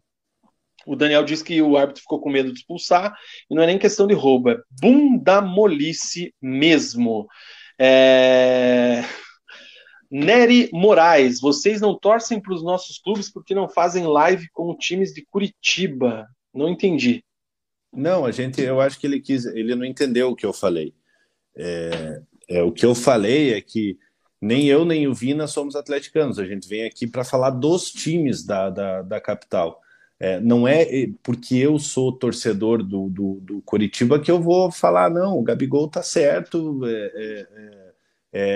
[0.85, 3.13] O Daniel disse que o árbitro ficou com medo de expulsar,
[3.49, 7.27] e não é nem questão de roubo, é bundamolice mesmo.
[7.79, 9.03] É...
[10.09, 15.13] Nery Moraes, vocês não torcem para os nossos clubes porque não fazem live com times
[15.13, 16.27] de Curitiba?
[16.53, 17.23] Não entendi.
[17.91, 20.93] Não, a gente, eu acho que ele quis, ele não entendeu o que eu falei.
[21.55, 23.97] É, é, o que eu falei é que
[24.41, 26.37] nem eu nem o Vina somos atleticanos.
[26.37, 29.81] A gente vem aqui para falar dos times da, da, da capital.
[30.19, 30.87] É, não é
[31.21, 35.89] porque eu sou torcedor do, do, do Coritiba que eu vou falar, não, o Gabigol
[35.89, 37.93] tá certo, é, é, é,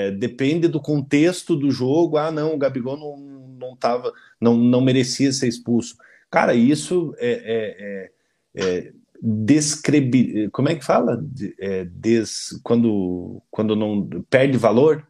[0.08, 3.18] é depende do contexto do jogo, ah, não, o Gabigol não,
[3.60, 5.98] não, tava, não, não merecia ser expulso.
[6.32, 8.10] Cara, isso é,
[8.56, 10.50] é descrebi...
[10.52, 11.22] como é que fala?
[11.60, 12.60] É, des...
[12.64, 15.06] quando, quando não perde valor?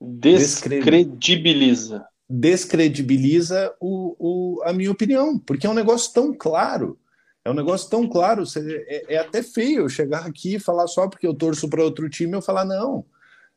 [0.00, 2.06] Descredibiliza.
[2.28, 6.98] Descredibiliza o, o, a minha opinião, porque é um negócio tão claro.
[7.44, 8.44] É um negócio tão claro.
[8.56, 12.08] É, é até feio eu chegar aqui e falar só porque eu torço para outro
[12.10, 13.04] time eu falar, não.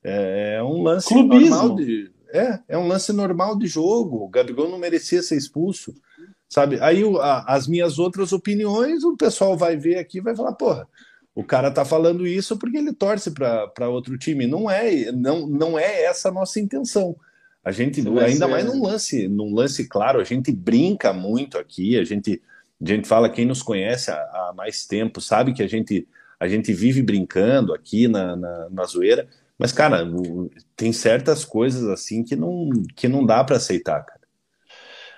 [0.04, 1.50] É, é um lance Clubismo.
[1.50, 2.12] normal de.
[2.34, 4.24] É, é um lance normal de jogo.
[4.24, 5.94] O Gabigol não merecia ser expulso
[6.52, 6.78] sabe?
[6.82, 10.86] Aí a, as minhas outras opiniões, o pessoal vai ver aqui e vai falar, porra,
[11.34, 14.46] o cara tá falando isso porque ele torce para outro time.
[14.46, 17.16] Não é, não, não é essa a nossa intenção.
[17.64, 22.04] A gente, ainda mais num lance, num lance claro, a gente brinca muito aqui, a
[22.04, 22.42] gente,
[22.82, 26.08] a gente fala, quem nos conhece há, há mais tempo sabe que a gente,
[26.40, 29.28] a gente vive brincando aqui na, na, na zoeira,
[29.60, 30.04] mas, cara,
[30.76, 34.22] tem certas coisas assim que não, que não dá para aceitar, cara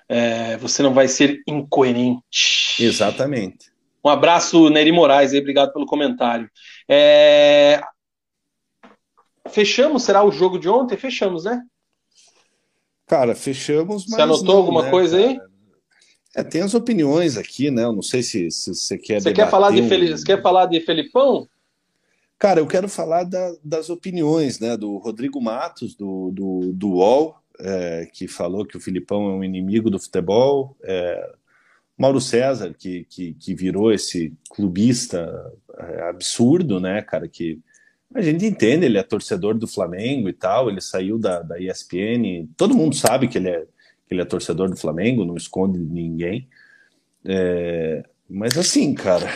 [0.08, 2.78] é, você não vai ser incoerente.
[2.80, 3.72] Exatamente.
[4.04, 6.50] Um abraço, Neri Moraes, aí, obrigado pelo comentário.
[6.90, 7.82] É...
[9.50, 10.98] Fechamos, será o jogo de ontem?
[10.98, 11.62] Fechamos, né?
[13.14, 14.16] Cara, fechamos, mas.
[14.16, 15.30] Você anotou não, alguma né, coisa cara?
[15.30, 15.40] aí?
[16.36, 17.84] É, tem as opiniões aqui, né?
[17.84, 19.22] Eu não sei se, se você quer.
[19.22, 19.88] Você quer falar, de um...
[19.88, 20.18] Fel...
[20.18, 21.48] você quer falar de Felipão?
[22.40, 24.76] Cara, eu quero falar da, das opiniões, né?
[24.76, 29.44] Do Rodrigo Matos, do, do, do UOL, é, que falou que o Filipão é um
[29.44, 31.34] inimigo do futebol, é,
[31.96, 35.32] Mauro César, que, que, que, virou esse clubista
[35.78, 37.60] é, absurdo, né, cara, que
[38.14, 42.48] a gente entende, ele é torcedor do Flamengo e tal, ele saiu da, da ESPN,
[42.56, 43.62] todo mundo sabe que ele é,
[44.08, 46.48] que ele é torcedor do Flamengo, não esconde de ninguém,
[47.26, 49.34] é, mas assim, cara,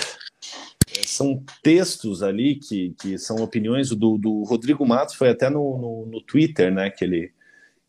[1.05, 6.05] são textos ali que, que são opiniões do, do Rodrigo Matos, foi até no, no,
[6.05, 7.31] no Twitter, né, que ele,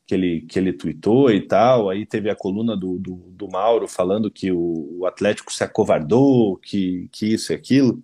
[0.09, 1.91] que ele, que ele tweetou e tal.
[1.91, 6.57] Aí teve a coluna do, do, do Mauro falando que o, o, Atlético se acovardou,
[6.57, 8.03] que, que isso e aquilo.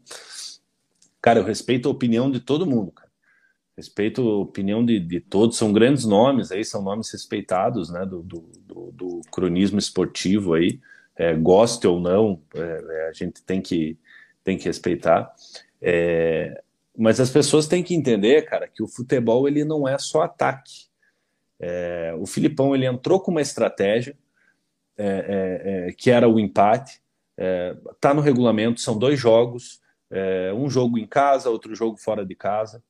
[1.24, 3.10] Cara, eu respeito a opinião de todo mundo, cara.
[3.74, 8.22] Respeito a opinião de, de todos, são grandes nomes aí, são nomes respeitados, né, do,
[8.22, 10.78] do, do, do cronismo esportivo aí,
[11.16, 13.96] é, goste ou não, é, é, a gente tem que,
[14.44, 15.34] tem que respeitar.
[15.80, 16.62] É,
[16.94, 20.88] mas as pessoas têm que entender, cara, que o futebol ele não é só ataque.
[21.58, 24.14] É, o Filipão ele entrou com uma estratégia
[24.94, 27.00] é, é, é que era o empate.
[27.34, 27.74] É,
[28.14, 29.82] no regulamento, são dois jogos,
[30.14, 32.82] é, um jogo em casa, outro jogo fora de casa.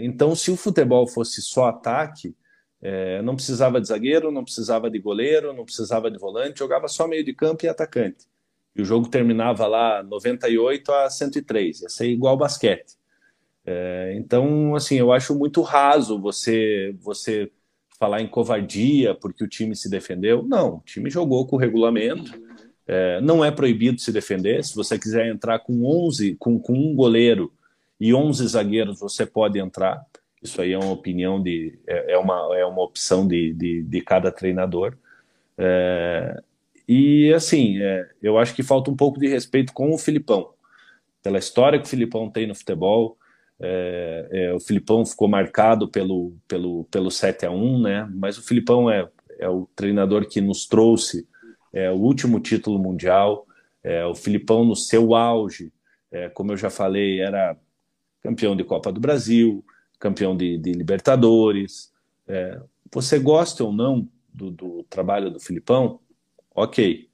[0.00, 2.34] então, se o futebol fosse só ataque,
[3.22, 7.24] não precisava de zagueiro, não precisava de goleiro, não precisava de volante, jogava só meio
[7.24, 8.26] de campo e atacante.
[8.76, 12.96] E o jogo terminava lá 98 a 103, ia ser igual basquete.
[13.64, 17.50] É, então, assim, eu acho muito raso você você
[17.98, 20.42] falar em covardia porque o time se defendeu.
[20.42, 22.32] Não, o time jogou com o regulamento.
[22.86, 24.62] É, não é proibido se defender.
[24.64, 27.52] Se você quiser entrar com 11, com, com um goleiro
[27.98, 30.04] e 11 zagueiros, você pode entrar.
[30.42, 34.00] Isso aí é uma opinião de é, é uma, é uma opção de, de, de
[34.02, 34.96] cada treinador.
[35.56, 36.42] É,
[36.86, 40.50] e assim, é, eu acho que falta um pouco de respeito com o Filipão,
[41.22, 43.16] pela história que o Filipão tem no futebol,
[43.58, 48.08] é, é, o Filipão ficou marcado pelo, pelo, pelo 7 a 1 né?
[48.12, 49.08] Mas o Filipão é,
[49.38, 51.26] é o treinador que nos trouxe
[51.74, 53.46] é, o último título mundial.
[53.82, 55.70] É, o Filipão, no seu auge,
[56.10, 57.54] é, como eu já falei, era
[58.22, 59.62] campeão de Copa do Brasil,
[59.98, 61.92] campeão de, de Libertadores.
[62.26, 62.58] É,
[62.90, 66.00] você gosta ou não do, do trabalho do Filipão?
[66.54, 67.10] Ok.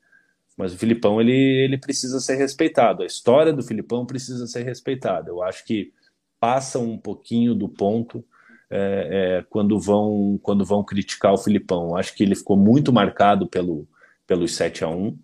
[0.56, 3.02] Mas o Filipão ele, ele precisa ser respeitado.
[3.02, 5.30] A história do Filipão precisa ser respeitada.
[5.30, 5.92] Eu acho que
[6.38, 8.22] passam um pouquinho do ponto
[8.68, 11.96] é, é, quando vão quando vão criticar o Filipão.
[11.96, 13.88] Acho que ele ficou muito marcado pelo
[14.30, 15.18] pelos 7 a 1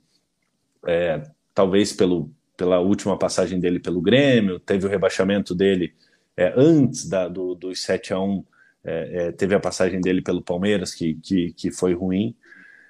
[0.84, 1.22] é,
[1.54, 5.94] talvez pelo, pela última passagem dele pelo Grêmio, teve o rebaixamento dele
[6.36, 8.44] é, antes da, do, dos 7 a 1
[8.82, 12.34] é, é, teve a passagem dele pelo Palmeiras, que, que, que foi ruim.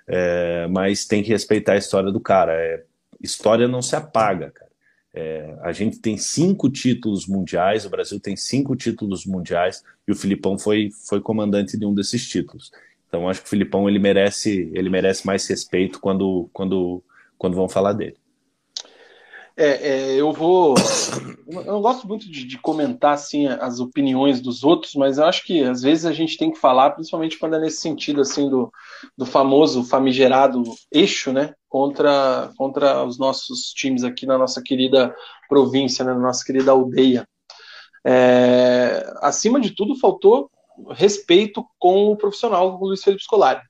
[0.08, 2.54] é, mas tem que respeitar a história do cara.
[2.54, 2.82] É,
[3.20, 4.70] história não se apaga, cara.
[5.12, 10.16] É, a gente tem cinco títulos mundiais, o Brasil tem cinco títulos mundiais e o
[10.16, 12.70] Filipão foi, foi comandante de um desses títulos.
[13.16, 17.02] Então acho que o Filipão ele merece ele merece mais respeito quando quando
[17.38, 18.16] quando vão falar dele.
[19.56, 20.74] É, é, eu vou.
[21.48, 25.44] Eu não gosto muito de, de, comentar assim as opiniões dos outros, mas eu acho
[25.44, 28.68] que às vezes a gente tem que falar, principalmente quando é nesse sentido assim do,
[29.16, 35.14] do famoso famigerado eixo, né, contra contra os nossos times aqui na nossa querida
[35.48, 37.24] província, né, na nossa querida aldeia.
[38.04, 40.50] É, acima de tudo, faltou
[40.90, 43.62] respeito com o profissional, o Luiz Felipe Scolari.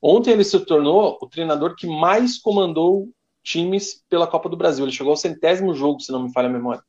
[0.00, 3.08] Ontem ele se tornou o treinador que mais comandou
[3.42, 4.84] times pela Copa do Brasil.
[4.84, 6.82] Ele chegou ao centésimo jogo, se não me falha a memória.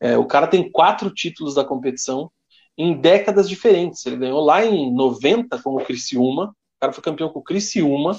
[0.00, 2.30] É, o cara tem quatro títulos da competição
[2.76, 4.04] em décadas diferentes.
[4.06, 6.54] Ele ganhou lá em 90 com o Criciúma.
[6.76, 8.12] O cara foi campeão com o Criciúma.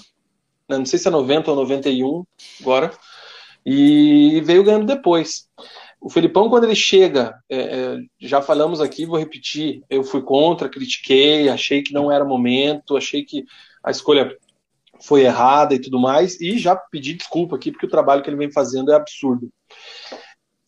[0.67, 0.77] Né?
[0.77, 2.23] Não sei se é 90 ou 91
[2.61, 2.91] agora.
[3.65, 5.47] E veio ganhando depois.
[6.01, 10.69] O Felipão, quando ele chega, é, é, já falamos aqui, vou repetir, eu fui contra,
[10.69, 13.43] critiquei, achei que não era momento, achei que
[13.83, 14.33] a escolha
[15.01, 18.37] foi errada e tudo mais, e já pedi desculpa aqui, porque o trabalho que ele
[18.37, 19.49] vem fazendo é absurdo.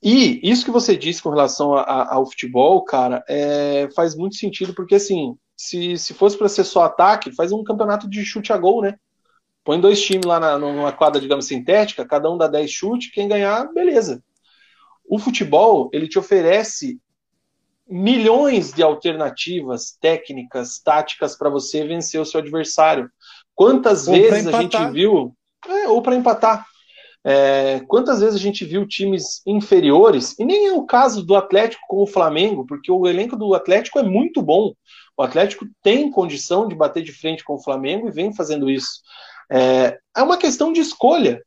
[0.03, 4.35] E isso que você disse com relação a, a, ao futebol, cara, é, faz muito
[4.35, 8.51] sentido, porque assim, se, se fosse para ser só ataque, faz um campeonato de chute
[8.51, 8.97] a gol, né?
[9.63, 13.27] Põe dois times lá na, numa quadra, digamos, sintética, cada um dá 10 chutes, quem
[13.27, 14.23] ganhar, beleza.
[15.11, 16.97] O futebol, ele te oferece
[17.85, 23.11] milhões de alternativas técnicas, táticas para você vencer o seu adversário.
[23.53, 25.35] Quantas ou vezes a gente viu.
[25.67, 26.65] É, ou para empatar.
[27.25, 31.83] É, quantas vezes a gente viu times inferiores, e nem é o caso do Atlético
[31.89, 34.73] com o Flamengo, porque o elenco do Atlético é muito bom.
[35.17, 39.01] O Atlético tem condição de bater de frente com o Flamengo e vem fazendo isso.
[39.51, 41.43] É, é uma questão de escolha.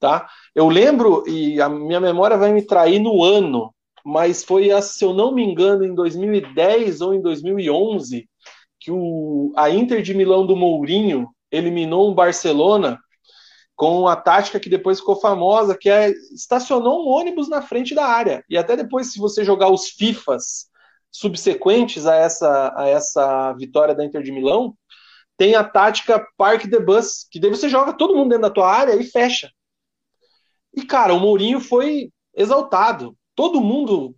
[0.00, 0.28] Tá?
[0.54, 5.12] Eu lembro, e a minha memória vai me trair no ano, mas foi, se eu
[5.12, 8.28] não me engano, em 2010 ou em 2011,
[8.78, 12.98] que o, a Inter de Milão do Mourinho eliminou um Barcelona
[13.74, 18.06] com a tática que depois ficou famosa, que é estacionou um ônibus na frente da
[18.06, 18.42] área.
[18.48, 20.68] E até depois, se você jogar os FIFAs
[21.12, 24.74] subsequentes a essa, a essa vitória da Inter de Milão,
[25.36, 28.68] tem a tática Park the Bus, que daí você joga todo mundo dentro da tua
[28.68, 29.48] área e fecha.
[30.78, 33.16] E, cara, o Mourinho foi exaltado.
[33.34, 34.14] Todo mundo,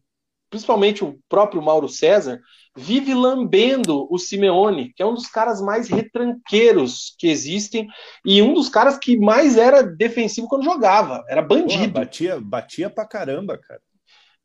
[0.50, 2.38] principalmente o próprio Mauro César,
[2.76, 7.88] vive lambendo o Simeone, que é um dos caras mais retranqueiros que existem
[8.26, 11.94] e um dos caras que mais era defensivo quando jogava, era bandido.
[11.94, 13.80] Porra, batia, batia pra caramba, cara.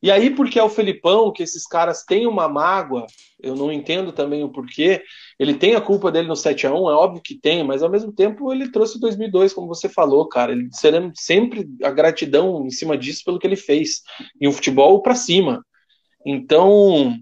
[0.06, 3.08] E aí, porque é o Felipão, que esses caras têm uma mágoa,
[3.42, 5.02] eu não entendo também o porquê,
[5.36, 7.90] ele tem a culpa dele no 7 a 1 é óbvio que tem, mas ao
[7.90, 12.70] mesmo tempo ele trouxe 2002, como você falou, cara, ele será sempre a gratidão em
[12.70, 14.02] cima disso pelo que ele fez,
[14.40, 15.60] e um futebol para cima.
[16.24, 17.18] Então,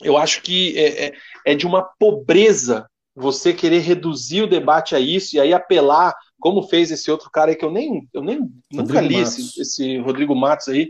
[0.00, 1.12] eu acho que é, é,
[1.44, 2.86] é de uma pobreza
[3.16, 7.50] você querer reduzir o debate a isso e aí apelar, como fez esse outro cara
[7.50, 10.88] aí que eu nem, eu nem nunca li esse, esse, Rodrigo Matos aí,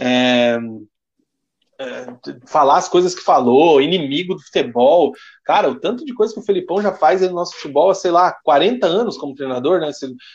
[0.00, 0.58] é,
[1.78, 2.06] é,
[2.46, 5.12] falar as coisas que falou, inimigo do futebol.
[5.44, 8.10] Cara, o tanto de coisa que o Felipão já faz no nosso futebol há, sei
[8.10, 9.90] lá, 40 anos como treinador, né?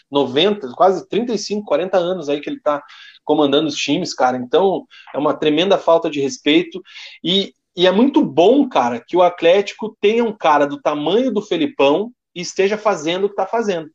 [0.09, 2.83] 90, quase 35, 40 anos aí que ele tá
[3.23, 4.37] comandando os times, cara.
[4.37, 6.81] Então, é uma tremenda falta de respeito.
[7.23, 11.41] E, e é muito bom, cara, que o Atlético tenha um cara do tamanho do
[11.41, 13.89] Felipão e esteja fazendo o que está fazendo.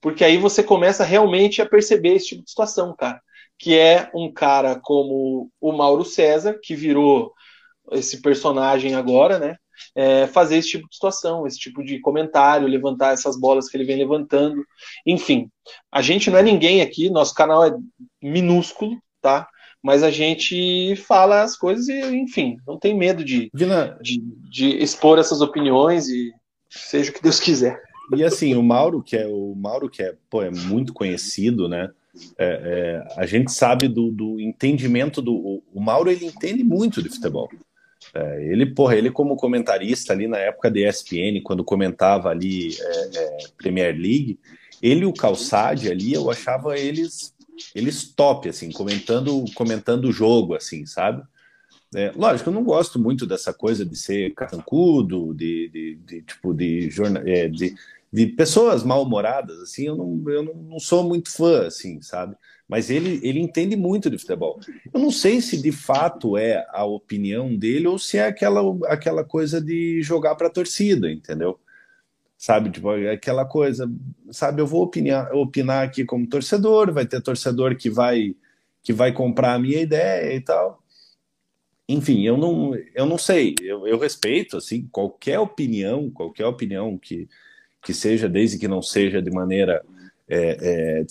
[0.00, 3.20] Porque aí você começa realmente a perceber esse tipo de situação, cara.
[3.58, 7.32] Que é um cara como o Mauro César, que virou
[7.92, 9.56] esse personagem agora, né?
[9.94, 13.84] É, fazer esse tipo de situação, esse tipo de comentário, levantar essas bolas que ele
[13.84, 14.64] vem levantando.
[15.06, 15.50] Enfim,
[15.92, 17.74] a gente não é ninguém aqui, nosso canal é
[18.22, 19.48] minúsculo, tá?
[19.86, 23.96] mas a gente fala as coisas e, enfim, não tem medo de, Vina...
[24.02, 24.20] de,
[24.50, 26.32] de, expor essas opiniões e
[26.68, 27.80] seja o que Deus quiser.
[28.16, 31.88] E assim, o Mauro, que é o Mauro, que é, pô, é muito conhecido, né?
[32.38, 35.34] É, é, a gente sabe do, do entendimento do.
[35.34, 37.48] O, o, Mauro ele entende muito de futebol.
[38.14, 43.18] É, ele, porra, ele como comentarista ali na época da ESPN, quando comentava ali é,
[43.18, 44.38] é, Premier League,
[44.82, 47.34] ele e o Calçade ali, eu achava eles
[47.74, 51.22] eles top, assim, comentando, comentando o jogo, assim, sabe?
[51.94, 56.52] É, lógico, eu não gosto muito dessa coisa de ser carrancudo, de, de, de tipo,
[56.52, 57.74] de, jornal, é, de,
[58.12, 62.36] de pessoas mal-humoradas, assim, eu, não, eu não, não sou muito fã, assim, sabe?
[62.68, 64.58] Mas ele, ele entende muito de futebol.
[64.92, 69.24] Eu não sei se de fato é a opinião dele ou se é aquela, aquela
[69.24, 71.60] coisa de jogar para a torcida, entendeu?
[72.36, 72.70] sabe?
[72.70, 73.90] Tipo, aquela coisa,
[74.30, 74.60] sabe?
[74.60, 78.34] Eu vou opinar, opinar aqui como torcedor, vai ter torcedor que vai
[78.82, 80.80] que vai comprar a minha ideia e tal.
[81.88, 87.28] Enfim, eu não, eu não sei, eu, eu respeito, assim, qualquer opinião, qualquer opinião que,
[87.86, 89.80] que seja, desde que não seja de maneira
[90.28, 91.06] é, é,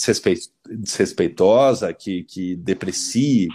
[0.69, 3.47] desrespeitosa, que, que deprecie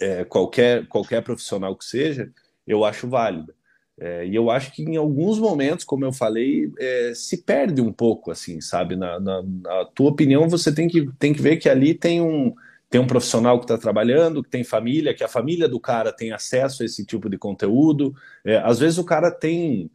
[0.00, 2.30] é, qualquer, qualquer profissional que seja,
[2.66, 3.54] eu acho válida.
[4.00, 7.92] É, e eu acho que em alguns momentos, como eu falei, é, se perde um
[7.92, 8.96] pouco, assim, sabe?
[8.96, 12.54] Na, na, na, tua opinião, você tem que, tem que ver que ali tem um,
[12.88, 16.32] tem um profissional que está trabalhando, que tem família, que a família do cara tem
[16.32, 18.14] acesso a esse tipo de conteúdo.
[18.42, 19.90] É, às vezes o cara tem,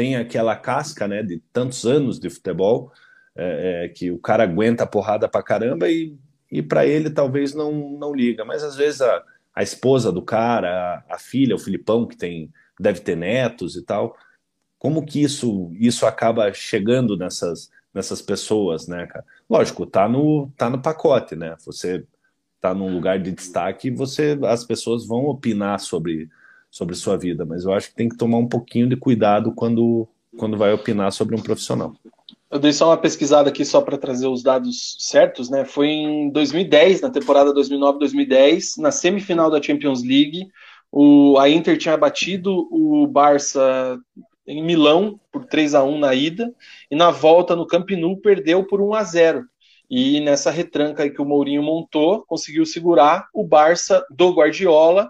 [0.00, 2.90] tem aquela casca né, de tantos anos de futebol,
[3.36, 6.16] é, é, que o cara aguenta a porrada pra caramba e,
[6.50, 8.42] e para ele talvez não, não liga.
[8.42, 9.22] Mas às vezes a,
[9.54, 12.50] a esposa do cara, a, a filha, o Filipão, que tem
[12.80, 14.16] deve ter netos e tal.
[14.78, 19.24] Como que isso isso acaba chegando nessas nessas pessoas, né, cara?
[19.50, 21.56] Lógico, tá no tá no pacote, né?
[21.66, 22.06] Você
[22.58, 26.30] tá num lugar de destaque, você as pessoas vão opinar sobre
[26.70, 30.08] sobre sua vida, mas eu acho que tem que tomar um pouquinho de cuidado quando
[30.38, 31.92] quando vai opinar sobre um profissional.
[32.50, 35.64] Eu dei só uma pesquisada aqui só para trazer os dados certos, né?
[35.64, 40.48] Foi em 2010, na temporada 2009-2010, na semifinal da Champions League,
[40.90, 43.98] o, a Inter tinha batido o Barça
[44.46, 46.52] em Milão por 3 a 1 na ida
[46.90, 49.44] e na volta no Camp Nou perdeu por 1 a 0.
[49.88, 55.08] E nessa retranca que o Mourinho montou, conseguiu segurar o Barça do Guardiola,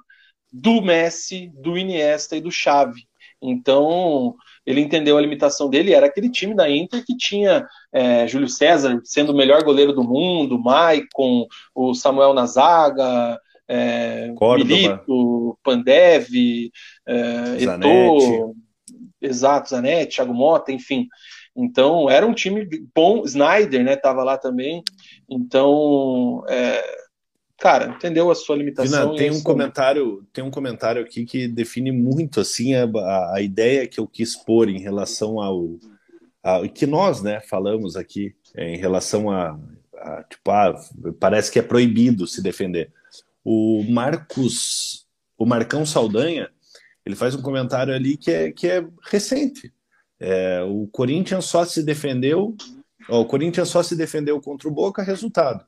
[0.52, 3.08] do Messi, do Iniesta e do Xavi.
[3.42, 4.34] Então,
[4.66, 9.00] ele entendeu a limitação dele, era aquele time da Inter que tinha é, Júlio César
[9.04, 16.28] sendo o melhor goleiro do mundo, Maicon, o Samuel na zaga, é, Milito, Pandev,
[17.06, 18.54] é, Eto'o,
[19.22, 21.06] exato, Zanetti, Thiago Mota, enfim.
[21.56, 24.82] Então, era um time bom, Snyder, né, tava lá também.
[25.28, 26.82] Então, é,
[27.60, 29.12] cara, entendeu a sua limitação.
[29.12, 33.86] Vina, tem um comentário, tem um comentário aqui que define muito assim a, a ideia
[33.86, 35.78] que eu quis pôr em relação ao,
[36.42, 39.58] ao que nós, né, falamos aqui é, em relação a,
[39.94, 40.74] a tipo, ah,
[41.20, 42.90] parece que é proibido se defender.
[43.44, 45.06] O Marcos,
[45.36, 46.50] o Marcão Saldanha,
[47.04, 49.72] ele faz um comentário ali que é, que é recente.
[50.18, 52.54] É, o Corinthians só se defendeu,
[53.08, 55.64] ó, o Corinthians só se defendeu contra o Boca, resultado.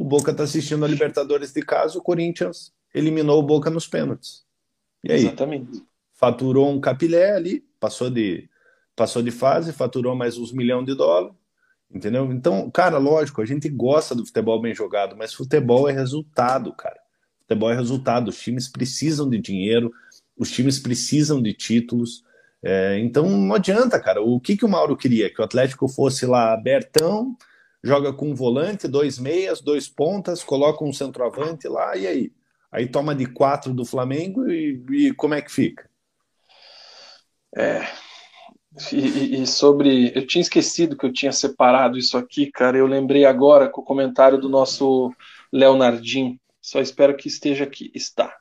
[0.00, 4.46] O Boca está assistindo a Libertadores de casa, o Corinthians eliminou o Boca nos pênaltis.
[5.04, 5.18] E aí?
[5.20, 5.82] Exatamente.
[6.14, 8.48] Faturou um capilé ali, passou de,
[8.96, 11.36] passou de fase, faturou mais uns milhão de dólares.
[11.92, 12.32] Entendeu?
[12.32, 16.98] Então, cara, lógico, a gente gosta do futebol bem jogado, mas futebol é resultado, cara.
[17.42, 18.28] Futebol é resultado.
[18.28, 19.92] Os times precisam de dinheiro,
[20.34, 22.24] os times precisam de títulos.
[22.62, 24.22] É, então não adianta, cara.
[24.22, 25.28] O que, que o Mauro queria?
[25.28, 27.36] Que o Atlético fosse lá abertão,
[27.82, 32.32] joga com um volante, dois meias, dois pontas, coloca um centroavante lá e aí?
[32.70, 35.90] Aí toma de quatro do Flamengo e, e como é que fica?
[37.56, 37.86] É.
[38.92, 40.12] E, e, sobre.
[40.14, 42.78] Eu tinha esquecido que eu tinha separado isso aqui, cara.
[42.78, 45.12] Eu lembrei agora com o comentário do nosso
[45.52, 46.38] Leonardinho.
[46.62, 47.90] Só espero que esteja aqui.
[47.92, 48.39] Está.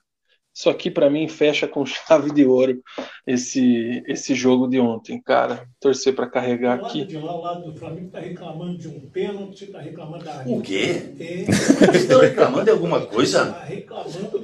[0.60, 2.84] Isso aqui para mim fecha com chave de ouro
[3.26, 5.66] esse esse jogo de ontem, cara.
[5.80, 7.06] Torcer para carregar aqui.
[7.06, 10.62] De lá, o lado do Flamengo tá reclamando de um pênalti, tá reclamando da O
[10.62, 11.14] quê?
[11.18, 11.46] É.
[11.96, 13.54] Estão reclamando de alguma coisa?
[13.54, 14.42] Tá reclamando.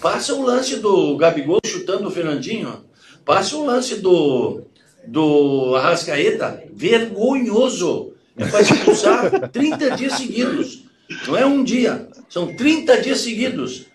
[0.00, 2.84] Passa o lance do Gabigol chutando o Fernandinho.
[3.24, 4.62] Passa o lance do
[5.08, 6.62] do Arrascaeta.
[6.72, 8.12] Vergonhoso.
[8.36, 10.84] É para expulsar 30 dias seguidos.
[11.26, 13.92] Não é um dia, são 30 dias seguidos.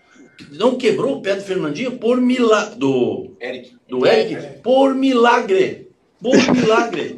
[0.52, 2.76] Não quebrou o pé do Fernandinho por milagre.
[2.76, 3.76] Do Eric.
[3.88, 5.90] Do Eric, por milagre.
[6.22, 7.18] Por milagre.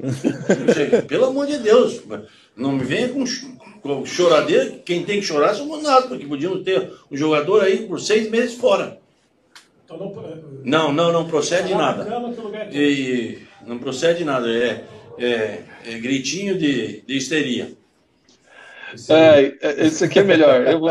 [1.08, 2.02] Pelo amor de Deus.
[2.56, 3.24] Não me venha com,
[3.82, 4.80] com choradeira.
[4.86, 8.56] Quem tem que chorar somos nós, porque podíamos ter um jogador aí por seis meses
[8.56, 9.00] fora.
[9.86, 10.14] Então não,
[10.64, 12.08] não, não, não procede nada.
[12.72, 14.50] E, não procede nada.
[14.50, 14.84] É,
[15.18, 17.74] é, é gritinho de, de histeria.
[19.10, 20.66] É, é, isso aqui é melhor.
[20.68, 20.82] Eu,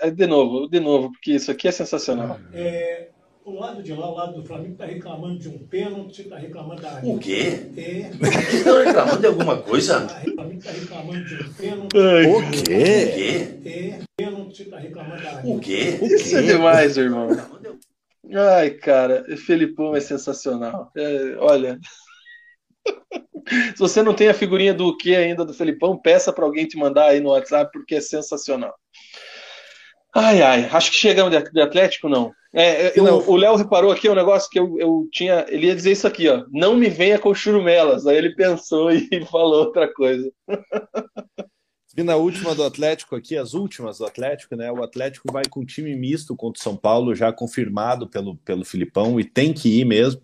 [0.00, 2.38] é, de novo, de novo, porque isso aqui é sensacional.
[2.52, 3.08] É,
[3.44, 6.82] o lado de lá, o lado do Flamengo, está reclamando de um pênalti, está reclamando
[6.82, 7.00] da.
[7.04, 7.70] O quê?
[7.76, 8.10] É.
[8.52, 10.04] Estão reclamando de alguma coisa?
[10.04, 11.96] O Flamengo está reclamando de um pênalti.
[11.96, 12.58] O quê?
[12.58, 13.48] O quê?
[13.64, 15.40] É, pênalti, está reclamando da.
[15.44, 15.98] O quê?
[16.02, 17.28] Isso é demais, irmão.
[18.34, 20.90] Ai, cara, Felipão é sensacional.
[20.96, 21.78] É, olha.
[23.74, 26.76] Se você não tem a figurinha do que ainda do Felipão, peça para alguém te
[26.76, 28.74] mandar aí no WhatsApp, porque é sensacional.
[30.14, 32.32] Ai, ai, acho que chegamos de Atlético, não.
[32.54, 33.18] É, eu- Não.
[33.28, 35.44] o Léo reparou aqui um negócio que eu, eu tinha.
[35.48, 36.42] Ele ia dizer isso aqui, ó.
[36.50, 38.06] Não me venha com churumelas.
[38.06, 40.32] Aí ele pensou e falou outra coisa.
[41.96, 44.72] E na última do Atlético aqui, as últimas do Atlético, né?
[44.72, 49.20] O Atlético vai com time misto contra o São Paulo, já confirmado pelo, pelo Filipão,
[49.20, 50.22] e tem que ir mesmo.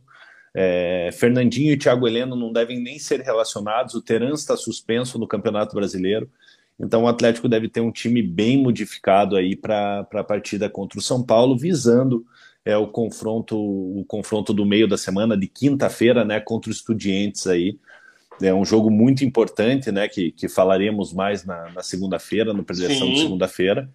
[0.54, 3.94] É, Fernandinho e Thiago Heleno não devem nem ser relacionados.
[3.94, 6.30] O Teran está suspenso no Campeonato Brasileiro.
[6.78, 11.02] Então o Atlético deve ter um time bem modificado aí para a partida contra o
[11.02, 12.24] São Paulo, visando
[12.64, 17.46] é, o confronto o confronto do meio da semana de quinta-feira, né, contra o Estudiantes
[17.46, 17.78] aí.
[18.40, 23.12] É um jogo muito importante, né, que, que falaremos mais na, na segunda-feira, no preleção
[23.12, 23.88] de segunda-feira.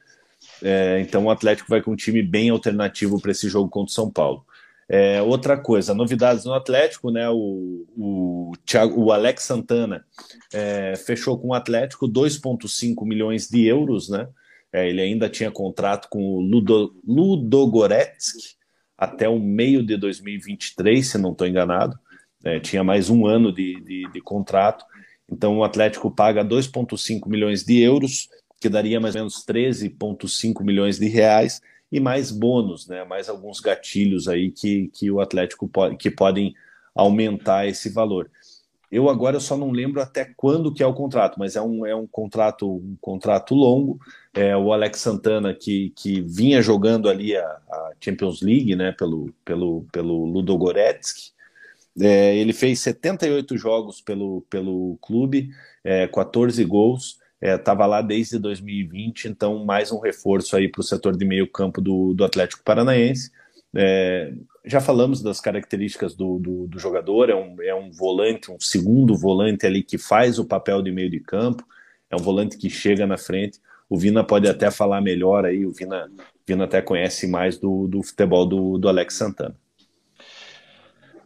[0.62, 3.94] É, então o Atlético vai com um time bem alternativo para esse jogo contra o
[3.94, 4.46] São Paulo.
[4.90, 7.30] É, outra coisa, novidades no Atlético, né?
[7.30, 10.06] O, o, Thiago, o Alex Santana
[10.54, 14.28] é, fechou com o Atlético 2,5 milhões de euros, né?
[14.72, 18.56] É, ele ainda tinha contrato com o Ludo, Ludogorets
[18.98, 21.98] até o meio de 2023, se não estou enganado.
[22.44, 24.86] É, tinha mais um ano de, de, de contrato.
[25.30, 28.30] Então o Atlético paga 2,5 milhões de euros,
[28.62, 31.62] que daria mais ou menos 13,5 milhões de reais
[31.92, 33.04] e mais bônus, né?
[33.04, 36.54] Mais alguns gatilhos aí que, que o Atlético pode, que podem
[36.94, 38.30] aumentar esse valor.
[38.90, 41.96] Eu agora só não lembro até quando que é o contrato, mas é um, é
[41.96, 44.00] um contrato um contrato longo.
[44.34, 48.92] É o Alex Santana que, que vinha jogando ali a, a Champions League, né?
[48.94, 51.34] Pelo pelo pelo Ludogorets.
[52.00, 55.50] É, ele fez 78 jogos pelo, pelo clube,
[55.84, 61.16] é, 14 gols estava lá desde 2020, então mais um reforço aí para o setor
[61.16, 63.32] de meio campo do, do Atlético Paranaense.
[63.76, 64.34] É,
[64.66, 69.16] já falamos das características do, do, do, jogador, é um, é um volante, um segundo
[69.16, 71.64] volante ali que faz o papel de meio de campo,
[72.10, 73.60] é um volante que chega na frente.
[73.90, 76.10] O Vina pode até falar melhor aí, o Vina,
[76.46, 79.56] Vina até conhece mais do, do futebol do, do Alex Santana.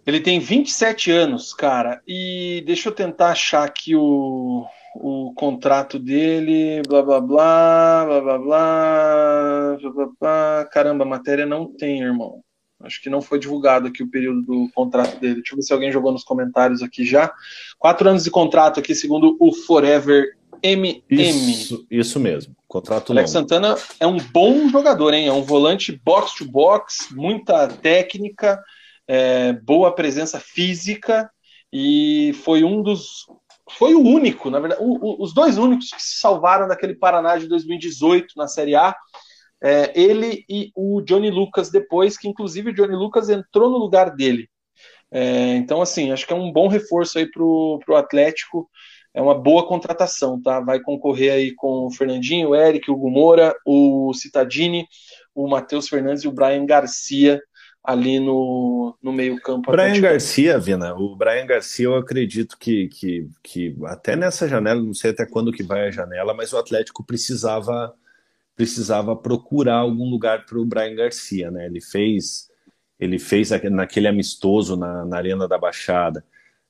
[0.06, 4.66] Ele tem 27 anos, cara, e deixa eu tentar achar aqui o,
[4.96, 10.66] o contrato dele, blá blá blá, blá blá blá, blá blá blá.
[10.72, 12.44] Caramba, a matéria não tem, irmão.
[12.84, 15.36] Acho que não foi divulgado aqui o período do contrato dele.
[15.36, 17.32] Deixa eu ver se alguém jogou nos comentários aqui já.
[17.78, 21.04] Quatro anos de contrato aqui, segundo o Forever MM.
[21.10, 23.50] Isso, isso mesmo, contrato Alex longo.
[23.50, 25.28] Santana é um bom jogador, hein?
[25.28, 28.62] É um volante box to box, muita técnica,
[29.08, 31.30] é, boa presença física
[31.74, 33.26] e foi um dos
[33.78, 37.38] foi o único, na verdade, o, o, os dois únicos que se salvaram daquele Paraná
[37.38, 38.96] de 2018 na Série A.
[39.64, 44.16] É, ele e o Johnny Lucas depois, que inclusive o Johnny Lucas entrou no lugar
[44.16, 44.50] dele.
[45.12, 48.70] É, então, assim, acho que é um bom reforço aí pro, pro Atlético.
[49.14, 50.62] É uma boa contratação, tá?
[50.62, 54.88] Vai concorrer aí com o Fernandinho, o Eric, o Hugo Moura, o Citadini,
[55.36, 57.42] o Matheus Fernandes e o Brian Garcia
[57.84, 59.72] ali no, no meio-campo.
[59.72, 60.08] Brian Atlético.
[60.08, 65.12] Garcia, Vina, o Brian Garcia eu acredito que, que, que até nessa janela, não sei
[65.12, 67.94] até quando que vai a janela, mas o Atlético precisava
[68.56, 71.66] precisava procurar algum lugar para o Brian Garcia, né?
[71.66, 72.50] Ele fez
[73.00, 76.24] ele fez naquele amistoso na, na Arena da Baixada,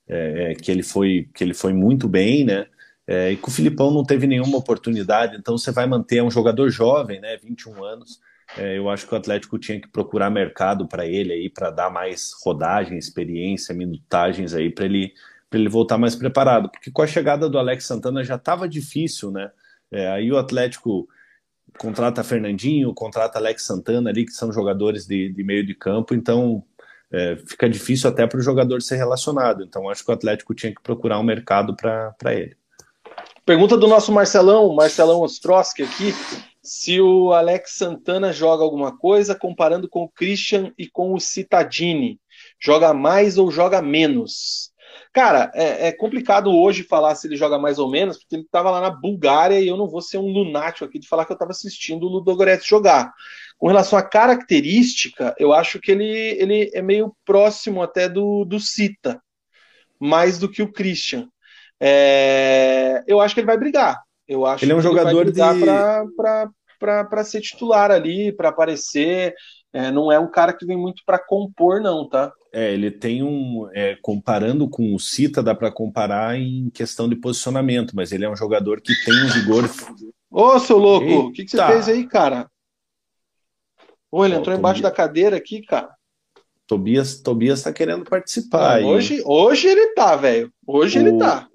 [0.08, 2.66] é, que ele foi que ele foi muito bem, né?
[3.06, 6.70] É, e com o Filipão não teve nenhuma oportunidade, então você vai manter um jogador
[6.70, 7.36] jovem, né?
[7.36, 8.20] 21 anos.
[8.56, 11.90] É, eu acho que o Atlético tinha que procurar mercado para ele aí, para dar
[11.90, 15.12] mais rodagem, experiência, minutagens aí para ele
[15.48, 19.30] para ele voltar mais preparado, porque com a chegada do Alex Santana já estava difícil,
[19.30, 19.50] né?
[19.90, 21.06] É, aí o Atlético
[21.78, 26.64] contrata Fernandinho, contrata Alex Santana ali, que são jogadores de, de meio de campo, então
[27.12, 29.62] é, fica difícil até para o jogador ser relacionado.
[29.62, 32.56] Então acho que o Atlético tinha que procurar um mercado para ele.
[33.44, 36.14] Pergunta do nosso Marcelão, Marcelão Ostrowski aqui,
[36.62, 42.20] se o Alex Santana joga alguma coisa comparando com o Christian e com o Citadini.
[42.60, 44.72] Joga mais ou joga menos?
[45.12, 48.70] Cara, é, é, complicado hoje falar se ele joga mais ou menos, porque ele estava
[48.70, 51.34] lá na Bulgária e eu não vou ser um lunático aqui de falar que eu
[51.34, 53.12] estava assistindo o Ludogorets jogar.
[53.58, 58.58] Com relação à característica, eu acho que ele, ele é meio próximo até do, do
[58.58, 59.20] Cita,
[60.00, 61.28] mais do que o Christian.
[61.80, 64.00] É, eu acho que ele vai brigar.
[64.32, 68.48] Eu acho ele é um que jogador ele vai de para ser titular ali, para
[68.48, 69.34] aparecer.
[69.72, 72.32] É, não é um cara que vem muito para compor, não, tá?
[72.52, 73.68] É, ele tem um.
[73.72, 78.30] É, comparando com o Cita, dá para comparar em questão de posicionamento, mas ele é
[78.30, 79.64] um jogador que tem um vigor.
[80.30, 82.50] Ô, seu louco, o que, que, você fez aí, cara?
[84.10, 84.92] Ô, ele Ó, entrou embaixo Tobias.
[84.92, 85.90] da cadeira aqui, cara.
[86.66, 88.76] Tobias, Tobias tá querendo participar.
[88.76, 88.84] aí.
[88.84, 90.52] hoje, hoje ele tá, velho.
[90.66, 91.48] Hoje ele O- tá.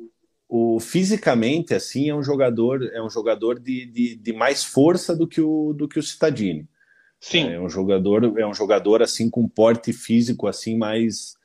[0.50, 5.28] O fisicamente assim é um jogador é um jogador de, de, de mais força do
[5.28, 6.68] que o do que o Citadini
[7.20, 7.52] Sim.
[7.52, 11.36] É um jogador, é um jogador assim com porte físico assim mais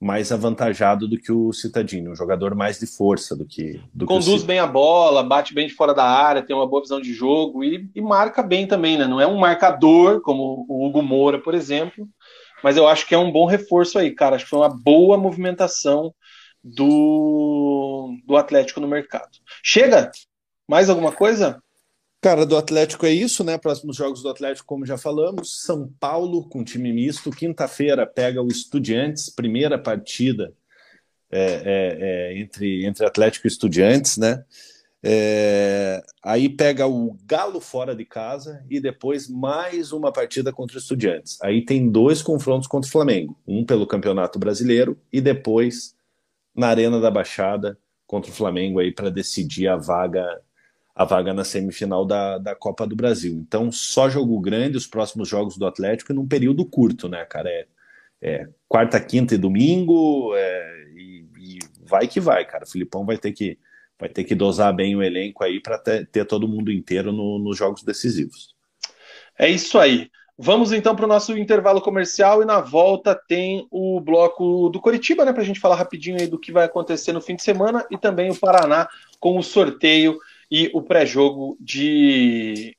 [0.00, 4.42] mais avantajado do que o Citadini, um jogador mais de força do que do Conduz
[4.42, 7.14] que bem a bola, bate bem de fora da área, tem uma boa visão de
[7.14, 9.06] jogo e, e, marca bem também, né?
[9.06, 12.06] Não é um marcador como o Hugo Moura, por exemplo,
[12.62, 14.36] mas eu acho que é um bom reforço aí, cara.
[14.36, 16.12] Acho que foi uma boa movimentação
[16.64, 19.28] do, do Atlético no mercado.
[19.62, 20.10] Chega?
[20.66, 21.62] Mais alguma coisa?
[22.22, 23.58] Cara, do Atlético é isso, né?
[23.58, 27.30] Próximos jogos do Atlético, como já falamos, São Paulo com time misto.
[27.30, 30.54] Quinta-feira pega o Estudiantes, primeira partida
[31.30, 34.42] é, é, é, entre, entre Atlético e Estudiantes, né?
[35.06, 41.36] É, aí pega o Galo fora de casa e depois mais uma partida contra Estudiantes.
[41.42, 45.93] Aí tem dois confrontos contra o Flamengo, um pelo Campeonato Brasileiro e depois
[46.54, 50.24] na Arena da Baixada contra o Flamengo aí para decidir a vaga
[50.94, 53.34] a vaga na semifinal da, da Copa do Brasil.
[53.34, 57.50] Então, só jogo grande, os próximos jogos do Atlético num período curto, né, cara?
[57.50, 57.66] É,
[58.22, 62.64] é quarta, quinta e domingo, é, e, e, vai que vai, cara.
[62.64, 63.58] O Filipão vai ter que,
[63.98, 67.40] vai ter que dosar bem o elenco aí para ter, ter, todo mundo inteiro no,
[67.40, 68.54] nos jogos decisivos.
[69.36, 70.08] É isso aí.
[70.36, 75.24] Vamos então para o nosso intervalo comercial e na volta tem o bloco do Coritiba,
[75.24, 75.32] né?
[75.32, 77.96] Para a gente falar rapidinho aí do que vai acontecer no fim de semana e
[77.96, 78.88] também o Paraná
[79.20, 80.18] com o sorteio
[80.50, 82.76] e o pré-jogo de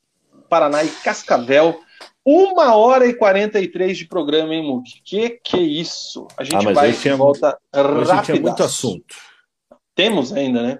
[0.49, 1.79] Paraná e Cascavel.
[2.25, 4.83] Uma hora e 43 de programa, hein, Mug?
[5.03, 6.27] Que que é isso?
[6.35, 8.25] A gente ah, vai e volta rápido.
[8.25, 9.15] Tinha muito assunto.
[9.93, 10.79] Temos ainda, né?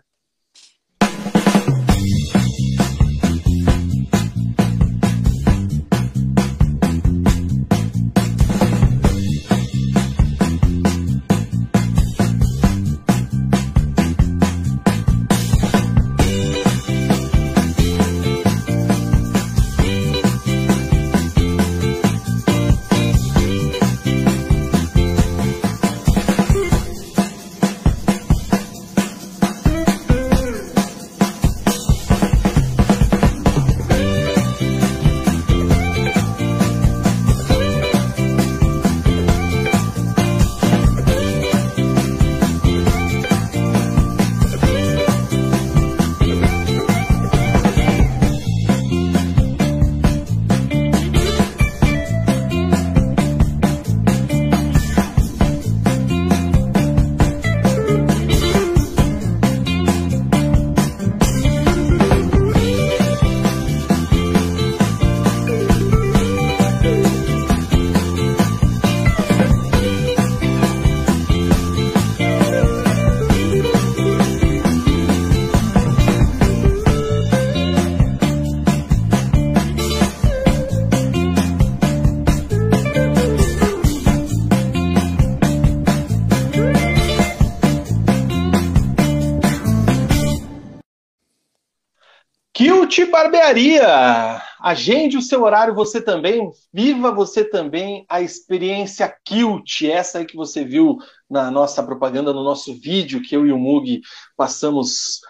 [93.25, 94.39] Barbearia.
[94.61, 100.35] Agende o seu horário você também, viva você também a experiência Kilt, essa aí que
[100.35, 100.97] você viu
[101.27, 103.99] na nossa propaganda, no nosso vídeo que eu e o Mug
[104.37, 105.21] passamos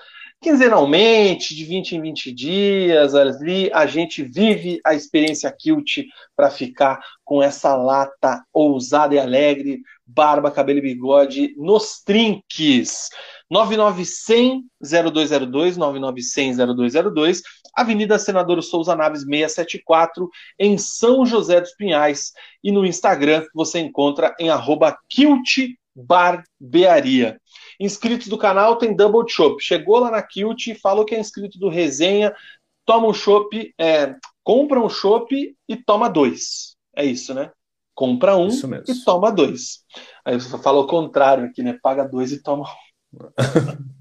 [0.42, 6.04] quinzenalmente, de 20 em 20 dias ali, a gente vive a experiência Kilt
[6.36, 13.10] para ficar com essa lata ousada e alegre, barba, cabelo e bigode nos trinques.
[13.56, 17.42] 9910-0202, 9910-0202,
[17.74, 20.30] Avenida Senador Souza Naves 674,
[20.60, 22.34] em São José dos Pinhais.
[22.64, 24.98] E no Instagram você encontra em arroba
[25.98, 27.40] Barbearia.
[27.80, 29.64] Inscritos do canal tem Double Shop.
[29.64, 32.36] Chegou lá na Kilt, falou que é inscrito do Resenha,
[32.86, 34.14] toma um chopp, é,
[34.44, 36.76] compra um chopp e toma dois.
[36.94, 37.50] É isso, né?
[37.94, 39.86] Compra um e toma dois.
[40.26, 41.80] Aí você fala o contrário aqui, né?
[41.82, 42.85] Paga dois e toma um.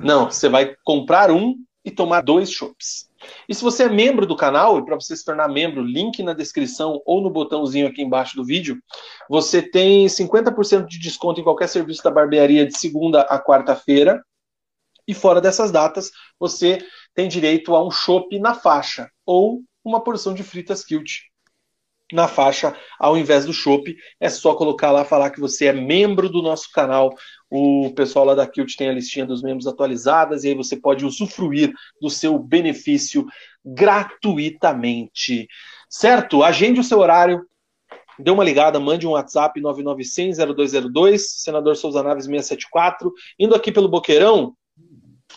[0.00, 3.08] Não, você vai comprar um e tomar dois chopps.
[3.48, 6.32] E se você é membro do canal, e para você se tornar membro, link na
[6.32, 8.78] descrição ou no botãozinho aqui embaixo do vídeo,
[9.28, 14.22] você tem 50% de desconto em qualquer serviço da barbearia de segunda a quarta-feira.
[15.06, 16.78] E fora dessas datas, você
[17.14, 21.10] tem direito a um chopp na faixa ou uma porção de fritas kilt
[22.12, 23.94] na faixa ao invés do chopp.
[24.18, 27.14] É só colocar lá, falar que você é membro do nosso canal
[27.56, 31.06] o pessoal lá da Kilt tem a listinha dos membros atualizadas e aí você pode
[31.06, 31.72] usufruir
[32.02, 33.24] do seu benefício
[33.64, 35.46] gratuitamente.
[35.88, 36.42] Certo?
[36.42, 37.46] Agende o seu horário.
[38.18, 43.12] Dê uma ligada, mande um WhatsApp 9900-0202, senador Souza Naves 674.
[43.38, 44.56] Indo aqui pelo Boqueirão,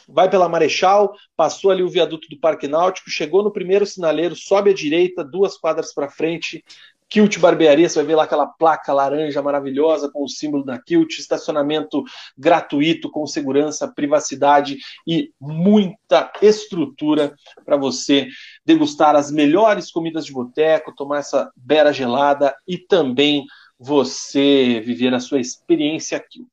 [0.10, 4.72] vai pela Marechal, passou ali o viaduto do Parque Náutico, chegou no primeiro sinaleiro, sobe
[4.72, 6.64] à direita, duas quadras para frente,
[7.10, 11.18] Kilt Barbearia, você vai ver lá aquela placa laranja maravilhosa com o símbolo da Kilt,
[11.18, 12.04] estacionamento
[12.38, 18.28] gratuito, com segurança, privacidade e muita estrutura para você
[18.66, 23.46] degustar as melhores comidas de boteco, tomar essa beira gelada e também
[23.80, 26.48] você viver a sua experiência Kilt.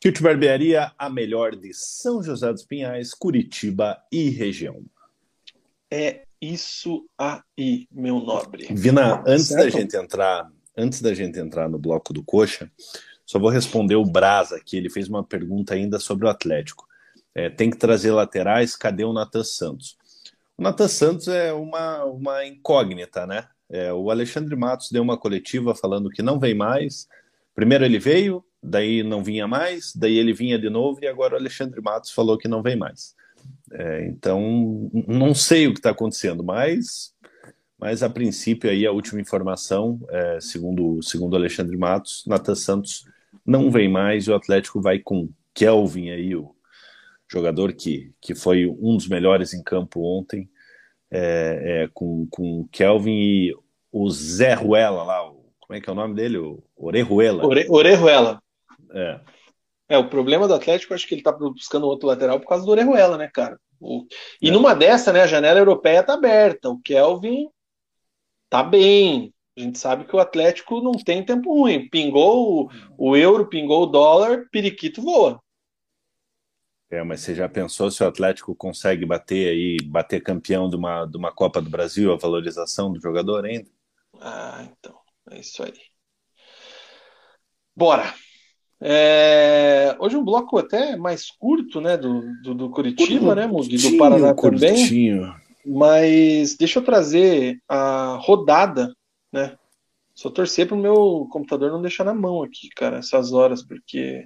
[0.00, 4.82] Kilt Barbearia, a melhor de São José dos Pinhais, Curitiba e região.
[5.88, 8.66] É isso aí, meu nobre.
[8.72, 9.62] Vina, antes certo?
[9.62, 12.68] da gente entrar, antes da gente entrar no bloco do Coxa,
[13.24, 14.76] só vou responder o Brasa aqui.
[14.76, 16.84] Ele fez uma pergunta ainda sobre o Atlético.
[17.32, 19.96] É, tem que trazer laterais, cadê o Natan Santos?
[20.58, 23.46] O Natan Santos é uma, uma incógnita, né?
[23.70, 27.08] É, o Alexandre Matos deu uma coletiva falando que não vem mais.
[27.54, 31.38] Primeiro ele veio, daí não vinha mais, daí ele vinha de novo e agora o
[31.38, 33.14] Alexandre Matos falou que não vem mais.
[33.72, 37.14] É, então, não sei o que está acontecendo, mas,
[37.78, 43.06] mas a princípio aí a última informação, é, segundo segundo Alexandre Matos, Natan Santos
[43.46, 46.54] não vem mais e o Atlético vai com Kelvin aí, o
[47.30, 50.50] jogador que, que foi um dos melhores em campo ontem,
[51.10, 53.56] é, é, com, com Kelvin e
[53.90, 56.36] o Zé Ruela lá, o, como é que é o nome dele?
[56.36, 57.46] O Orejuela.
[57.46, 58.42] Ore, Orejuela.
[58.92, 59.20] É.
[59.92, 62.70] É, o problema do Atlético, acho que ele tá buscando outro lateral por causa do
[62.70, 63.60] Orejuela, né, cara?
[63.78, 64.06] O...
[64.40, 64.50] E é.
[64.50, 66.70] numa dessa, né, a janela europeia tá aberta.
[66.70, 67.46] O Kelvin
[68.48, 69.34] tá bem.
[69.54, 71.90] A gente sabe que o Atlético não tem tempo ruim.
[71.90, 75.38] Pingou o, o euro, pingou o dólar, periquito voa.
[76.88, 81.04] É, mas você já pensou se o Atlético consegue bater aí, bater campeão de uma,
[81.04, 83.68] de uma Copa do Brasil, a valorização do jogador ainda?
[84.18, 84.98] Ah, então,
[85.30, 85.74] é isso aí.
[87.76, 88.14] Bora.
[88.84, 93.96] É, hoje um bloco até mais curto, né, do, do, do Curitiba, né, Mugi, do
[93.96, 95.20] Paraná curtinho.
[95.20, 95.34] também.
[95.64, 98.92] Mas deixa eu trazer a rodada,
[99.32, 99.56] né?
[100.12, 104.24] Só torcer pro meu computador não deixar na mão aqui, cara, essas horas, porque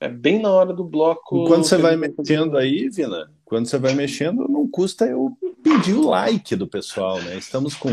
[0.00, 1.46] é bem na hora do bloco.
[1.46, 6.08] Quando você vai mexendo aí, Vina, quando você vai mexendo, não custa eu pedir o
[6.08, 7.36] like do pessoal, né?
[7.36, 7.90] Estamos com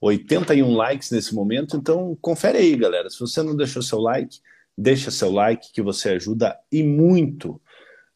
[0.00, 3.08] 81 likes nesse momento, então confere aí, galera.
[3.08, 4.38] Se você não deixou seu like,
[4.76, 7.60] deixa seu like que você ajuda e muito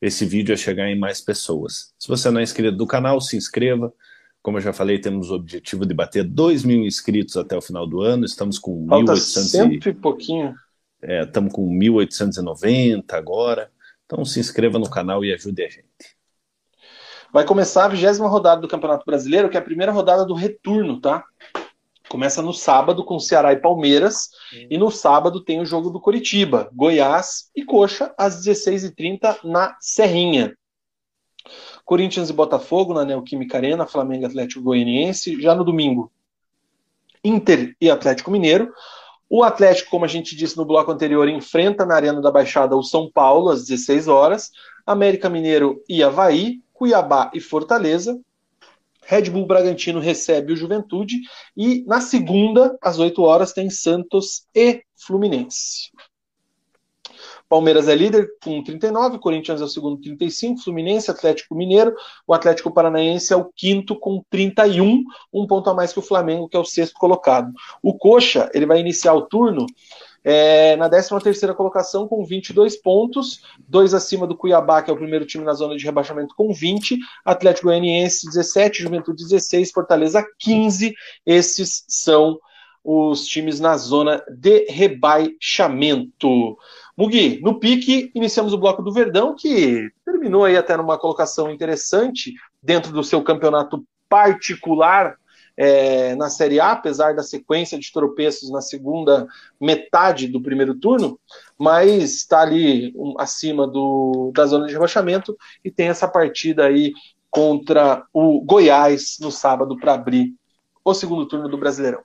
[0.00, 1.94] esse vídeo a chegar em mais pessoas.
[1.98, 3.92] Se você não é inscrito do canal, se inscreva.
[4.42, 7.86] Como eu já falei, temos o objetivo de bater 2 mil inscritos até o final
[7.86, 8.24] do ano.
[8.24, 9.94] Estamos com Falta 1.800 e...
[9.94, 10.54] pouquinho.
[11.02, 13.70] É, estamos com 1.890 agora.
[14.04, 16.16] Então se inscreva no canal e ajude a gente.
[17.32, 21.00] Vai começar a vigésima rodada do Campeonato Brasileiro, que é a primeira rodada do retorno,
[21.00, 21.24] tá?
[22.08, 24.30] Começa no sábado com Ceará e Palmeiras.
[24.52, 24.66] Uhum.
[24.70, 30.56] E no sábado tem o jogo do Coritiba, Goiás e Coxa, às 16h30 na Serrinha.
[31.84, 35.40] Corinthians e Botafogo na Neoquímica Arena, Flamengo Atlético Goianiense.
[35.40, 36.10] Já no domingo,
[37.24, 38.72] Inter e Atlético Mineiro.
[39.28, 42.82] O Atlético, como a gente disse no bloco anterior, enfrenta na Arena da Baixada o
[42.82, 44.50] São Paulo às 16 horas.
[44.86, 48.20] América Mineiro e Havaí, Cuiabá e Fortaleza.
[49.06, 51.20] Red Bull Bragantino recebe o Juventude
[51.56, 55.90] e na segunda, às 8 horas, tem Santos e Fluminense.
[57.48, 61.94] Palmeiras é líder com 39, Corinthians é o segundo 35, Fluminense, Atlético Mineiro,
[62.26, 66.48] o Atlético Paranaense é o quinto com 31, um ponto a mais que o Flamengo,
[66.48, 67.52] que é o sexto colocado.
[67.80, 69.64] O Coxa, ele vai iniciar o turno
[70.28, 75.24] é, na 13ª colocação com 22 pontos, dois acima do Cuiabá, que é o primeiro
[75.24, 80.92] time na zona de rebaixamento com 20, Atlético Goianiense 17, Juventude 16, Fortaleza 15.
[81.24, 82.40] Esses são
[82.82, 86.58] os times na zona de rebaixamento.
[86.96, 92.34] Mugi, no pique, iniciamos o bloco do Verdão, que terminou aí até numa colocação interessante
[92.60, 95.16] dentro do seu campeonato particular
[95.56, 99.26] é, na Série A, apesar da sequência de tropeços na segunda
[99.60, 101.18] metade do primeiro turno,
[101.58, 106.92] mas está ali um, acima do, da zona de rebaixamento e tem essa partida aí
[107.30, 110.34] contra o Goiás no sábado para abrir
[110.84, 112.00] o segundo turno do Brasileirão.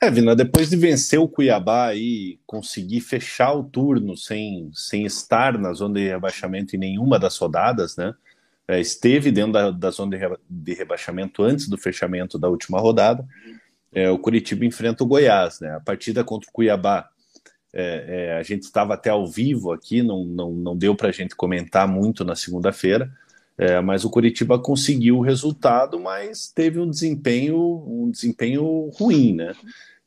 [0.00, 5.56] É, Vina, depois de vencer o Cuiabá e conseguir fechar o turno sem, sem estar
[5.56, 8.12] na zona de rebaixamento em nenhuma das rodadas, né?
[8.72, 12.80] É, esteve dentro da, da zona de, reba de, rebaixamento antes do fechamento da última
[12.80, 13.26] rodada.
[13.92, 15.74] É, o Curitiba enfrenta o Goiás, né?
[15.76, 17.08] A partida contra o Cuiabá,
[17.72, 21.12] é, é a gente estava até ao vivo aqui, não, não, não deu para a
[21.12, 23.12] gente comentar muito na segunda-feira,
[23.58, 29.52] é, mas o Curitiba conseguiu o resultado, mas teve um desempenho, um desempenho ruim, né?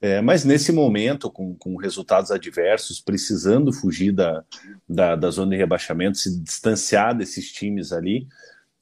[0.02, 4.44] É, mas nesse momento, com, com, resultados adversos, precisando fugir da,
[4.88, 8.28] da, da, zona de rebaixamento, se distanciar desses times ali,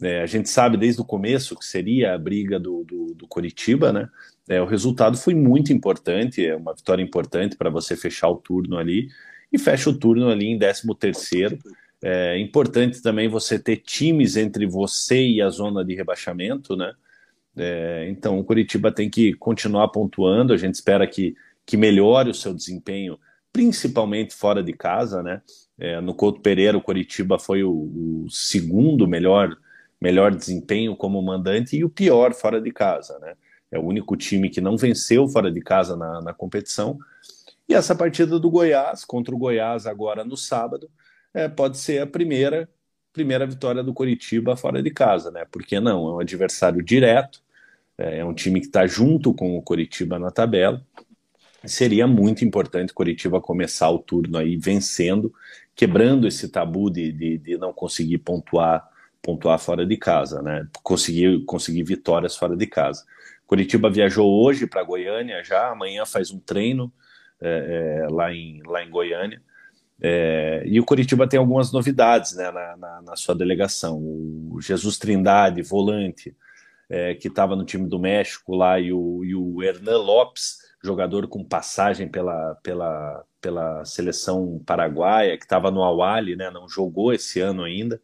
[0.03, 3.91] é, a gente sabe desde o começo que seria a briga do, do, do Coritiba,
[3.91, 4.09] né?
[4.47, 8.77] É, o resultado foi muito importante, é uma vitória importante para você fechar o turno
[8.77, 9.07] ali,
[9.51, 11.59] e fecha o turno ali em 13 terceiro.
[12.01, 16.93] É importante também você ter times entre você e a zona de rebaixamento, né?
[17.55, 20.53] É, então o Curitiba tem que continuar pontuando.
[20.53, 21.35] A gente espera que,
[21.65, 23.17] que melhore o seu desempenho,
[23.53, 25.41] principalmente fora de casa, né?
[25.77, 29.55] É, no Couto Pereira, o Curitiba foi o, o, segundo melhor,
[30.03, 33.35] melhor desempenho como mandante e o pior fora de casa, né?
[33.71, 36.99] É o único time que não venceu fora de casa na, na competição.
[37.69, 40.91] E essa partida do Goiás contra o Goiás agora no sábado
[41.33, 42.69] é, pode ser a primeira
[43.13, 45.45] primeira vitória do Curitiba fora de casa, né?
[45.49, 47.41] Porque não, é um adversário direto,
[47.97, 50.85] é, é um time que está junto com o Curitiba na tabela.
[51.63, 55.33] Seria muito importante o Curitiba começar o turno aí vencendo,
[55.75, 58.91] quebrando esse tabu de, de, de não conseguir pontuar
[59.23, 60.67] pontuar fora de casa, né?
[60.83, 63.03] Conseguir, conseguir vitórias fora de casa.
[63.47, 66.91] Curitiba viajou hoje para Goiânia já, amanhã faz um treino
[67.41, 69.41] é, é, lá, em, lá em Goiânia.
[70.01, 73.97] É, e o Curitiba tem algumas novidades né, na, na, na, sua delegação.
[73.97, 76.35] O Jesus Trindade, volante,
[76.89, 81.27] é, que estava no time do México lá, e o, e o Hernan Lopes, jogador
[81.27, 87.39] com passagem pela, pela, pela seleção paraguaia, que estava no Awali, né, não jogou esse
[87.39, 88.01] ano ainda,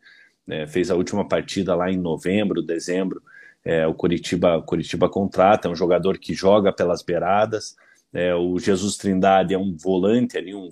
[0.50, 3.22] né, fez a última partida lá em novembro, dezembro.
[3.64, 7.76] É, o Curitiba, Curitiba contrata, é um jogador que joga pelas beiradas.
[8.12, 10.72] É, o Jesus Trindade é um volante ali, um,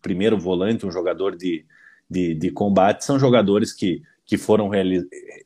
[0.00, 1.66] primeiro volante, um jogador de,
[2.08, 4.80] de, de combate, são jogadores que, que foram é,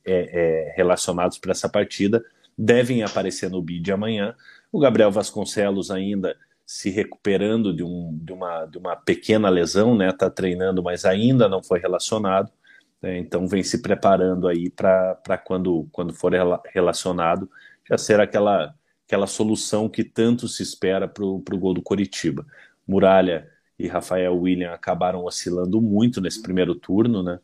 [0.05, 2.23] é, relacionados para essa partida,
[2.57, 4.37] devem aparecer no bid amanhã.
[4.71, 10.11] O Gabriel Vasconcelos ainda se recuperando de, um, de, uma, de uma pequena lesão, né?
[10.11, 12.53] Está treinando, mas ainda não foi relacionado.
[13.03, 13.19] Né?
[13.19, 16.33] Então vem se preparando aí para quando, quando for
[16.73, 17.51] relacionado
[17.89, 18.75] já ser aquela,
[19.07, 22.47] aquela solução que tanto se espera para o gol do Coritiba.
[22.87, 23.49] Muralha
[23.79, 27.39] e Rafael William acabaram oscilando muito nesse primeiro turno, né?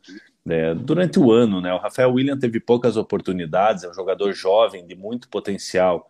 [0.49, 1.73] É, durante o ano, né?
[1.73, 6.09] O Rafael William teve poucas oportunidades, é um jogador jovem de muito potencial.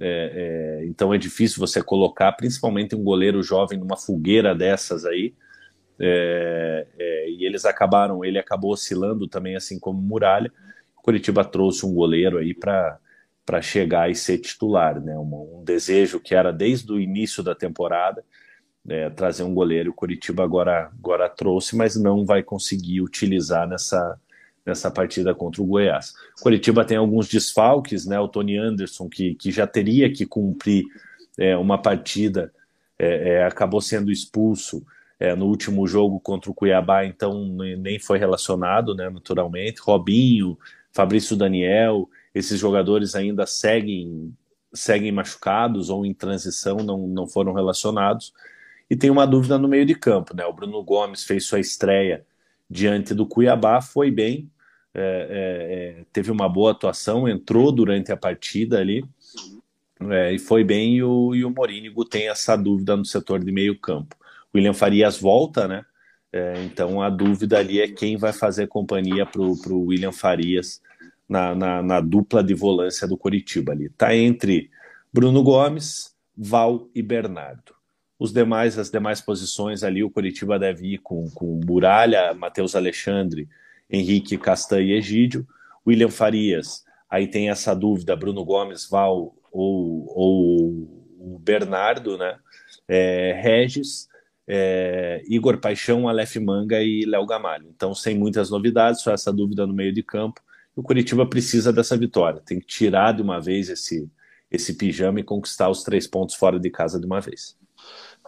[0.00, 5.34] É, é, então é difícil você colocar, principalmente um goleiro jovem, numa fogueira dessas aí.
[5.98, 10.52] É, é, e eles acabaram, ele acabou oscilando também, assim como Muralha.
[10.96, 15.16] Curitiba trouxe um goleiro aí para chegar e ser titular, né?
[15.18, 18.24] Um, um desejo que era desde o início da temporada
[18.88, 19.90] é, trazer um goleiro.
[19.90, 24.18] O Curitiba agora, agora trouxe, mas não vai conseguir utilizar nessa,
[24.64, 26.14] nessa partida contra o Goiás.
[26.40, 28.18] Curitiba tem alguns desfalques, né?
[28.18, 30.84] O Tony Anderson, que, que já teria que cumprir
[31.38, 32.52] é, uma partida,
[32.98, 34.84] é, é acabou sendo expulso
[35.24, 37.46] é, no último jogo contra o Cuiabá, então
[37.78, 39.08] nem foi relacionado, né?
[39.08, 39.80] Naturalmente.
[39.80, 40.58] Robinho,
[40.92, 44.34] Fabrício Daniel, esses jogadores ainda seguem
[44.72, 48.32] seguem machucados ou em transição, não, não foram relacionados.
[48.90, 50.44] E tem uma dúvida no meio de campo, né?
[50.44, 52.26] O Bruno Gomes fez sua estreia
[52.68, 54.50] diante do Cuiabá, foi bem,
[54.92, 55.00] é,
[56.00, 59.04] é, é teve uma boa atuação, entrou durante a partida ali
[60.10, 60.96] é, e foi bem.
[60.96, 64.16] E o, e o Morínigo tem essa dúvida no setor de meio campo.
[64.54, 65.84] William Farias volta, né?
[66.32, 70.82] É, então a dúvida ali é quem vai fazer companhia para o William Farias
[71.28, 73.88] na, na, na, dupla de volância do Coritiba ali.
[73.90, 74.68] Tá entre
[75.12, 77.74] Bruno Gomes, Val e Bernardo.
[78.18, 83.48] Os demais, as demais posições ali, o Curitiba deve ir com, com Muralha, Matheus Alexandre,
[83.88, 85.46] Henrique Castanho e Egídio.
[85.86, 90.68] William Farias, aí tem essa dúvida, Bruno Gomes, Val ou, ou
[91.18, 92.38] o Bernardo, né?
[92.88, 94.08] É, Regis,
[94.46, 97.66] é, Igor Paixão, Aleph Manga e Léo Gamalho.
[97.74, 100.40] Então, sem muitas novidades, só essa dúvida no meio de campo.
[100.76, 104.10] O Curitiba precisa dessa vitória, tem que tirar de uma vez esse,
[104.50, 107.56] esse pijama e conquistar os três pontos fora de casa de uma vez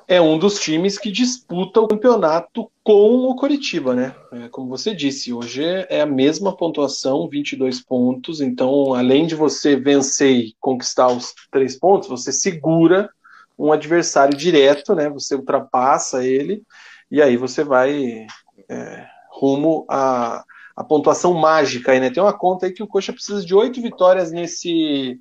[0.08, 4.14] é um dos times que disputa o campeonato com o Coritiba, né?
[4.32, 8.40] É, como você disse, hoje é a mesma pontuação, 22 pontos.
[8.40, 13.10] Então, além de você vencer e conquistar os três pontos, você segura
[13.58, 15.08] um adversário direto, né?
[15.10, 16.62] Você ultrapassa ele
[17.10, 18.26] e aí você vai
[18.68, 20.44] é, rumo à,
[20.76, 22.10] à pontuação mágica aí, né?
[22.10, 25.20] Tem uma conta aí que o Coxa precisa de oito vitórias nesse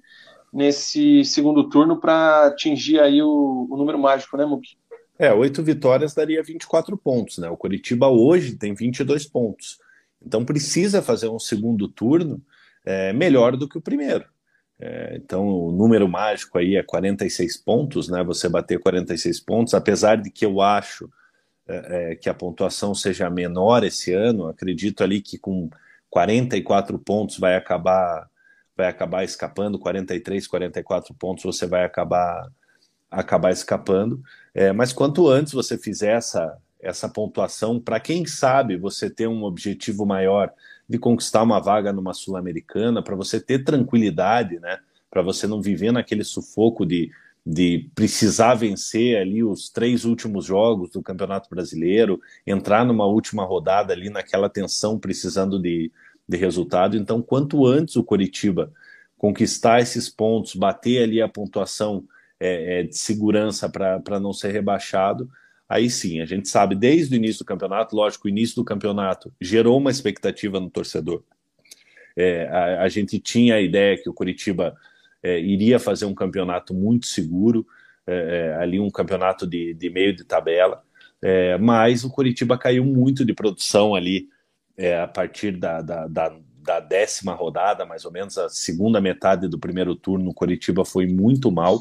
[0.52, 4.78] nesse segundo turno para atingir aí o, o, número mágico, né, Muki?
[5.20, 7.50] É, oito vitórias daria 24 pontos, né?
[7.50, 9.80] O Curitiba hoje tem 22 pontos.
[10.26, 12.42] Então precisa fazer um segundo turno
[12.86, 14.24] é, melhor do que o primeiro.
[14.80, 18.24] É, então, o número mágico aí é 46 pontos, né?
[18.24, 21.10] Você bater 46 pontos, apesar de que eu acho
[21.68, 25.70] é, é, que a pontuação seja menor esse ano, acredito ali que com
[26.10, 28.30] 44 pontos vai acabar
[28.78, 32.52] vai acabar escapando, 43, 44 pontos você vai acabar
[33.10, 34.22] acabar escapando.
[34.54, 39.44] É, mas quanto antes você fizer essa, essa pontuação, para quem sabe você ter um
[39.44, 40.52] objetivo maior
[40.88, 44.80] de conquistar uma vaga numa Sul-Americana, para você ter tranquilidade, né?
[45.10, 47.12] Para você não viver naquele sufoco de,
[47.46, 53.94] de precisar vencer ali os três últimos jogos do Campeonato Brasileiro, entrar numa última rodada
[53.94, 55.92] ali naquela tensão, precisando de,
[56.28, 56.98] de resultado.
[56.98, 58.72] Então, quanto antes o Coritiba
[59.18, 62.04] conquistar esses pontos, bater ali a pontuação
[62.40, 65.30] é, é, de segurança para não ser rebaixado,
[65.68, 69.34] aí sim, a gente sabe desde o início do campeonato, lógico, o início do campeonato
[69.42, 71.24] gerou uma expectativa no torcedor.
[72.16, 74.76] É, a, a, gente tinha a ideia que o Curitiba
[75.22, 77.66] é, iria fazer um campeonato muito seguro,
[78.08, 78.14] é,
[78.54, 80.84] é, ali um campeonato de, de meio de tabela,
[81.22, 84.30] é, mas o Curitiba caiu muito de produção ali
[85.02, 89.58] a partir da, da, da, da, décima rodada, mais ou menos, a segunda metade do
[89.58, 91.80] primeiro turno, o Curitiba foi muito mal.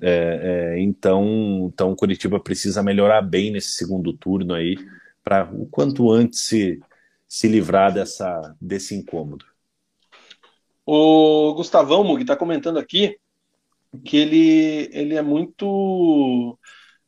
[0.00, 4.76] É, é, então, então o Curitiba precisa melhorar bem nesse segundo turno aí,
[5.24, 6.80] para o quanto antes se,
[7.26, 9.44] se livrar dessa, desse incômodo.
[10.84, 13.18] O Gustavão Mug está comentando aqui
[14.04, 16.58] que ele, ele é muito.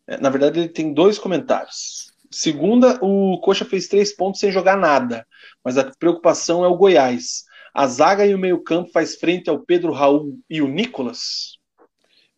[0.07, 2.13] É, na verdade, ele tem dois comentários.
[2.31, 5.27] Segunda, o Coxa fez três pontos sem jogar nada,
[5.65, 7.45] mas a preocupação é o Goiás.
[7.73, 11.58] A zaga e o meio-campo faz frente ao Pedro Raul e o Nicolas?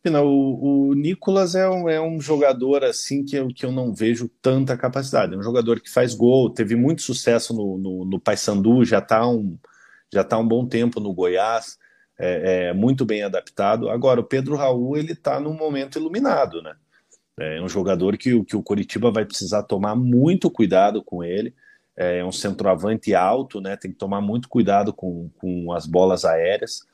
[0.03, 4.27] O, o Nicolas é um, é um jogador assim que eu, que eu não vejo
[4.41, 5.33] tanta capacidade.
[5.35, 9.27] É um jogador que faz gol, teve muito sucesso no, no, no Paysandu, já está
[9.27, 9.57] um,
[10.11, 11.77] já tá um bom tempo no Goiás,
[12.17, 13.89] é, é, muito bem adaptado.
[13.89, 16.75] Agora, o Pedro Raul ele está num momento iluminado, né?
[17.39, 21.53] É um jogador que, que o Coritiba vai precisar tomar muito cuidado com ele.
[21.95, 23.77] É um centroavante alto, né?
[23.77, 26.85] Tem que tomar muito cuidado com, com as bolas aéreas.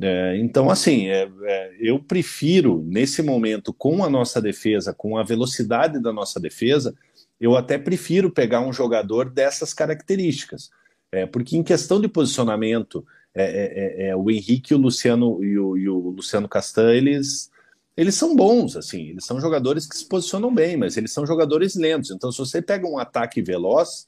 [0.00, 5.22] É, então, assim, é, é, eu prefiro, nesse momento, com a nossa defesa, com a
[5.22, 6.94] velocidade da nossa defesa,
[7.40, 10.70] eu até prefiro pegar um jogador dessas características.
[11.10, 13.04] É, porque em questão de posicionamento,
[13.34, 17.50] é, é, o Henrique o Luciano, e o, e o Luciano Castan, eles,
[17.94, 21.74] eles são bons, assim, eles são jogadores que se posicionam bem, mas eles são jogadores
[21.74, 22.10] lentos.
[22.10, 24.06] Então, se você pega um ataque veloz,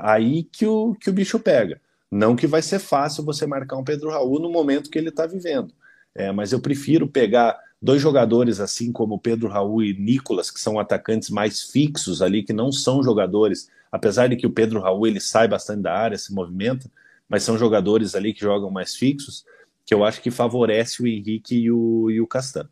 [0.00, 1.80] aí que o, que o bicho pega.
[2.10, 5.26] Não que vai ser fácil você marcar um Pedro Raul no momento que ele está
[5.26, 5.72] vivendo.
[6.14, 10.78] É, mas eu prefiro pegar dois jogadores assim como Pedro Raul e Nicolas, que são
[10.78, 15.20] atacantes mais fixos ali, que não são jogadores, apesar de que o Pedro Raul ele
[15.20, 16.90] sai bastante da área, se movimenta,
[17.28, 19.44] mas são jogadores ali que jogam mais fixos,
[19.84, 22.68] que eu acho que favorece o Henrique e o, e o Castan.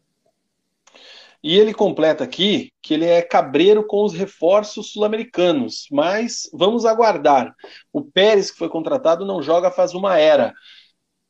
[1.46, 7.54] E ele completa aqui que ele é cabreiro com os reforços sul-americanos, mas vamos aguardar.
[7.92, 10.52] O Pérez, que foi contratado, não joga faz uma era.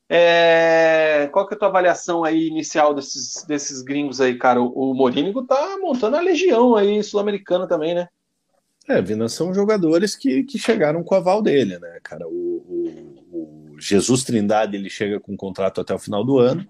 [0.09, 1.29] É...
[1.35, 4.59] Qual que é a tua avaliação aí inicial desses, desses gringos aí, cara?
[4.59, 8.09] O, o Morínigo tá montando a legião aí sul-americana também, né?
[8.89, 12.27] É, Vina, são jogadores que, que chegaram com o aval dele, né, cara?
[12.27, 16.67] O, o, o Jesus Trindade, ele chega com um contrato até o final do ano.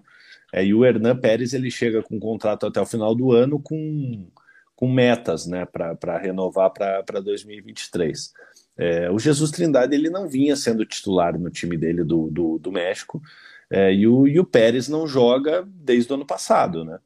[0.53, 3.59] É, e o Hernan Pérez ele chega com um contrato até o final do ano
[3.59, 4.27] com,
[4.75, 8.33] com metas né, para renovar para 2023.
[8.77, 12.71] É, o Jesus Trindade ele não vinha sendo titular no time dele do, do, do
[12.71, 13.21] México
[13.69, 16.99] é, e, o, e o Pérez não joga desde o ano passado, né?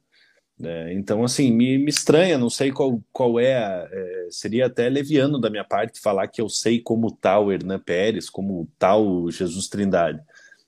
[0.64, 5.40] É, então, assim, me, me estranha, não sei qual, qual é, é, Seria até leviano
[5.40, 9.30] da minha parte falar que eu sei como tá o Hernan Pérez, como tá o
[9.30, 10.20] Jesus Trindade.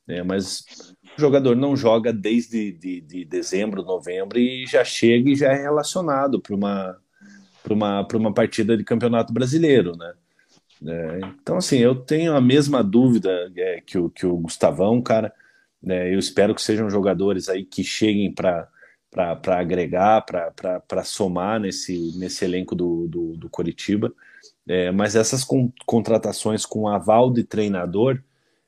[0.09, 0.65] É, mas
[1.16, 5.62] o jogador não joga desde de, de dezembro, novembro e já chega e já é
[5.62, 6.97] relacionado para uma,
[7.70, 10.12] uma, uma partida de campeonato brasileiro, né?
[10.86, 15.32] É, então, assim, eu tenho a mesma dúvida é, que, o, que o Gustavão, cara.
[15.86, 18.69] É, eu espero que sejam jogadores aí que cheguem para
[19.59, 24.12] agregar, para somar nesse, nesse elenco do, do, do Coritiba.
[24.66, 28.23] É, mas essas con contratações com aval de treinador,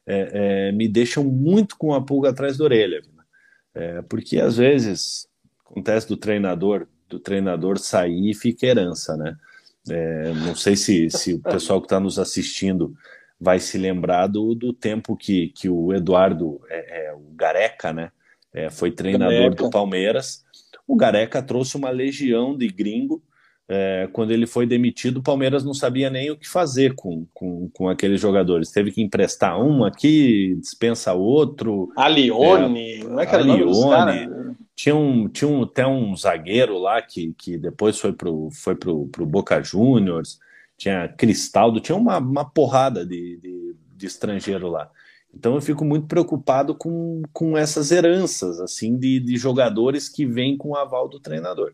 [0.07, 3.03] é, é, me deixam muito com a pulga atrás da orelha,
[3.74, 5.28] é, porque às vezes
[5.65, 9.37] acontece do treinador do treinador sair e fica herança, né?
[9.89, 12.95] É, não sei se, se o pessoal que está nos assistindo
[13.41, 18.11] vai se lembrar do, do tempo que, que o Eduardo, é, é o Gareca, né?
[18.53, 19.62] É, foi treinador Gareca.
[19.62, 20.45] do Palmeiras.
[20.87, 23.23] O Gareca trouxe uma legião de gringo
[23.68, 27.68] é, quando ele foi demitido, o Palmeiras não sabia nem o que fazer com, com,
[27.70, 28.70] com aqueles jogadores.
[28.70, 31.90] Teve que emprestar um aqui, dispensa outro.
[31.97, 33.84] A Lione, é, não é que era nome dos
[34.74, 39.06] Tinha, um, tinha um, até um zagueiro lá que, que depois foi pro, foi pro,
[39.09, 40.38] pro Boca Juniors,
[40.76, 44.88] tinha Cristaldo, tinha uma, uma porrada de, de, de estrangeiro lá.
[45.34, 50.56] Então eu fico muito preocupado com, com essas heranças assim de, de jogadores que vêm
[50.56, 51.72] com o aval do treinador.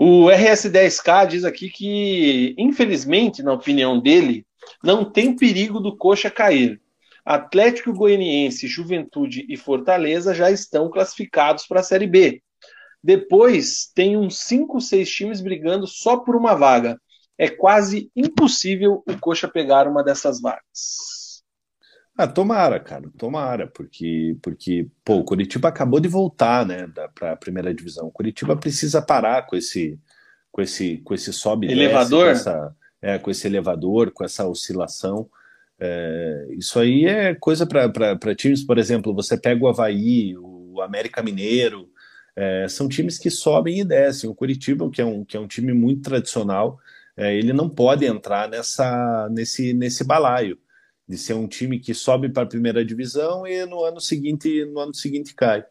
[0.00, 4.46] O RS10K diz aqui que, infelizmente, na opinião dele,
[4.80, 6.80] não tem perigo do Coxa cair.
[7.24, 12.40] Atlético Goianiense, Juventude e Fortaleza já estão classificados para a Série B.
[13.02, 16.96] Depois tem uns 5, 6 times brigando só por uma vaga.
[17.36, 21.17] É quase impossível o Coxa pegar uma dessas vagas.
[22.20, 27.36] Ah, tomara, cara, tomara, porque, porque pô, o Curitiba acabou de voltar, né, para a
[27.36, 28.08] primeira divisão.
[28.08, 29.96] O Curitiba precisa parar com esse,
[30.50, 34.48] com esse, com esse sobe elevador, desce, com, essa, é, com esse elevador, com essa
[34.48, 35.30] oscilação.
[35.78, 41.22] É, isso aí é coisa para times, por exemplo, você pega o Havaí, o América
[41.22, 41.88] Mineiro,
[42.34, 44.28] é, são times que sobem e descem.
[44.28, 46.80] O Curitiba, que é um, que é um time muito tradicional,
[47.16, 50.58] é, ele não pode entrar nessa, nesse, nesse balaio
[51.08, 54.80] de ser um time que sobe para a primeira divisão e no ano seguinte no
[54.80, 55.64] ano seguinte cai.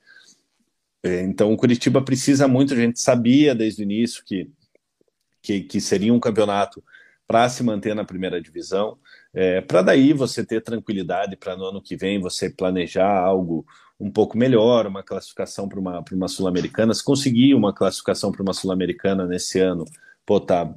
[1.03, 4.49] É, então o Curitiba precisa muito, a gente sabia desde o início que
[5.41, 6.83] que, que seria um campeonato
[7.27, 8.97] para se manter na primeira divisão,
[9.33, 13.65] é, para daí você ter tranquilidade para no ano que vem você planejar algo
[13.99, 16.93] um pouco melhor, uma classificação para uma, uma Sul-Americana.
[16.93, 19.85] Se conseguir uma classificação para uma Sul-Americana nesse ano,
[20.25, 20.73] pô, tá,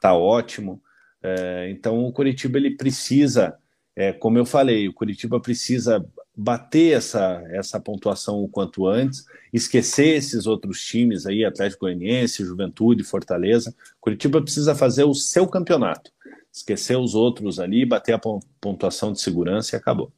[0.00, 0.82] tá ótimo.
[1.22, 3.56] É, então o Curitiba ele precisa
[3.96, 6.04] é, como eu falei, o Curitiba precisa
[6.36, 13.04] bater essa, essa pontuação o quanto antes, esquecer esses outros times aí, Atlético Goianiense, Juventude,
[13.04, 13.74] Fortaleza.
[14.00, 16.10] Curitiba precisa fazer o seu campeonato,
[16.52, 18.20] esquecer os outros ali, bater a
[18.60, 20.12] pontuação de segurança e acabou.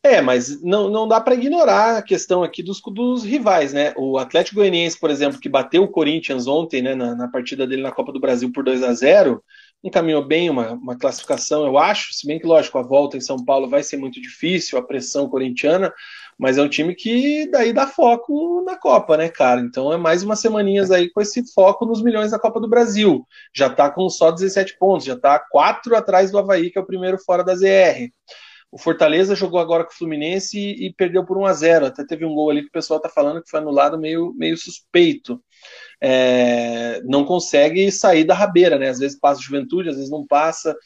[0.00, 3.92] É, mas não, não dá para ignorar a questão aqui dos, dos rivais, né?
[3.96, 7.82] O Atlético Goianiense, por exemplo, que bateu o Corinthians ontem, né, na, na partida dele
[7.82, 9.42] na Copa do Brasil por 2 a 0
[9.82, 13.44] encaminhou bem uma, uma classificação, eu acho, se bem que, lógico, a volta em São
[13.44, 15.92] Paulo vai ser muito difícil, a pressão corintiana,
[16.38, 19.60] mas é um time que daí dá foco na Copa, né, cara?
[19.60, 23.26] Então é mais umas semaninhas aí com esse foco nos milhões da Copa do Brasil.
[23.54, 26.86] Já tá com só 17 pontos, já tá quatro atrás do Havaí, que é o
[26.86, 28.10] primeiro fora da ZR.
[28.70, 32.04] O Fortaleza jogou agora com o Fluminense e, e perdeu por 1 a 0 Até
[32.04, 35.42] teve um gol ali que o pessoal tá falando que foi anulado meio, meio suspeito
[36.00, 38.88] é, não consegue sair da rabeira, né?
[38.88, 40.76] Às vezes passa juventude, às vezes não passa.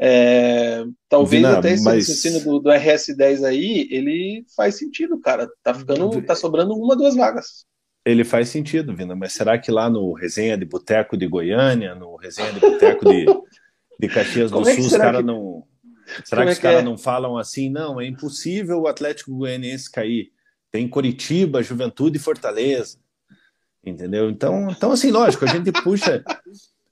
[0.00, 2.08] É, talvez até esse mas...
[2.08, 5.48] raciocínio do, do, RS10 aí, ele faz sentido, cara.
[5.62, 7.66] Tá ficando, tá sobrando uma, duas vagas.
[8.04, 12.16] Ele faz sentido, Vina, mas será que lá no Resenha de Boteco de Goiânia, no
[12.16, 13.26] Resenha de Boteco de,
[14.00, 15.26] de Caxias do é Sul, os caras que...
[15.26, 15.64] não.
[16.24, 16.84] Será Como que é os caras é?
[16.84, 17.68] não falam assim?
[17.68, 20.32] Não, é impossível o Atlético Goianiense cair.
[20.70, 22.98] Tem Curitiba, Juventude e Fortaleza
[23.84, 24.30] entendeu?
[24.30, 26.22] Então, então assim, lógico, a gente puxa,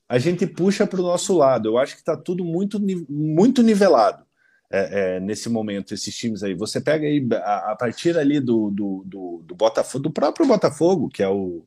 [0.08, 1.68] a gente puxa para o nosso lado.
[1.68, 4.24] Eu acho que está tudo muito, muito nivelado
[4.70, 5.94] é, é, nesse momento.
[5.94, 10.02] Esses times aí, você pega aí a, a partir ali do, do, do, do, Botafogo,
[10.02, 11.64] do próprio Botafogo, que é o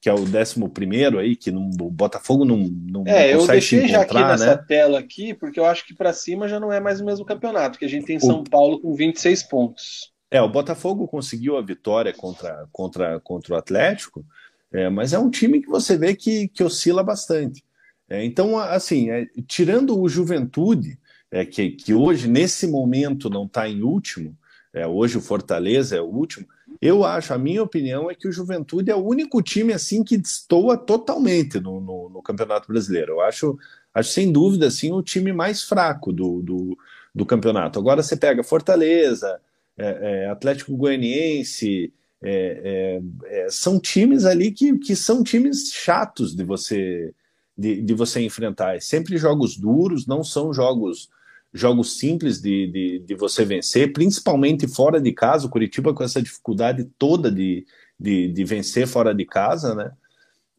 [0.00, 3.46] que é o décimo primeiro aí, que não, o Botafogo não, não, é, não eu
[3.46, 4.64] deixei já aqui nessa né?
[4.66, 7.78] tela aqui, porque eu acho que para cima já não é mais o mesmo campeonato,
[7.78, 8.50] que a gente tem São o...
[8.50, 10.12] Paulo com 26 pontos.
[10.28, 14.26] É, o Botafogo conseguiu a vitória contra, contra, contra o Atlético,
[14.72, 17.62] é, mas é um time que você vê que, que oscila bastante.
[18.08, 20.98] É, então, assim, é, tirando o Juventude,
[21.30, 24.36] é, que, que hoje, nesse momento, não está em último,
[24.72, 26.46] é, hoje o Fortaleza é o último,
[26.80, 30.16] eu acho, a minha opinião é que o Juventude é o único time assim que
[30.16, 33.12] destoa totalmente no, no, no Campeonato Brasileiro.
[33.12, 33.58] Eu acho,
[33.94, 36.78] acho, sem dúvida, assim, o time mais fraco do, do,
[37.14, 37.78] do campeonato.
[37.78, 39.40] Agora você pega Fortaleza,
[39.76, 41.92] é, Atlético Goianiense,
[42.22, 47.12] é, é, é, são times ali que, que são times chatos de você
[47.56, 48.76] de, de você enfrentar.
[48.76, 51.08] É sempre jogos duros, não são jogos
[51.54, 55.46] jogos simples de, de, de, você vencer, principalmente fora de casa.
[55.46, 57.66] O Curitiba com essa dificuldade toda de,
[58.00, 59.92] de, de vencer fora de casa, né?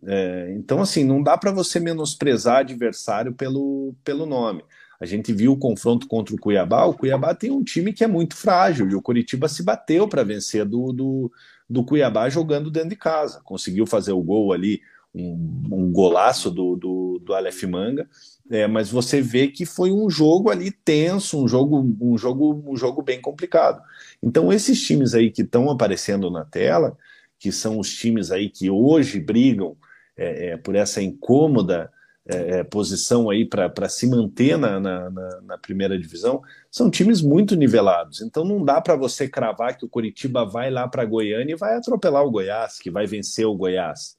[0.06, 4.64] É, então, assim, não dá para você menosprezar adversário pelo, pelo nome.
[5.00, 6.86] A gente viu o confronto contra o Cuiabá.
[6.86, 10.24] O Cuiabá tem um time que é muito frágil e o Curitiba se bateu para
[10.24, 11.32] vencer do, do,
[11.74, 13.42] do Cuiabá jogando dentro de casa.
[13.44, 14.80] Conseguiu fazer o gol ali,
[15.14, 18.08] um, um golaço do, do, do Aleph Manga.
[18.52, 22.78] É, mas você vê que foi um jogo ali tenso, um jogo, um jogo, um
[22.78, 23.82] jogo bem complicado.
[24.22, 26.96] Então, esses times aí que estão aparecendo na tela,
[27.40, 29.76] que são os times aí que hoje brigam
[30.16, 31.92] é, é, por essa incômoda
[32.26, 35.10] é, é posição aí para se manter na, na,
[35.42, 36.42] na, primeira divisão,
[36.72, 38.22] são times muito nivelados.
[38.22, 41.76] Então não dá para você cravar que o Curitiba vai lá para Goiânia e vai
[41.76, 44.18] atropelar o Goiás, que vai vencer o Goiás.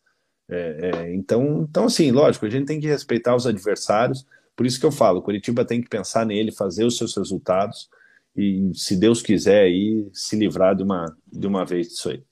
[0.49, 4.27] É, é, então, então, assim, lógico, a gente tem que respeitar os adversários.
[4.55, 7.89] Por isso que eu falo, o Curitiba tem que pensar nele, fazer os seus resultados
[8.37, 12.23] e, se Deus quiser, aí se livrar de uma, de uma vez disso aí.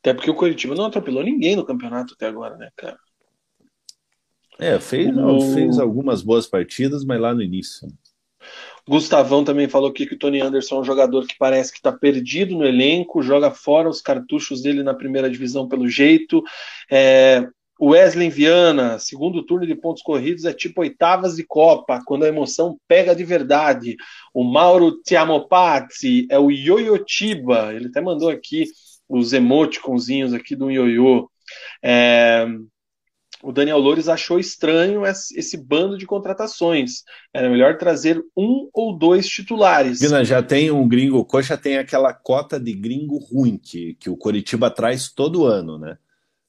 [0.00, 2.98] Até porque o Curitiba não atropelou ninguém no campeonato até agora, né, cara?
[4.58, 5.54] É, fez, o...
[5.54, 7.88] fez algumas boas partidas, mas lá no início.
[8.88, 11.92] Gustavão também falou aqui que o Tony Anderson é um jogador que parece que está
[11.92, 16.42] perdido no elenco, joga fora os cartuchos dele na primeira divisão pelo jeito.
[16.90, 17.46] É,
[17.80, 22.78] Wesley Viana, segundo turno de pontos corridos é tipo oitavas de Copa, quando a emoção
[22.86, 23.96] pega de verdade.
[24.32, 28.66] O Mauro Tiamopazzi é o Yoyotiba, ele até mandou aqui
[29.08, 31.28] os emoticonzinhos aqui do Yoyo.
[31.82, 32.46] É,
[33.42, 37.02] o Daniel Loures achou estranho esse bando de contratações.
[37.32, 40.00] Era melhor trazer um ou dois titulares.
[40.00, 44.08] Vina, já tem um gringo, o Coxa tem aquela cota de gringo ruim que, que
[44.08, 45.98] o Coritiba traz todo ano, né?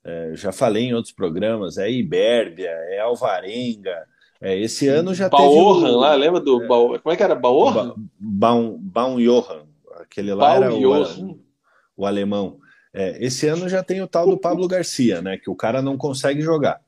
[0.03, 4.05] É, já falei em outros programas, é Ibérbia, é Alvarenga.
[4.39, 5.95] É, esse ano já Baorran, teve.
[5.97, 6.63] Lá, lembra do.
[6.63, 6.67] É,
[6.99, 7.35] como é que era?
[7.35, 7.93] Baorran?
[8.17, 9.63] Baum, Baum Johan.
[9.99, 11.39] Aquele lá Baum era o,
[11.97, 12.59] o alemão.
[12.97, 15.37] É, esse ano já tem o tal do Pablo Garcia, né?
[15.37, 16.81] Que o cara não consegue jogar.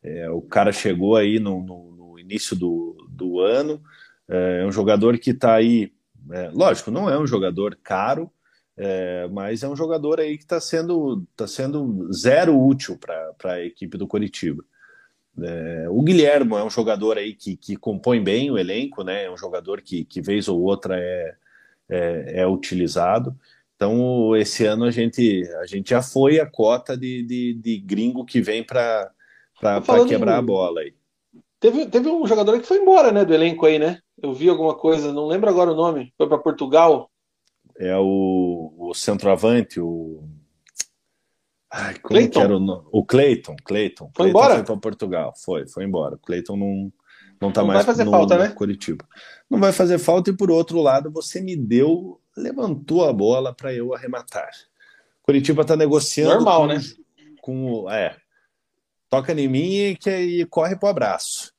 [0.00, 3.82] É, o cara chegou aí no, no, no início do, do ano,
[4.28, 5.92] é, é um jogador que está aí,
[6.30, 8.30] é, lógico, não é um jogador caro,
[8.76, 13.64] é, mas é um jogador aí que está sendo, tá sendo zero útil para a
[13.64, 14.64] equipe do Coritiba.
[15.42, 19.24] É, o Guilhermo é um jogador aí que, que compõe bem o elenco, né?
[19.24, 21.34] É um jogador que, que vez ou outra é,
[21.88, 23.36] é, é utilizado.
[23.78, 28.24] Então, esse ano a gente, a gente já foi a cota de, de, de gringo
[28.24, 29.08] que vem para
[30.08, 30.94] quebrar a bola aí.
[31.60, 34.00] Teve, teve um jogador que foi embora, né, do elenco aí, né?
[34.20, 36.12] Eu vi alguma coisa, não lembro agora o nome.
[36.18, 37.08] Foi para Portugal.
[37.78, 40.24] É o, o centroavante, o.
[41.72, 42.40] Ai, como Clayton.
[42.40, 44.10] era o O Cleiton, Cleiton.
[44.12, 44.56] Foi embora?
[44.56, 46.16] Foi para Portugal, foi, foi embora.
[46.16, 46.92] O Cleiton não,
[47.40, 48.48] não tá não mais vai fazer no, falta, né?
[48.48, 49.06] Curitiba.
[49.48, 53.74] Não vai fazer falta, e por outro lado, você me deu levantou a bola para
[53.74, 54.50] eu arrematar.
[55.22, 56.34] Curitiba está negociando.
[56.34, 56.80] Normal, com, né?
[57.42, 58.16] Com, é,
[59.10, 61.52] toca em mim e, que, e corre para o abraço.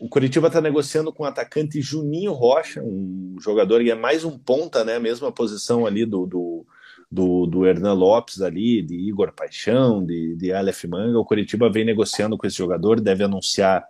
[0.00, 4.38] O Curitiba está negociando com o atacante Juninho Rocha, um jogador que é mais um
[4.38, 4.98] ponta, né?
[4.98, 6.66] Mesma posição ali do, do,
[7.10, 11.18] do, do Hernan Lopes ali, de Igor Paixão, de, de Aleph Manga.
[11.18, 13.84] O Curitiba vem negociando com esse jogador, deve anunciar,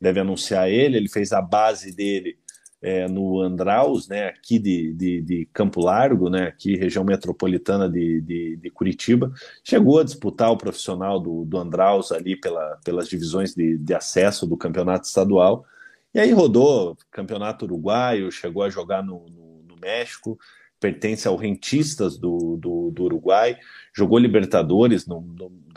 [0.00, 0.98] deve anunciar ele.
[0.98, 2.38] Ele fez a base dele
[2.82, 8.20] é, no Andraus, né, aqui de, de, de, Campo Largo, né, aqui região metropolitana de,
[8.20, 9.32] de, de, Curitiba,
[9.62, 14.46] chegou a disputar o profissional do, do Andraus ali pela, pelas divisões de, de acesso
[14.46, 15.64] do campeonato estadual,
[16.12, 20.36] e aí rodou campeonato uruguaio, chegou a jogar no, no, no México,
[20.80, 23.56] pertence ao Rentistas do, do, do Uruguai,
[23.94, 25.24] jogou Libertadores, no,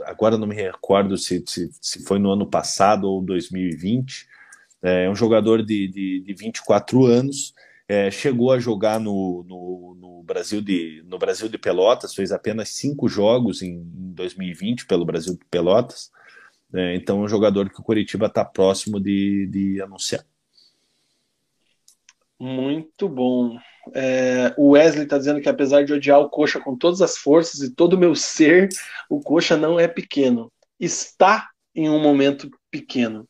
[0.03, 4.27] agora não me recordo se, se, se foi no ano passado ou 2020,
[4.85, 7.53] é um jogador de, de, de 24 anos,
[7.87, 12.69] é, chegou a jogar no, no, no, Brasil de, no Brasil de Pelotas, fez apenas
[12.69, 16.11] cinco jogos em, em 2020 pelo Brasil de Pelotas.
[16.73, 20.25] É, então é um jogador que o Curitiba está próximo de, de anunciar.
[22.39, 23.57] Muito bom.
[23.93, 27.61] É, o Wesley está dizendo que apesar de odiar o Coxa com todas as forças
[27.61, 28.69] e todo o meu ser,
[29.09, 30.51] o Coxa não é pequeno.
[30.79, 33.27] Está em um momento pequeno.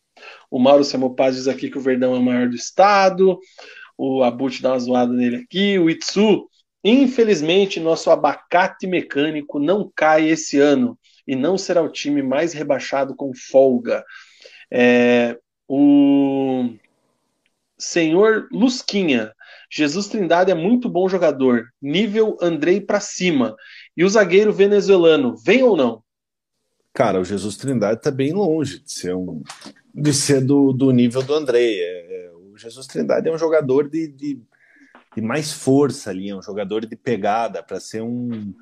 [0.56, 3.38] O Mauro Samopaz diz aqui que o Verdão é o maior do estado.
[3.98, 5.78] O Abut dá uma zoada nele aqui.
[5.78, 6.48] O Itsu,
[6.82, 13.14] infelizmente, nosso abacate mecânico não cai esse ano e não será o time mais rebaixado
[13.14, 14.02] com folga.
[14.72, 15.38] É,
[15.68, 16.70] o
[17.78, 19.34] senhor Lusquinha,
[19.70, 23.58] Jesus Trindade é muito bom jogador, nível Andrei para cima.
[23.98, 26.05] E o zagueiro venezuelano, vem ou não?
[26.96, 29.44] Cara, o Jesus Trindade está bem longe de ser um,
[29.94, 31.74] de ser do, do nível do André.
[31.74, 34.42] É, o Jesus Trindade é um jogador de, de,
[35.14, 38.54] de, mais força ali, é um jogador de pegada para ser um,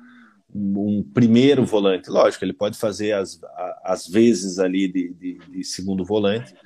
[0.52, 2.10] um, um, primeiro volante.
[2.10, 3.40] Lógico, ele pode fazer as,
[3.84, 6.56] as vezes ali de, de, de segundo volante,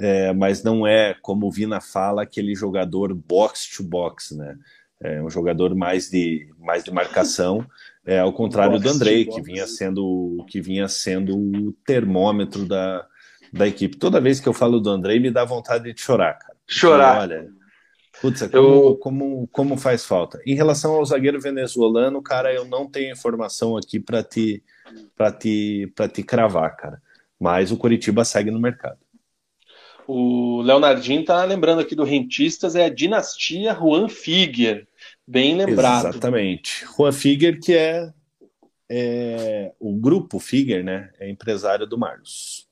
[0.00, 4.58] é, mas não é, como o Vina fala, aquele jogador box to box, né?
[5.02, 7.66] É um jogador mais de, mais de marcação.
[8.04, 13.06] É, ao contrário do Andrei, que vinha sendo que vinha sendo o termômetro da,
[13.52, 13.96] da equipe.
[13.96, 16.56] Toda vez que eu falo do Andrei, me dá vontade de chorar, cara.
[16.66, 17.20] Chorar.
[17.20, 17.50] Porque, olha,
[18.20, 18.96] putz, é como, eu...
[18.96, 20.40] como, como faz falta.
[20.46, 24.62] Em relação ao zagueiro venezuelano, cara, eu não tenho informação aqui para te,
[25.38, 27.02] te, te cravar, cara.
[27.38, 28.98] Mas o Curitiba segue no mercado.
[30.06, 34.86] O Leonardinho tá lembrando aqui do Rentistas, é a dinastia Juan Figuer.
[35.26, 36.08] Bem lembrado.
[36.08, 36.84] Exatamente.
[36.96, 38.12] Juan Figuer, que é,
[38.90, 41.10] é o grupo Figuer, né?
[41.18, 42.68] É empresário do Marlos.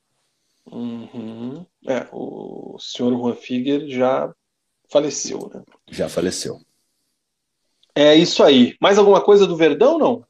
[0.66, 1.64] Uhum.
[1.86, 4.32] É, o senhor Juan Figuer já
[4.90, 5.62] faleceu, né?
[5.88, 6.60] Já faleceu.
[7.94, 8.76] É isso aí.
[8.80, 10.24] Mais alguma coisa do Verdão, não?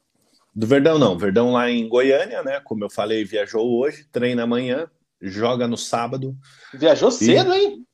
[0.54, 1.16] Do Verdão, não.
[1.16, 2.60] Verdão lá em Goiânia, né?
[2.60, 4.90] Como eu falei, viajou hoje, treina amanhã,
[5.20, 6.36] joga no sábado.
[6.74, 7.86] Viajou cedo, hein?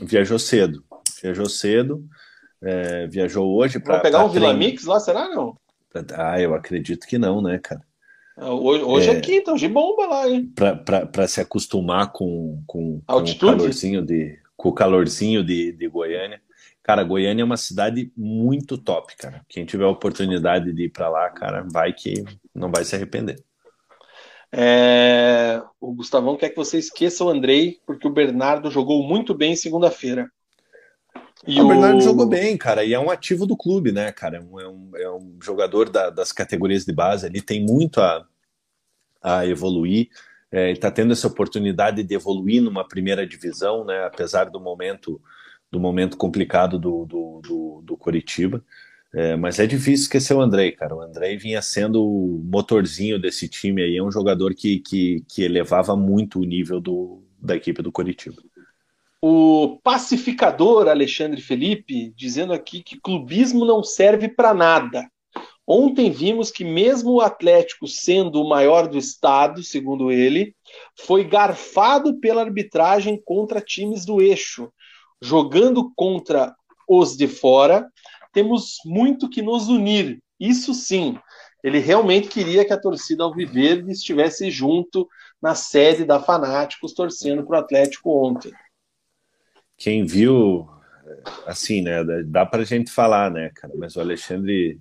[0.00, 0.84] Viajou cedo.
[1.22, 2.08] Viajou cedo.
[2.62, 4.00] É, viajou hoje para.
[4.00, 5.56] Pegar um Vila Mix lá, será não?
[6.14, 7.82] Ah, eu acredito que não, né, cara?
[8.36, 10.52] Hoje, hoje é, é quinta, hoje bomba lá, hein?
[10.54, 16.42] Para se acostumar com, com, com o calorzinho de com o calorzinho de, de Goiânia.
[16.82, 19.44] Cara, Goiânia é uma cidade muito top, cara.
[19.48, 23.36] Quem tiver a oportunidade de ir para lá, cara, vai que não vai se arrepender.
[24.50, 25.62] É...
[25.80, 30.28] O Gustavão quer que você esqueça o Andrei, porque o Bernardo jogou muito bem segunda-feira.
[31.46, 34.38] E o Bernardo jogou bem, cara, e é um ativo do clube, né, cara?
[34.38, 38.26] É um, é um, é jogador da, das categorias de base, ele tem muito a,
[39.22, 40.08] a evoluir.
[40.50, 44.04] É, está tendo essa oportunidade de evoluir numa primeira divisão, né?
[44.04, 45.20] Apesar do momento
[45.70, 48.64] do momento complicado do, do, do, do Coritiba.
[49.14, 50.94] É, mas é difícil esquecer o Andrei, cara.
[50.94, 55.42] O Andrei vinha sendo o motorzinho desse time aí, é um jogador que, que, que
[55.42, 58.42] elevava muito o nível do, da equipe do Coritiba.
[59.20, 65.10] O pacificador Alexandre Felipe dizendo aqui que clubismo não serve para nada.
[65.66, 70.54] Ontem vimos que, mesmo o Atlético sendo o maior do estado, segundo ele,
[70.96, 74.72] foi garfado pela arbitragem contra times do eixo.
[75.20, 76.54] Jogando contra
[76.88, 77.86] os de fora,
[78.32, 80.22] temos muito que nos unir.
[80.40, 81.18] Isso sim,
[81.62, 85.08] ele realmente queria que a torcida Alviverde estivesse junto
[85.42, 88.52] na sede da Fanáticos, torcendo para o Atlético ontem.
[89.78, 90.68] Quem viu,
[91.46, 92.04] assim, né?
[92.26, 93.72] Dá para a gente falar, né, cara?
[93.76, 94.78] Mas o Alexandre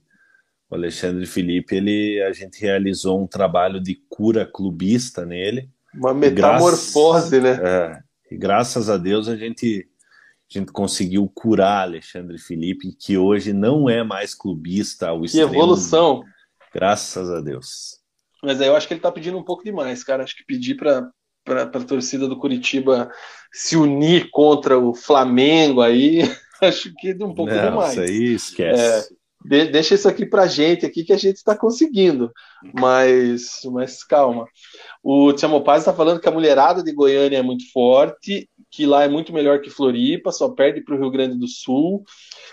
[0.70, 5.70] o Alexandre Felipe, ele, a gente realizou um trabalho de cura clubista nele.
[5.94, 7.70] Uma metamorfose, graças, né?
[7.70, 8.00] É,
[8.30, 9.88] e graças a Deus a gente,
[10.50, 15.50] a gente conseguiu curar Alexandre Felipe, que hoje não é mais clubista ao que extremo.
[15.50, 16.24] Que evolução!
[16.74, 18.02] Graças a Deus.
[18.44, 20.24] Mas aí eu acho que ele tá pedindo um pouco demais, cara.
[20.24, 21.10] Acho que pedir para
[21.48, 23.10] para a torcida do Curitiba
[23.54, 26.22] se unir contra o Flamengo aí,
[26.62, 27.94] acho que é um pouco não, demais.
[27.94, 28.82] Isso aí esquece.
[28.82, 29.08] É,
[29.46, 32.32] de, deixa isso aqui pra gente aqui que a gente está conseguindo.
[32.74, 34.46] Mas, mas calma.
[35.02, 39.04] O Tiamo Paz está falando que a mulherada de Goiânia é muito forte, que lá
[39.04, 42.04] é muito melhor que Floripa, só perde para o Rio Grande do Sul.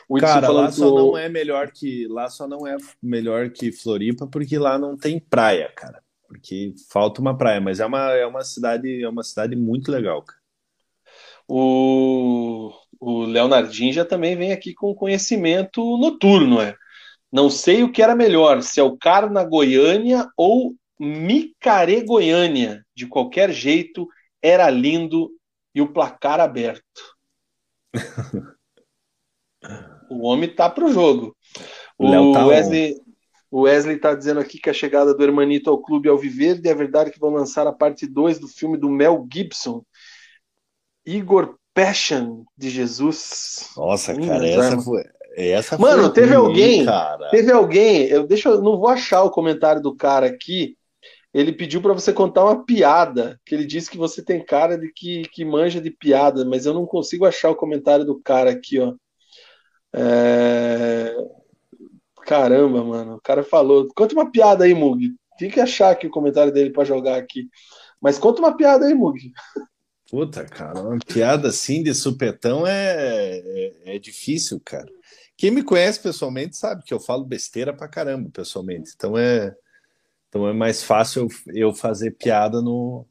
[0.08, 4.26] O Cara, lá só não é melhor que lá só não é melhor que Floripa
[4.26, 6.03] porque lá não tem praia, cara.
[6.34, 10.20] Porque falta uma praia, mas é uma, é uma cidade é uma cidade muito legal,
[10.20, 10.40] cara.
[11.46, 16.74] O, o Leonardinho já também vem aqui com conhecimento noturno, é.
[17.32, 22.84] Não sei o que era melhor, se é o Carna Goiânia ou Micare Goiânia.
[22.94, 24.08] De qualquer jeito,
[24.42, 25.30] era lindo
[25.72, 26.82] e o placar aberto.
[30.10, 31.36] o homem tá pro jogo.
[31.96, 32.96] O, tá Wesley,
[33.54, 36.68] o Wesley tá dizendo aqui que a chegada do Hermanito ao clube ao viver e
[36.68, 39.84] é verdade que vão lançar a parte 2 do filme do Mel Gibson.
[41.06, 43.70] Igor Passion de Jesus.
[43.76, 45.04] Nossa, cara, essa foi,
[45.36, 47.30] essa Mano, teve ruim, alguém, cara.
[47.30, 50.76] teve alguém, eu deixa eu não vou achar o comentário do cara aqui.
[51.32, 54.90] Ele pediu para você contar uma piada, que ele disse que você tem cara de
[54.92, 58.80] que, que manja de piada, mas eu não consigo achar o comentário do cara aqui,
[58.80, 58.94] ó.
[59.94, 61.14] É...
[62.26, 63.88] Caramba, mano, o cara falou.
[63.94, 65.14] Conta uma piada aí, Mug.
[65.38, 67.48] Tem que achar aqui o comentário dele para jogar aqui.
[68.00, 69.32] Mas conta uma piada aí, Mug.
[70.10, 74.86] Puta, cara, uma piada assim de supetão é, é, é difícil, cara.
[75.36, 78.92] Quem me conhece pessoalmente sabe que eu falo besteira pra caramba pessoalmente.
[78.94, 79.54] Então é,
[80.28, 83.06] então é mais fácil eu fazer piada no,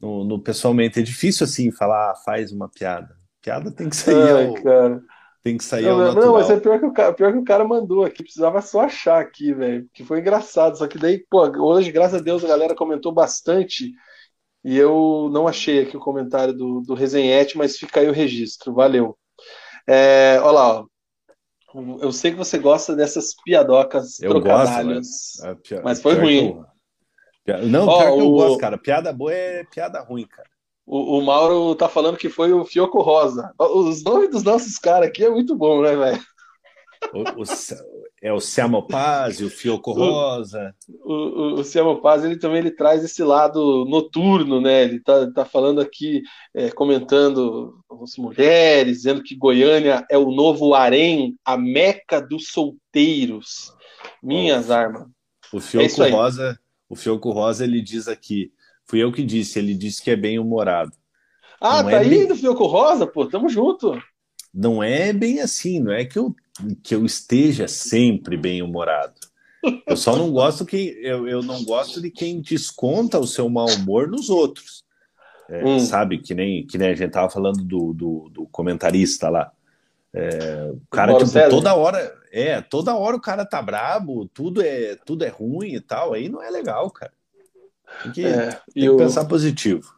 [0.00, 0.98] no, no pessoalmente.
[0.98, 3.14] É difícil assim falar, ah, faz uma piada.
[3.42, 4.14] Piada tem que sair.
[4.14, 5.02] Ai, ao, cara.
[5.42, 7.44] Tem que sair não, ao Não, mas é pior que, o cara, pior que o
[7.44, 8.22] cara mandou aqui.
[8.22, 9.88] Precisava só achar aqui, velho.
[9.92, 10.78] Que foi engraçado.
[10.78, 13.92] Só que daí, pô, hoje, graças a Deus, a galera comentou bastante.
[14.64, 18.72] E eu não achei aqui o comentário do, do Resenhete, mas fica aí o registro.
[18.72, 19.18] Valeu.
[19.86, 20.86] É, olha lá, ó.
[22.00, 25.08] Eu sei que você gosta dessas piadocas eu trocadalhos.
[25.40, 26.62] Gosto, mas, mas foi ruim.
[27.46, 27.66] Eu...
[27.66, 28.32] Não, oh, pior que eu o...
[28.32, 28.78] gosto, cara.
[28.78, 30.48] Piada boa é piada ruim, cara.
[30.86, 33.52] O, o, Mauro tá falando que foi o Fioco Rosa.
[33.58, 36.20] Os nomes dos nossos caras aqui é muito bom, né, velho?
[38.22, 40.74] é o Siamo Paz o Fioco Rosa.
[41.04, 44.84] O, o, o Paz, ele também ele traz esse lado noturno, né?
[44.84, 46.22] Ele tá, tá falando aqui,
[46.54, 53.72] é, comentando as mulheres, dizendo que Goiânia é o novo harém, a meca dos solteiros.
[54.22, 55.08] Minhas armas.
[55.52, 56.12] O É Fioco aí.
[56.12, 58.52] Rosa, o Fioco Rosa, ele diz aqui,
[58.86, 60.92] fui eu que disse, ele disse que é bem humorado.
[61.60, 64.00] Ah, Não tá é aí bem- do Fioco Rosa, pô, tamo junto.
[64.52, 66.34] Não é bem assim, não é que eu,
[66.82, 69.14] que eu esteja sempre bem humorado.
[69.86, 73.68] Eu só não gosto que eu, eu não gosto de quem desconta o seu mau
[73.68, 74.82] humor nos outros.
[75.48, 75.78] É, Hum.
[75.78, 79.52] Sabe, que nem, que nem a gente tava falando do, do, do comentarista lá.
[80.14, 81.48] É, o cara, tipo, César.
[81.50, 85.80] toda hora, é, toda hora o cara tá brabo, tudo é, tudo é ruim e
[85.80, 87.12] tal, aí não é legal, cara.
[88.02, 89.94] Tem que, É, tem que o, pensar positivo.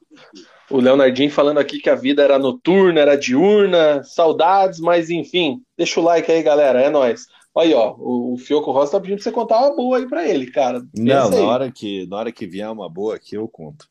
[0.71, 5.62] o Leonardinho falando aqui que a vida era noturna, era diurna, saudades, mas enfim.
[5.77, 7.27] Deixa o like aí, galera, é nóis.
[7.55, 10.09] Olha aí, ó, o, o Fioco Rosa tá pedindo pra você contar uma boa aí
[10.09, 10.83] pra ele, cara.
[10.97, 13.89] Não, na hora, que, na hora que vier uma boa aqui, eu conto.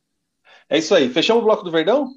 [0.70, 1.10] É isso aí.
[1.10, 2.10] Fechamos o bloco do Verdão?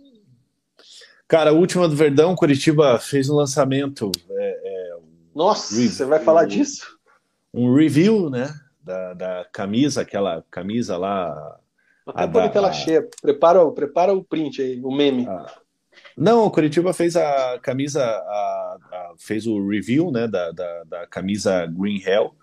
[1.28, 4.10] Cara, a última do Verdão, Curitiba fez um lançamento,
[5.34, 5.90] Nossa, Review.
[5.92, 6.96] você vai falar disso?
[7.52, 8.52] um review, né?
[8.82, 11.58] Da, da camisa, aquela camisa lá.
[12.06, 13.08] Até da- em tela cheia.
[13.20, 15.26] Prepara, prepara o print aí, o meme.
[15.26, 15.52] a-
[16.16, 20.26] Não, o Curitiba fez a camisa, a- a- fez o review, né?
[20.28, 22.34] Da, da, da camisa Green Hell.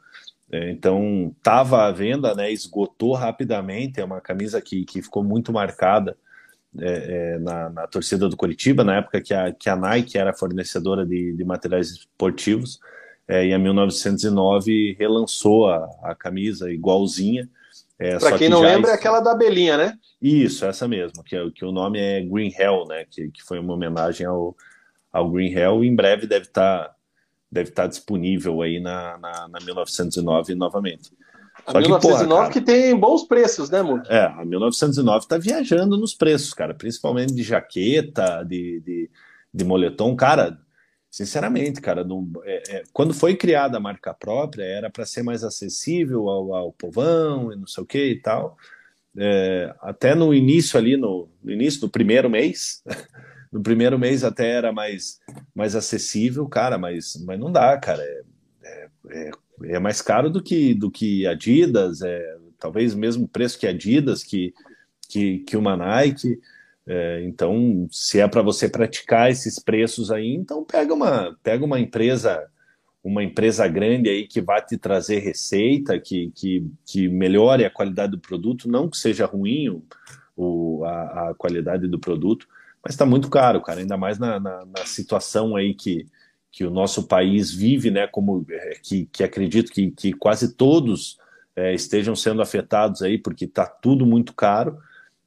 [0.51, 2.51] É, Então, estava à venda, né?
[2.51, 3.99] Esgotou rapidamente.
[3.99, 6.15] É uma camisa que, que ficou muito marcada
[6.79, 10.33] é, é, na, na torcida do Curitiba, na época que a, que a Nike era
[10.33, 12.79] fornecedora de, de materiais esportivos.
[13.27, 17.47] É, e a 1909 relançou a, a camisa igualzinha.
[17.99, 19.97] É, só quem que não lembra, é aquela da abelhinha, né?
[20.21, 23.05] Isso, essa mesmo, que, é- que o nome é Green Hell, né?
[23.09, 24.55] Que, que foi uma homenagem ao,
[25.11, 25.83] ao Green Hell.
[25.83, 26.93] E em breve deve estar
[27.51, 31.11] deve estar disponível aí na, na, na 1909 novamente.
[31.67, 34.11] A Só que, 1909 porra, cara, que tem bons preços, né, Mude?
[34.11, 39.09] é, a 1909 está viajando nos preços, cara, principalmente de jaqueta, de, de,
[39.53, 40.15] de moletom.
[40.15, 40.57] Cara,
[41.13, 45.43] sinceramente, cara, não- é- é, quando foi criada a marca própria, era para ser mais
[45.43, 48.57] acessível ao, ao povão e não sei o que e tal.
[49.17, 52.83] É, até no início ali, no, no início do primeiro mês,
[53.51, 55.19] no primeiro mês até era mais,
[55.55, 58.01] mais acessível, cara, mas, mas não dá, cara.
[58.03, 58.23] É,
[58.65, 59.31] é, é-
[59.75, 64.53] é mais caro do que, do que Adidas, é talvez mesmo preço que Adidas, que,
[65.09, 66.39] que, que uma Nike.
[66.85, 71.79] É, então, se é para você praticar esses preços aí, então pega uma, pega uma
[71.79, 72.47] empresa
[73.03, 78.13] uma empresa grande aí que vai te trazer receita, que, que, que melhore a qualidade
[78.13, 79.83] do produto, não que seja ruim o,
[80.35, 82.47] o- a, a qualidade do produto,
[82.83, 86.05] mas está muito caro, cara, ainda mais na, na, na situação aí que,
[86.51, 91.17] que o nosso país vive, né, como é, que, que acredito que, que quase todos
[91.55, 94.77] é, estejam sendo afetados aí, porque está tudo muito caro,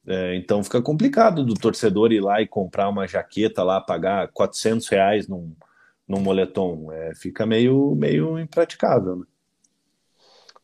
[0.07, 4.87] é, então fica complicado do torcedor ir lá e comprar uma jaqueta lá, pagar 400
[4.87, 5.53] reais num,
[6.07, 9.25] num moletom, é, fica meio, meio impraticável, né?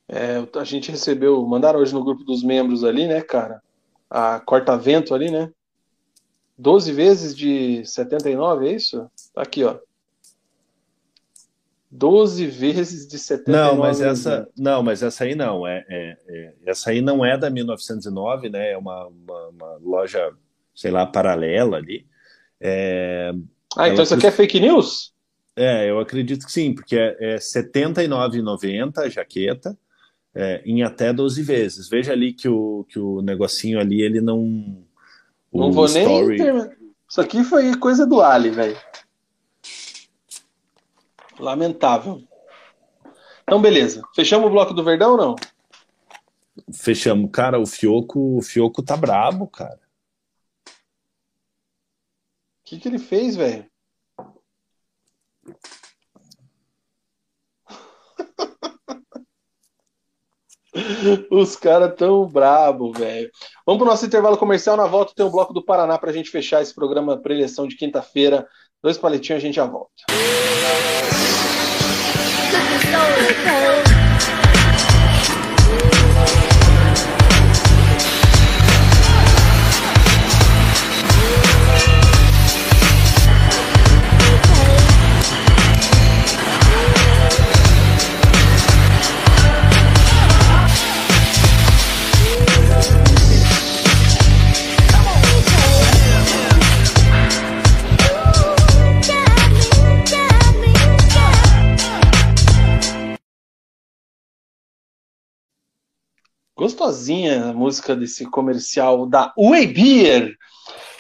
[0.08, 3.62] É, a gente recebeu, mandaram hoje no grupo dos membros ali, né, cara?
[4.10, 5.52] A corta-vento ali, né?
[6.58, 9.10] 12 vezes de 79, é isso?
[9.34, 9.78] Tá aqui, ó.
[11.96, 13.72] 12 vezes de 79.
[13.76, 15.66] Não, mas essa, não, mas essa aí não.
[15.68, 18.72] É, é- é- essa aí não é da 1909, né?
[18.72, 20.32] É uma, uma, uma loja,
[20.74, 22.06] sei lá, paralela ali.
[22.60, 23.32] É,
[23.78, 25.14] Ah, então isso aqui é fake news?
[25.56, 29.78] é, eu acredito que sim, porque é, é R$ 79,90 a jaqueta
[30.34, 31.88] é, em até 12 vezes.
[31.88, 34.84] Veja ali que o, que o negocinho ali, ele não.
[35.54, 36.04] Não vou nem.
[36.04, 36.72] story- terminar.
[37.08, 38.76] Isso aqui foi coisa do Ali, velho.
[41.40, 42.22] Lamentável.
[43.44, 44.02] Então, beleza.
[44.16, 45.36] Fechamos o bloco do Verdão ou não?
[46.74, 47.30] Fechamos.
[47.32, 49.80] Cara, o Fioco, o Fioco tá brabo, cara.
[50.68, 53.66] O que, que ele fez, velho?
[61.30, 63.30] Os caras tão brabo, velho.
[63.66, 64.78] Vamos pro nosso intervalo comercial.
[64.78, 68.48] Na volta tem o bloco do Paraná pra gente fechar esse programa pré-eleição de quinta-feira.
[68.82, 70.04] Dois paletinhos, a gente já volta.
[73.06, 73.93] oh, oh.
[106.64, 110.38] Gostosinha a música desse comercial da Way Beer.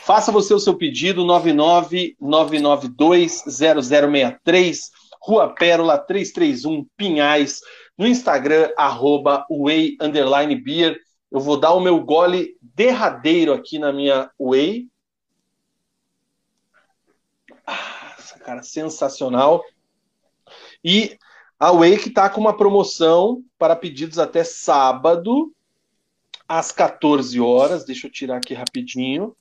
[0.03, 1.23] Faça você o seu pedido
[2.19, 4.79] 999920063,
[5.21, 7.61] Rua Pérola 331 Pinhais,
[7.97, 10.99] no Instagram arroba Way underline Beer.
[11.31, 14.89] Eu vou dar o meu gole derradeiro aqui na minha Way.
[17.65, 19.63] Ah, essa cara sensacional.
[20.83, 21.17] E
[21.59, 25.53] a Wake está com uma promoção para pedidos até sábado,
[26.47, 27.85] às 14 horas.
[27.85, 29.35] Deixa eu tirar aqui rapidinho.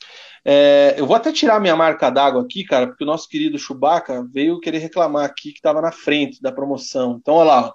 [0.44, 4.26] É, eu vou até tirar minha marca d'água aqui, cara, porque o nosso querido Chewbacca
[4.32, 7.16] veio querer reclamar aqui que estava na frente da promoção.
[7.20, 7.74] Então, olha lá.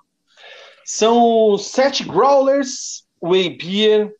[0.85, 4.16] São sete growlers Whey Beer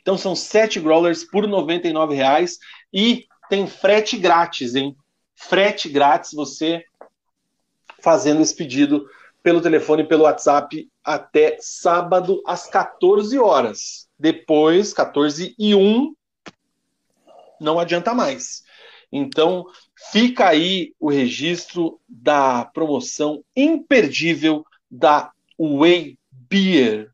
[0.00, 2.58] Então são sete growlers por R$ reais
[2.92, 4.96] e tem frete grátis, hein?
[5.34, 6.84] Frete grátis você
[8.00, 9.06] fazendo esse pedido
[9.42, 14.08] pelo telefone, pelo WhatsApp até sábado às 14 horas.
[14.18, 16.14] Depois, 14 e 1,
[17.60, 18.62] não adianta mais.
[19.10, 19.66] Então,
[20.10, 27.10] fica aí o registro da promoção imperdível da Way Beer.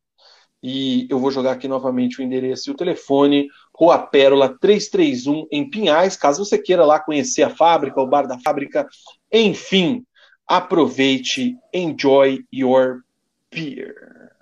[0.62, 5.68] E eu vou jogar aqui novamente o endereço e o telefone, Rua Pérola 331 em
[5.68, 8.86] Pinhais, caso você queira lá conhecer a fábrica, o bar da fábrica,
[9.32, 10.04] enfim,
[10.48, 13.04] aproveite, enjoy your
[13.50, 14.32] Beer.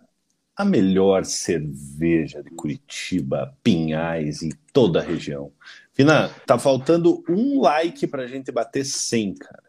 [0.57, 5.53] A melhor cerveja de Curitiba, Pinhais e toda a região.
[5.93, 9.65] Fina, tá faltando um like pra gente bater 100, cara.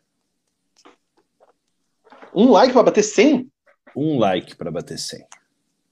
[2.34, 3.50] Um like pra bater 100?
[3.96, 5.26] Um like pra bater 100.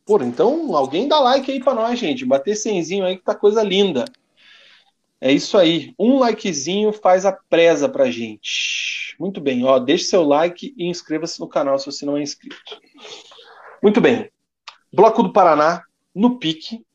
[0.06, 2.26] Pô, então alguém dá like aí pra nós, gente.
[2.26, 4.06] Bater 100 aí que tá coisa linda.
[5.19, 5.94] É isso aí.
[5.98, 9.16] Um likezinho faz a presa pra gente.
[9.19, 12.80] Muito bem, ó, deixe seu like e inscreva-se no canal se você não é inscrito.
[13.82, 14.30] Muito bem.
[14.94, 16.85] Bloco do Paraná, no pique,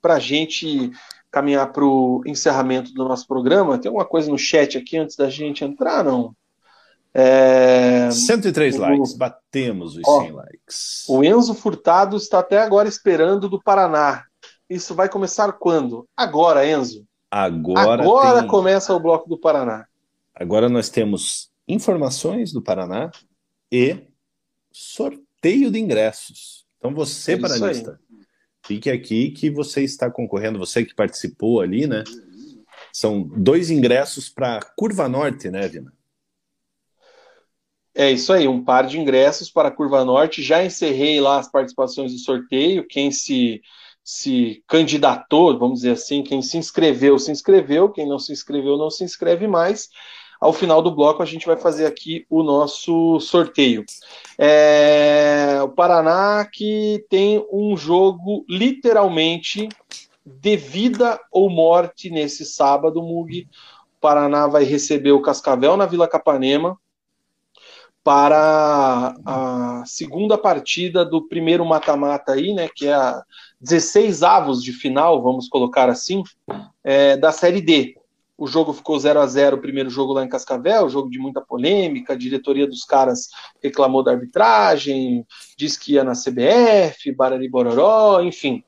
[0.00, 0.90] para a gente
[1.30, 3.78] caminhar para o encerramento do nosso programa.
[3.78, 6.34] Tem alguma coisa no chat aqui antes da gente entrar, não?
[7.12, 8.10] É...
[8.10, 8.80] 103 o...
[8.80, 11.04] likes, batemos os Ó, 100 likes.
[11.08, 14.24] O Enzo Furtado está até agora esperando do Paraná.
[14.68, 16.06] Isso vai começar quando?
[16.16, 17.06] Agora, Enzo.
[17.38, 18.48] Agora, agora tem...
[18.48, 19.86] começa o bloco do Paraná.
[20.34, 23.10] Agora nós temos informações do Paraná
[23.70, 23.98] e
[24.72, 26.64] sorteio de ingressos.
[26.78, 28.00] Então você, é paranista,
[28.64, 32.04] fique aqui que você está concorrendo, você que participou ali, né?
[32.90, 35.92] São dois ingressos para Curva Norte, né, Vina?
[37.94, 40.42] É isso aí, um par de ingressos para a Curva Norte.
[40.42, 42.86] Já encerrei lá as participações do sorteio.
[42.86, 43.60] Quem se,
[44.06, 47.90] se candidatou, vamos dizer assim, quem se inscreveu, se inscreveu.
[47.90, 49.90] Quem não se inscreveu, não se inscreve mais
[50.40, 53.84] ao final do bloco a gente vai fazer aqui o nosso sorteio.
[54.38, 59.68] É, o Paraná que tem um jogo literalmente
[60.24, 63.48] de vida ou morte nesse sábado, Mug.
[63.96, 66.78] O Paraná vai receber o Cascavel na Vila Capanema
[68.06, 73.20] para a segunda partida do primeiro mata-mata aí, né, que é a
[73.60, 76.22] 16 avos de final, vamos colocar assim,
[76.84, 77.96] é, da Série D.
[78.38, 81.40] O jogo ficou 0 a 0 o primeiro jogo lá em Cascavel, jogo de muita
[81.40, 83.28] polêmica, a diretoria dos caras
[83.60, 85.26] reclamou da arbitragem,
[85.56, 88.62] disse que ia na CBF, Barari Bororó, enfim.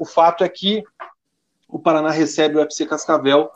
[0.00, 0.82] O fato é que
[1.68, 3.50] o Paraná recebe o FC Cascavel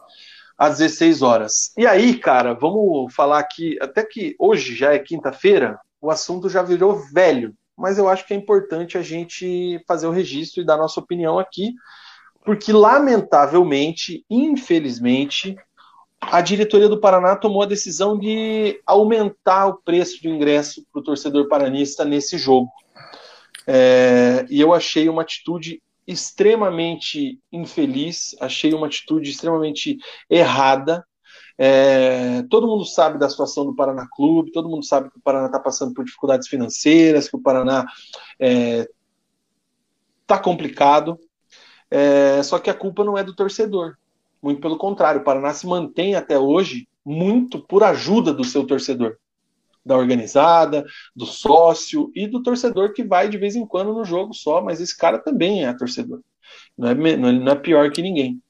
[0.63, 1.73] às 16 horas.
[1.77, 6.63] E aí, cara, vamos falar aqui, até que hoje já é quinta-feira, o assunto já
[6.63, 10.77] virou velho, mas eu acho que é importante a gente fazer o registro e dar
[10.77, 11.75] nossa opinião aqui,
[12.45, 15.57] porque lamentavelmente, infelizmente,
[16.21, 21.05] a diretoria do Paraná tomou a decisão de aumentar o preço do ingresso para o
[21.05, 22.71] torcedor paranista nesse jogo.
[23.67, 29.99] É, e eu achei uma atitude extremamente infeliz, achei uma atitude extremamente
[30.29, 31.05] errada.
[31.57, 35.47] É, todo mundo sabe da situação do Paraná Clube, todo mundo sabe que o Paraná
[35.47, 37.95] está passando por dificuldades financeiras, que o Paraná está
[38.41, 38.89] é,
[40.27, 41.19] tá complicado.
[41.91, 43.97] É, só que a culpa não é do torcedor.
[44.43, 49.17] Muito pelo contrário, o Paraná se mantém até hoje muito por ajuda do seu torcedor,
[49.85, 54.33] da organizada, do sócio e do torcedor que vai de vez em quando no jogo
[54.33, 56.21] só, mas esse cara também é torcedor.
[56.77, 58.41] Não é, não é, pior que ninguém.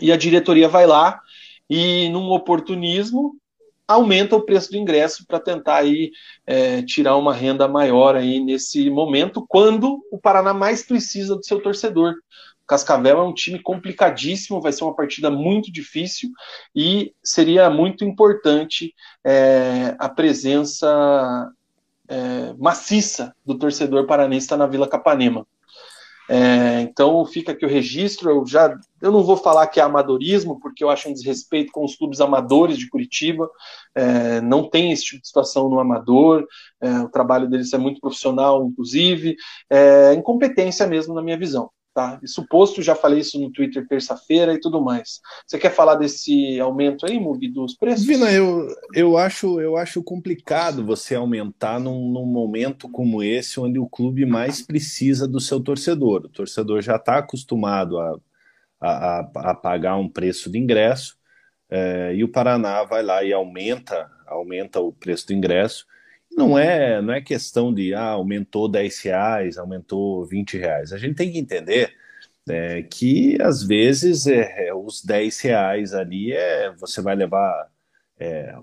[0.00, 1.20] e a diretoria vai lá
[1.68, 3.36] e, num oportunismo,
[3.86, 6.12] aumenta o preço do ingresso para tentar aí
[6.46, 11.60] é, tirar uma renda maior aí nesse momento, quando o Paraná mais precisa do seu
[11.60, 12.14] torcedor.
[12.70, 16.30] Cascavel é um time complicadíssimo, vai ser uma partida muito difícil
[16.72, 21.50] e seria muito importante é, a presença
[22.08, 25.44] é, maciça do torcedor paranista na Vila Capanema.
[26.28, 28.30] É, então fica aqui o registro.
[28.30, 31.84] Eu já eu não vou falar que é amadorismo, porque eu acho um desrespeito com
[31.84, 33.50] os clubes amadores de Curitiba.
[33.96, 36.46] É, não tem esse tipo de situação no amador.
[36.80, 39.34] É, o trabalho deles é muito profissional, inclusive.
[39.68, 41.68] É, incompetência mesmo, na minha visão.
[41.92, 42.20] Tá?
[42.22, 42.46] Isso
[42.82, 45.20] já falei isso no Twitter terça-feira e tudo mais.
[45.44, 48.06] Você quer falar desse aumento aí, Mugi, dos preços?
[48.06, 53.78] Vina, eu, eu, acho, eu acho complicado você aumentar num, num momento como esse, onde
[53.78, 56.26] o clube mais precisa do seu torcedor.
[56.26, 58.16] O torcedor já está acostumado a,
[58.80, 61.16] a, a, pagar um preço de ingresso,
[61.68, 65.86] é, e o Paraná vai lá e aumenta, aumenta o preço do ingresso
[66.30, 70.92] não é, não é questão de ah, aumentou 10 reais, aumentou 20 reais.
[70.92, 71.94] A gente tem que entender
[72.48, 77.68] é, que às vezes é, é, os 10 reais ali é você vai levar
[78.18, 78.54] é,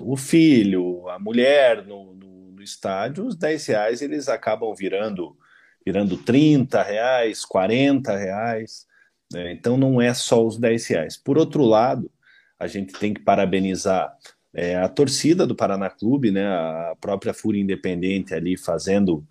[0.00, 5.36] o filho, a mulher no, no, no, estádio, os 10 reais eles acabam virando
[5.84, 8.86] virando 30 reais, 40 reais.
[9.32, 9.52] Né?
[9.52, 11.16] Então não é só os 10 reais.
[11.16, 12.10] Por outro lado,
[12.58, 14.16] a gente tem que parabenizar
[14.54, 19.24] é, a torcida do Paraná Clube, né, a própria Fúria Independente ali fazendo,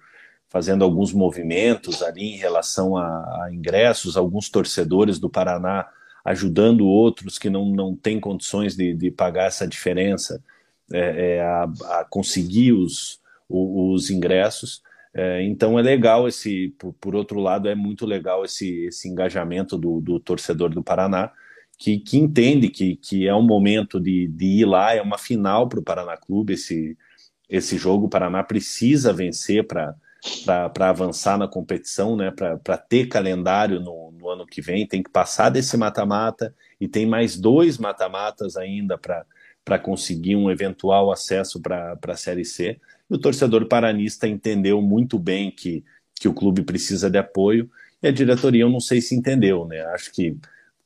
[0.49, 5.87] fazendo alguns movimentos ali em relação a, a ingressos, alguns torcedores do Paraná
[6.23, 10.43] ajudando outros que não, não têm condições de, de pagar essa diferença
[10.91, 13.19] é, é, a, a, conseguir os,
[13.49, 14.81] os, os ingressos.
[15.13, 19.77] É, então é legal esse, por, por, outro lado, é muito legal esse, esse engajamento
[19.77, 21.31] do, do torcedor do Paraná
[21.81, 25.67] que, que entende que, que é um momento de, de ir lá, é uma final
[25.67, 26.95] para o Paraná Clube esse,
[27.49, 28.05] esse jogo.
[28.05, 29.95] O Paraná precisa vencer para
[30.79, 32.29] avançar na competição, né?
[32.29, 34.85] para ter calendário no, no, ano que vem.
[34.85, 41.11] Tem que passar desse mata-mata e tem mais dois mata-matas ainda para conseguir um eventual
[41.11, 42.79] acesso para a Série C.
[43.09, 47.67] E o torcedor paranista entendeu muito bem que, que o clube precisa de apoio
[48.03, 49.81] e a diretoria eu não sei se entendeu, né?
[49.87, 50.37] Acho que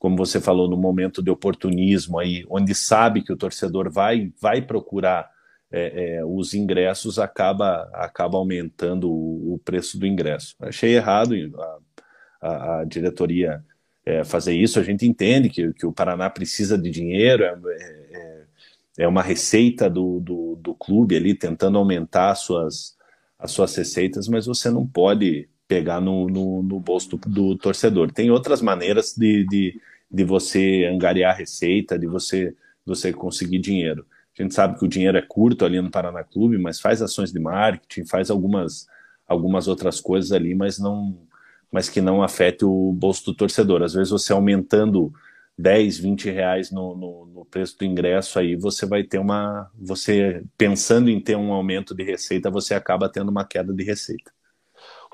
[0.06, 4.62] como você falou, no momento de oportunismo aí, onde sabe que o torcedor vai, vai
[4.62, 5.28] procurar
[5.72, 10.56] é, é, os ingressos, acaba, acaba aumentando o, o, preço do ingresso.
[10.60, 11.78] Achei errado a,
[12.40, 13.66] a, a diretoria
[14.06, 14.80] é, fazer isso.
[14.80, 17.58] A gente entende que, que o Paraná precisa de dinheiro, é,
[18.12, 18.44] é,
[19.00, 22.96] é uma receita do, do, do, clube ali tentando aumentar as suas,
[23.40, 28.12] as suas receitas, mas você não pode pegar no, no, no bolso do, do torcedor.
[28.12, 34.06] Tem outras maneiras de, de de você angariar receita, de você, você conseguir dinheiro.
[34.38, 37.32] A gente sabe que o dinheiro é curto ali no Paraná Clube, mas faz ações
[37.32, 38.88] de marketing, faz algumas,
[39.28, 41.18] algumas outras coisas ali, mas não
[41.72, 43.84] mas que não afete o bolso do torcedor.
[43.84, 45.12] Às vezes você aumentando
[45.58, 49.70] 10, 20 reais no, no, no, preço do ingresso, aí você vai ter uma.
[49.78, 54.32] Você pensando em ter um aumento de receita, você acaba tendo uma queda de receita.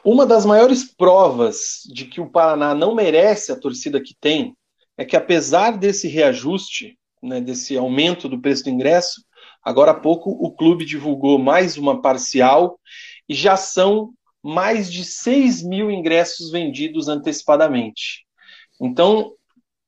[0.04, 4.56] Uma das maiores provas de que o Paraná não merece a torcida que tem
[5.02, 9.26] é que apesar desse reajuste, né, desse aumento do preço do ingresso,
[9.64, 12.80] agora há pouco o clube divulgou mais uma parcial
[13.28, 14.14] e já são
[14.44, 18.28] mais de 6 mil ingressos vendidos antecipadamente.
[18.80, 19.32] Então,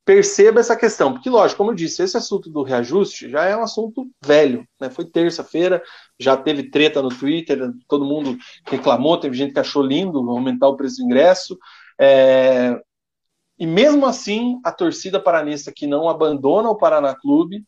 [0.03, 3.61] perceba essa questão, porque, lógico, como eu disse, esse assunto do reajuste já é um
[3.61, 4.89] assunto velho, né?
[4.89, 5.83] Foi terça-feira,
[6.19, 8.35] já teve treta no Twitter, todo mundo
[8.65, 11.55] reclamou, teve gente que achou lindo aumentar o preço do ingresso.
[12.01, 12.81] É,
[13.57, 17.63] e mesmo assim, a torcida paranista que não abandona o Paraná Clube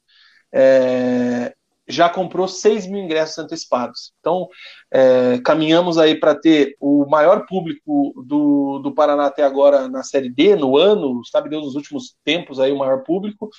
[0.54, 1.54] é,
[1.88, 4.12] já comprou 6 mil ingressos antecipados.
[4.20, 4.48] Então,
[4.92, 10.30] é, caminhamos aí para ter o maior público do, do Paraná até agora na Série
[10.30, 13.50] D, no ano, sabe Deus, nos últimos tempos aí o maior público.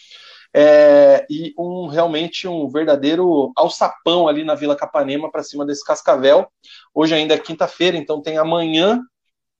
[0.55, 6.49] É, e um realmente um verdadeiro alçapão ali na Vila Capanema para cima desse Cascavel.
[6.95, 9.01] Hoje ainda é quinta-feira, então tem amanhã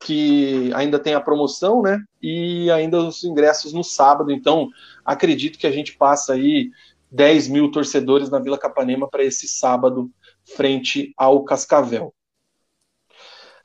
[0.01, 2.01] que ainda tem a promoção, né?
[2.23, 4.31] E ainda os ingressos no sábado.
[4.31, 4.69] Então,
[5.05, 6.71] acredito que a gente passa aí
[7.11, 10.11] 10 mil torcedores na Vila Capanema para esse sábado,
[10.45, 12.13] frente ao Cascavel.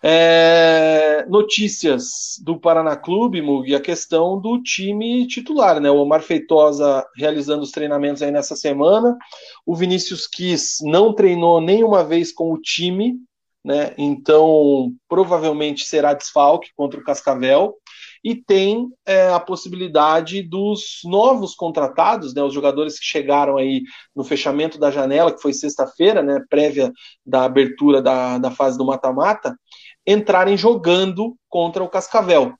[0.03, 5.91] É, notícias do Paraná Clube, Mug, a questão do time titular, né?
[5.91, 9.15] O Omar Feitosa realizando os treinamentos aí nessa semana.
[9.63, 13.19] O Vinícius Quis não treinou nenhuma vez com o time,
[13.63, 13.93] né?
[13.97, 17.75] Então, provavelmente será desfalque contra o Cascavel.
[18.23, 23.81] e tem é, a possibilidade dos novos contratados, né, os jogadores que chegaram aí
[24.15, 26.91] no fechamento da janela, que foi sexta-feira, né, prévia
[27.25, 29.57] da abertura da, da fase do mata-mata,
[30.05, 32.53] entrarem jogando contra o Cascavel.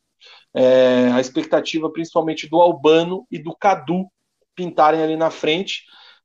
[0.54, 4.08] É, a expectativa principalmente do Albano e do Cadu
[4.56, 5.84] pintarem ali na frente.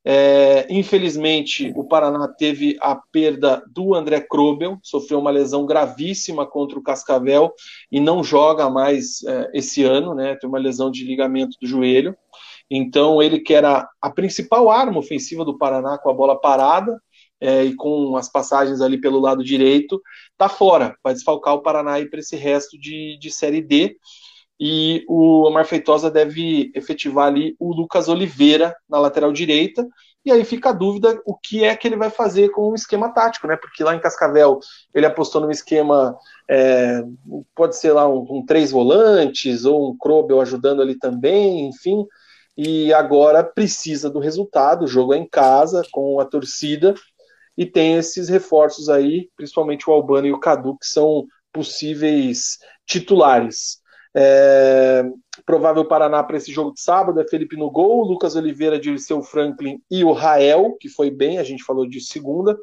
[0.09, 6.79] É, infelizmente, o Paraná teve a perda do André Krobel, sofreu uma lesão gravíssima contra
[6.79, 7.51] o Cascavel
[7.91, 10.35] e não joga mais é, esse ano, né?
[10.35, 12.15] Tem uma lesão de ligamento do joelho.
[12.71, 16.97] Então, ele que era a principal arma ofensiva do Paraná com a bola parada
[17.41, 20.01] é, e com as passagens ali pelo lado direito,
[20.37, 23.97] tá fora, vai desfalcar o Paraná para esse resto de, de Série D
[24.59, 29.87] e o Omar Feitosa deve efetivar ali o Lucas Oliveira na lateral direita,
[30.25, 33.13] e aí fica a dúvida o que é que ele vai fazer com o esquema
[33.13, 33.55] tático, né?
[33.55, 34.59] Porque lá em Cascavel
[34.93, 36.17] ele apostou num esquema,
[36.49, 37.01] é,
[37.55, 42.05] pode ser lá um, um, três volantes, ou um Krobel ajudando ali também, enfim,
[42.57, 46.95] e agora precisa do resultado, o jogo é em casa, com a torcida,
[47.55, 53.79] e tem esses reforços aí, principalmente o Albano e o Cadu, que são possíveis titulares.
[54.19, 55.03] É,
[55.45, 59.79] provável Paraná para esse jogo de sábado é Felipe no gol, Lucas Oliveira, Dirceu Franklin
[59.91, 62.57] e o Rael, que foi bem, a gente falou de segunda.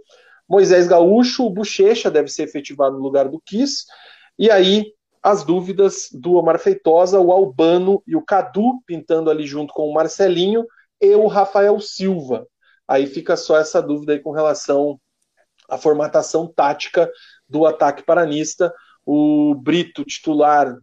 [0.48, 3.84] Moisés Gaúcho, o Bochecha deve ser efetivado no lugar do Kiss.
[4.36, 4.92] E aí,
[5.22, 9.94] as dúvidas do Omar Feitosa, o Albano e o Cadu, pintando ali junto com o
[9.94, 10.66] Marcelinho,
[11.00, 12.48] e o Rafael Silva.
[12.88, 15.00] Aí fica só essa dúvida aí com relação
[15.70, 17.08] à formatação tática
[17.48, 18.74] do ataque paranista.
[19.06, 20.76] O Brito, titular,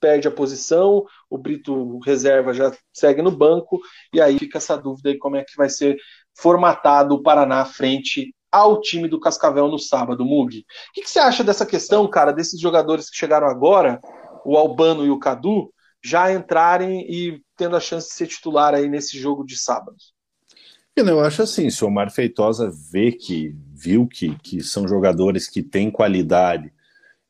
[0.00, 3.80] perde a posição, o Brito reserva já segue no banco,
[4.12, 5.96] e aí fica essa dúvida aí como é que vai ser
[6.34, 10.58] formatado o Paraná frente ao time do Cascavel no sábado, Mug.
[10.58, 14.00] O que, que, você acha dessa questão, cara, desses jogadores que chegaram agora,
[14.44, 18.88] o Albano e o Cadu, já entrarem e tendo a chance de ser titular aí
[18.88, 19.96] nesse jogo de sábado?
[20.96, 25.62] Eu acho assim, se o Omar Feitosa vê que, viu que, que são jogadores que
[25.62, 26.72] têm qualidade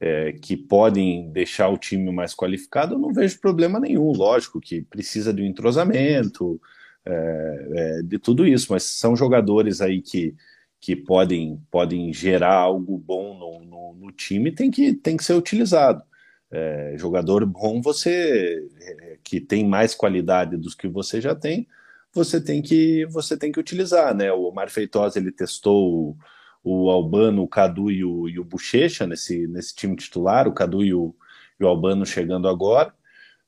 [0.00, 4.12] é, que podem deixar o time mais qualificado, eu não vejo problema nenhum.
[4.12, 6.60] Lógico que precisa de um entrosamento,
[7.04, 10.34] é, é, de tudo isso, mas são jogadores aí que,
[10.80, 15.34] que podem, podem gerar algo bom no, no, no time, tem que, tem que ser
[15.34, 16.02] utilizado.
[16.50, 21.66] É, jogador bom, você é, que tem mais qualidade dos que você já tem,
[22.12, 24.32] você tem que você tem que utilizar, né?
[24.32, 26.16] O Omar Feitosa ele testou
[26.62, 30.84] o Albano, o Cadu e o, e o Bochecha nesse, nesse time titular, o Cadu
[30.84, 31.14] e o,
[31.58, 32.92] e o Albano chegando agora.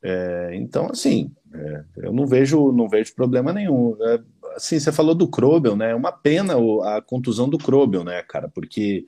[0.03, 3.97] É, então, assim, é, eu não vejo, não vejo problema nenhum.
[4.01, 4.21] É,
[4.57, 5.91] assim, você falou do Krobel, né?
[5.91, 6.55] É uma pena
[6.97, 8.49] a contusão do Krobel, né, cara?
[8.49, 9.07] Porque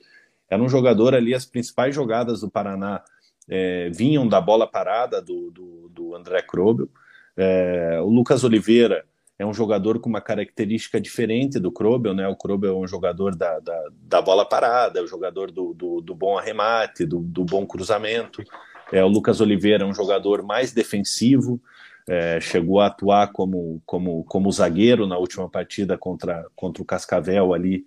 [0.49, 3.01] era um jogador ali, as principais jogadas do Paraná
[3.49, 6.87] é, vinham da bola parada do, do, do André Krobel.
[7.35, 9.05] É, o Lucas Oliveira
[9.37, 12.27] é um jogador com uma característica diferente do Krobel, né?
[12.27, 16.01] O Krobel é um jogador da, da, da bola parada, é um jogador do, do,
[16.01, 18.43] do bom arremate, do, do, bom cruzamento.
[18.91, 21.59] É, o Lucas Oliveira é um jogador mais defensivo,
[22.07, 27.53] é, chegou a atuar como, como, como zagueiro na última partida contra, contra o Cascavel
[27.53, 27.85] ali,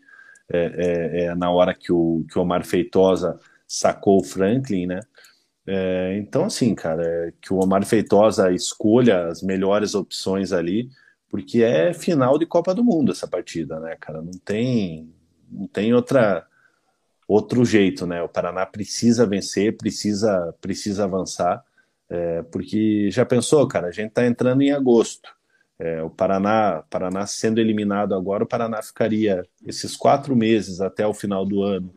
[0.52, 5.00] é, é, é na hora que o, que o Omar Feitosa sacou o Franklin, né?
[5.68, 10.88] É, então, assim, cara, é, que o Omar Feitosa escolha as melhores opções ali,
[11.28, 14.22] porque é final de Copa do Mundo essa partida, né, cara?
[14.22, 15.12] Não tem,
[15.50, 16.46] não tem outra
[17.28, 18.22] outro jeito, né?
[18.22, 21.62] O Paraná precisa vencer, precisa precisa avançar,
[22.08, 23.88] é, porque já pensou, cara?
[23.88, 25.34] A gente tá entrando em agosto.
[25.78, 31.12] É, o Paraná, Paraná sendo eliminado agora, o Paraná ficaria esses quatro meses até o
[31.12, 31.92] final do ano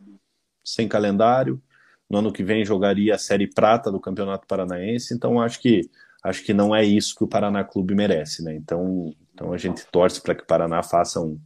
[0.64, 1.60] sem calendário.
[2.08, 5.14] No ano que vem jogaria a Série Prata do Campeonato Paranaense.
[5.14, 5.88] Então acho que
[6.22, 8.54] acho que não é isso que o Paraná Clube merece, né?
[8.54, 11.38] Então, então a gente torce para que o Paraná faça um,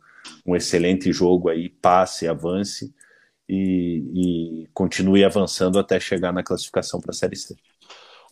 [0.46, 2.92] um excelente jogo aí, passe, avance
[3.48, 7.54] e, e continue avançando até chegar na classificação para a Série C.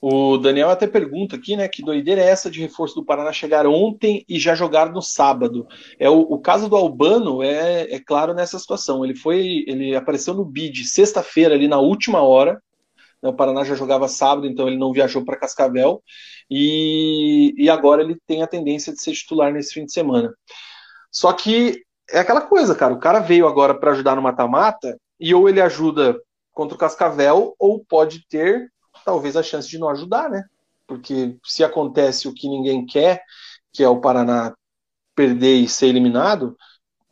[0.05, 3.69] O Daniel até pergunta aqui, né, que doideira é essa de reforço do Paraná chegar
[3.69, 5.65] ontem e já jogar no sábado.
[5.97, 9.05] É o, o caso do Albano é, é claro nessa situação.
[9.05, 12.61] Ele foi, ele apareceu no bid sexta-feira ali na última hora,
[13.23, 16.03] o Paraná já jogava sábado, então ele não viajou para Cascavel.
[16.51, 20.35] E, e agora ele tem a tendência de ser titular nesse fim de semana.
[21.11, 22.93] Só que é aquela coisa, cara.
[22.93, 26.19] O cara veio agora para ajudar no mata-mata e ou ele ajuda
[26.53, 28.71] contra o Cascavel ou pode ter
[29.05, 30.45] talvez a chance de não ajudar, né?
[30.87, 33.23] Porque se acontece o que ninguém quer,
[33.73, 34.55] que é o Paraná
[35.15, 36.57] perder e ser eliminado,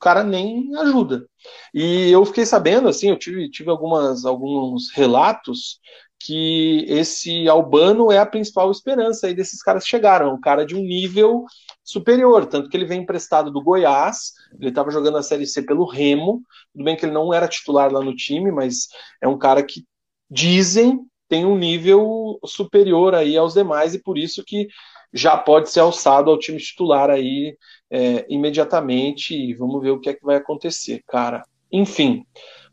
[0.00, 1.26] o cara nem ajuda.
[1.74, 5.78] E eu fiquei sabendo, assim, eu tive, tive algumas, alguns relatos
[6.18, 10.80] que esse Albano é a principal esperança aí desses caras chegaram, um cara de um
[10.80, 11.44] nível
[11.84, 15.86] superior, tanto que ele vem emprestado do Goiás, ele estava jogando a Série C pelo
[15.86, 18.88] Remo, tudo bem que ele não era titular lá no time, mas
[19.20, 19.84] é um cara que
[20.30, 24.66] dizem tem um nível superior aí aos demais e por isso que
[25.12, 27.56] já pode ser alçado ao time titular aí
[27.90, 31.42] é, imediatamente e vamos ver o que é que vai acontecer, cara.
[31.72, 32.24] Enfim,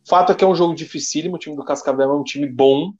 [0.08, 2.94] fato é que é um jogo dificílimo, o time do Cascavel é um time bom,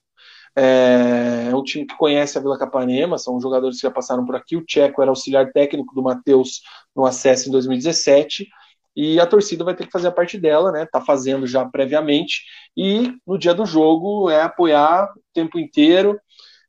[0.56, 4.36] é, é um time que conhece a Vila Capanema, são jogadores que já passaram por
[4.36, 4.58] aqui.
[4.58, 6.62] O Tcheco era auxiliar técnico do Matheus
[6.96, 8.48] no acesso em 2017.
[8.96, 10.88] E a torcida vai ter que fazer a parte dela, né?
[10.92, 12.42] Tá fazendo já previamente.
[12.76, 16.20] E no dia do jogo é apoiar o tempo inteiro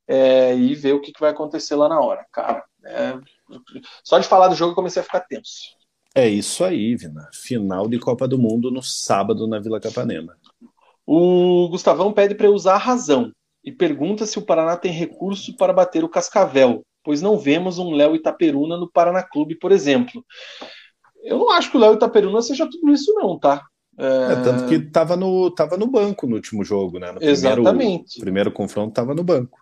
[0.09, 2.27] é, e ver o que, que vai acontecer lá na hora.
[2.33, 3.15] Cara, é,
[4.03, 5.77] só de falar do jogo eu comecei a ficar tenso.
[6.15, 7.29] É isso aí, Vina.
[7.33, 10.37] Final de Copa do Mundo no sábado na Vila Capanema.
[11.07, 13.31] O Gustavão pede para usar a razão
[13.63, 17.93] e pergunta se o Paraná tem recurso para bater o Cascavel, pois não vemos um
[17.93, 20.25] Léo Itaperuna no Paraná Clube, por exemplo.
[21.23, 23.65] Eu não acho que o Léo Itaperuna seja tudo isso, não, tá?
[23.99, 24.33] É...
[24.33, 27.11] É, tanto que estava no, tava no banco no último jogo, né?
[27.13, 27.75] No Exatamente.
[27.75, 29.58] Primeiro, primeiro confronto estava no banco.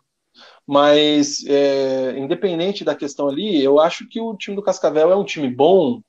[0.66, 5.24] Mas, é, independente da questão ali, eu acho que o time do Cascavel é um
[5.24, 6.00] time bom,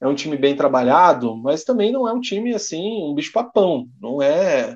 [0.00, 3.88] é um time bem trabalhado, mas também não é um time assim, um bicho-papão.
[4.00, 4.74] Não é,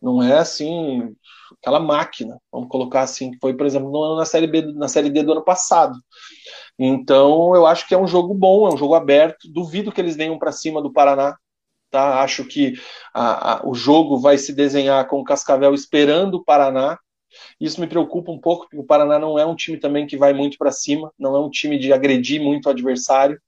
[0.00, 1.14] não é assim,
[1.60, 5.10] aquela máquina, vamos colocar assim, que foi, por exemplo, no, na série B, na série
[5.10, 5.98] D do ano passado.
[6.78, 9.50] Então, eu acho que é um jogo bom, é um jogo aberto.
[9.52, 11.36] Duvido que eles venham para cima do Paraná.
[11.90, 12.22] Tá?
[12.22, 12.74] Acho que
[13.14, 16.98] a, a, o jogo vai se desenhar com o Cascavel esperando o Paraná.
[17.60, 20.32] Isso me preocupa um pouco, porque o Paraná não é um time também que vai
[20.32, 23.40] muito para cima, não é um time de agredir muito o adversário.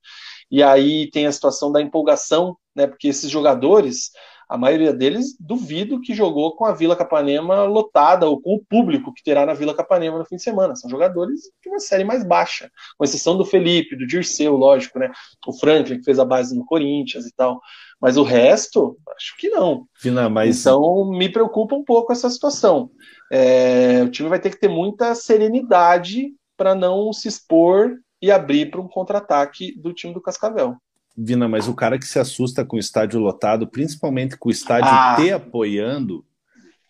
[0.50, 2.86] E aí tem a situação da empolgação, né?
[2.86, 4.10] Porque esses jogadores,
[4.48, 9.14] a maioria deles duvido que jogou com a Vila Capanema lotada ou com o público
[9.14, 10.74] que terá na Vila Capanema no fim de semana.
[10.74, 12.68] São jogadores de uma série mais baixa,
[12.98, 15.12] com exceção do Felipe, do Dirceu, lógico, né?
[15.46, 17.60] O Franklin, que fez a base no Corinthians e tal.
[18.00, 19.86] Mas o resto, acho que não.
[20.02, 20.58] Vina, mas...
[20.60, 22.90] Então me preocupa um pouco essa situação.
[23.30, 28.70] É, o time vai ter que ter muita serenidade para não se expor e abrir
[28.70, 30.76] para um contra-ataque do time do Cascavel.
[31.16, 34.90] Vina, mas o cara que se assusta com o estádio lotado, principalmente com o estádio
[34.90, 35.16] ah.
[35.16, 36.24] te apoiando,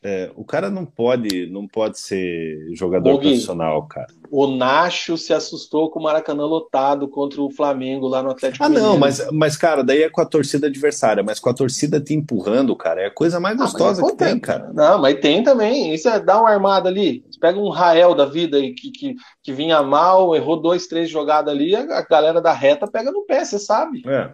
[0.02, 4.06] é, o cara não pode, não pode ser jogador Bom, profissional, cara.
[4.30, 8.68] O Nacho se assustou com o Maracanã lotado contra o Flamengo lá no Atlético Ah,
[8.70, 12.14] não, mas, mas, cara, daí é com a torcida adversária, mas com a torcida te
[12.14, 14.72] empurrando, cara, é a coisa mais ah, gostosa que tem, cara.
[14.72, 15.92] Não, mas tem também.
[15.92, 17.22] Isso é dar uma armada ali.
[17.30, 21.10] Você pega um Rael da vida aí que, que, que vinha mal, errou dois, três
[21.10, 24.02] jogadas ali, a galera da reta pega no pé, você sabe.
[24.06, 24.32] É.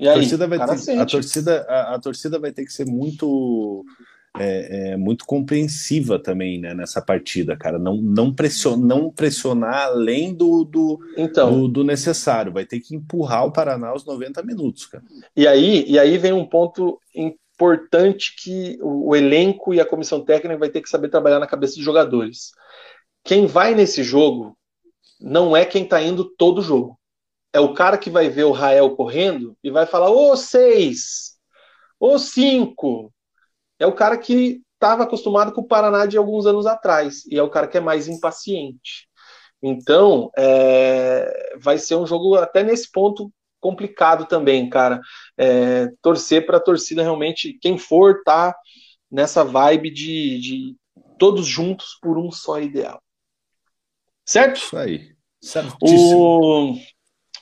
[0.00, 2.86] E aí, a torcida vai ter, a torcida, a, a torcida vai ter que ser
[2.86, 3.84] muito
[4.38, 7.78] é, é, muito compreensiva também né, nessa partida, cara.
[7.78, 12.52] Não, não, pressionar, não pressionar além do, do, então, do, do, necessário.
[12.52, 15.04] Vai ter que empurrar o Paraná aos 90 minutos, cara.
[15.36, 20.24] E aí, e aí vem um ponto importante que o, o elenco e a comissão
[20.24, 22.52] técnica vai ter que saber trabalhar na cabeça dos jogadores.
[23.22, 24.56] Quem vai nesse jogo
[25.20, 26.98] não é quem está indo todo jogo.
[27.52, 31.36] É o cara que vai ver o Rael correndo e vai falar: ô seis,
[32.00, 33.12] ô cinco,
[33.82, 37.42] é o cara que estava acostumado com o Paraná de alguns anos atrás e é
[37.42, 39.08] o cara que é mais impaciente.
[39.60, 45.00] Então, é, vai ser um jogo até nesse ponto complicado também, cara.
[45.36, 48.54] É, torcer para a torcida realmente, quem for, tá
[49.10, 50.76] nessa vibe de, de
[51.18, 53.00] todos juntos por um só ideal.
[54.24, 54.56] Certo?
[54.58, 55.12] Isso aí.
[55.40, 56.18] Certíssimo.
[56.18, 56.76] O,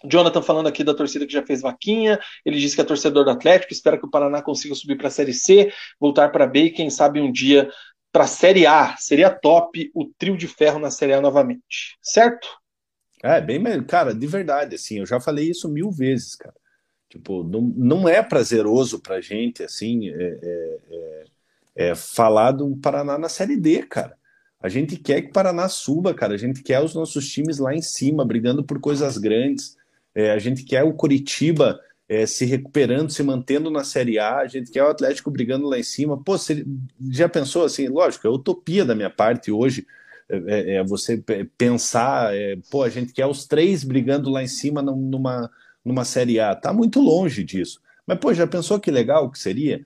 [0.04, 2.18] Jonathan falando aqui da torcida que já fez vaquinha.
[2.44, 5.10] Ele disse que é torcedor do Atlético, espera que o Paraná consiga subir para a
[5.10, 7.70] Série C, voltar para B e quem sabe um dia
[8.12, 8.96] para a Série A.
[8.96, 11.98] Seria top o trio de ferro na Série A novamente.
[12.02, 12.48] Certo?
[13.22, 16.54] É, bem, cara, de verdade, assim, eu já falei isso mil vezes, cara.
[17.10, 21.24] Tipo, não, não é prazeroso pra gente, assim, é, é, é,
[21.90, 24.16] é falar do Paraná na Série D, cara.
[24.62, 26.34] A gente quer que o Paraná suba, cara.
[26.34, 29.76] A gente quer os nossos times lá em cima, brigando por coisas grandes.
[30.14, 34.46] É, a gente quer o Curitiba é, se recuperando, se mantendo na Série A, a
[34.48, 36.22] gente quer o Atlético brigando lá em cima.
[36.22, 36.64] Pô, você
[37.10, 37.88] já pensou assim?
[37.88, 39.86] Lógico, é utopia da minha parte hoje.
[40.28, 41.22] É, é, é você
[41.56, 45.50] pensar, é, pô, a gente quer os três brigando lá em cima numa,
[45.84, 46.54] numa Série A.
[46.54, 47.80] Tá muito longe disso.
[48.06, 49.84] Mas, pô, já pensou que legal que seria?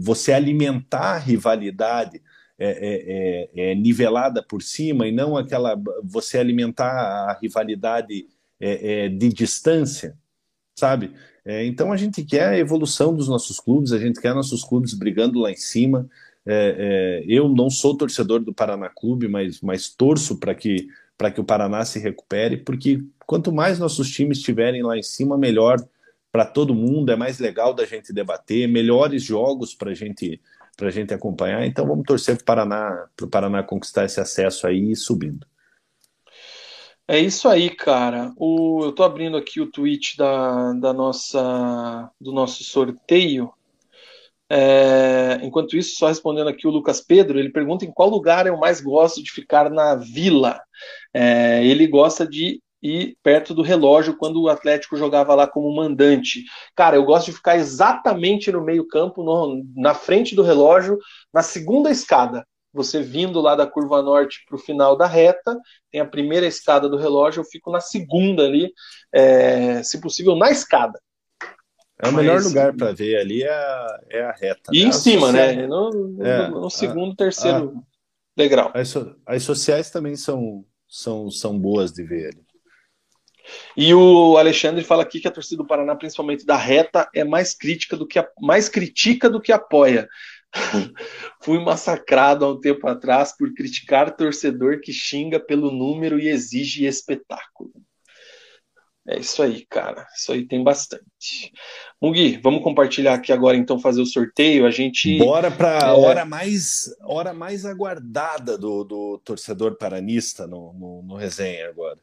[0.00, 2.20] Você alimentar a rivalidade
[2.58, 5.74] é, é, é, nivelada por cima e não aquela.
[6.02, 6.90] Você alimentar
[7.30, 8.26] a rivalidade
[8.64, 10.16] é, é, de distância,
[10.74, 11.12] sabe?
[11.44, 14.94] É, então a gente quer a evolução dos nossos clubes, a gente quer nossos clubes
[14.94, 16.08] brigando lá em cima.
[16.46, 20.88] É, é, eu não sou torcedor do Paraná Clube, mas, mas torço para que,
[21.34, 25.76] que o Paraná se recupere, porque quanto mais nossos times estiverem lá em cima, melhor
[26.32, 30.40] para todo mundo, é mais legal da gente debater, melhores jogos para gente,
[30.80, 31.66] a gente acompanhar.
[31.66, 35.46] Então vamos torcer para o Paraná, Paraná conquistar esse acesso aí e subindo.
[37.06, 38.32] É isso aí, cara.
[38.36, 43.52] O, eu tô abrindo aqui o tweet da, da nossa, do nosso sorteio.
[44.48, 48.56] É, enquanto isso, só respondendo aqui o Lucas Pedro, ele pergunta em qual lugar eu
[48.56, 50.60] mais gosto de ficar na vila.
[51.12, 56.44] É, ele gosta de ir perto do relógio quando o Atlético jogava lá como mandante.
[56.74, 59.22] Cara, eu gosto de ficar exatamente no meio-campo,
[59.76, 60.98] na frente do relógio,
[61.32, 65.56] na segunda escada você vindo lá da curva norte para o final da reta,
[65.90, 68.72] tem a primeira escada do relógio, eu fico na segunda ali,
[69.12, 71.00] é, se possível, na escada.
[72.02, 74.72] É o Mas, melhor lugar para ver ali é a, é a reta.
[74.72, 74.88] E né?
[74.88, 75.66] em cima, né?
[75.68, 77.82] No, é, no segundo, a, terceiro a,
[78.36, 78.72] degrau.
[78.74, 78.92] As,
[79.24, 82.44] as, sociais também são, são, são boas de ver ali.
[83.76, 87.54] E o Alexandre fala aqui que a torcida do Paraná, principalmente da reta, é mais
[87.54, 90.08] crítica do que a, mais critica do que apoia.
[91.42, 96.84] Fui massacrado há um tempo atrás por criticar torcedor que xinga pelo número e exige
[96.84, 97.72] espetáculo.
[99.06, 100.06] É isso aí, cara.
[100.16, 101.52] Isso aí tem bastante.
[102.00, 104.66] Mugi, vamos compartilhar aqui agora, então, fazer o sorteio.
[104.66, 105.18] A gente.
[105.18, 105.92] Bora para a é...
[105.92, 111.98] hora, mais, hora mais aguardada do, do torcedor paranista no, no, no resenha agora.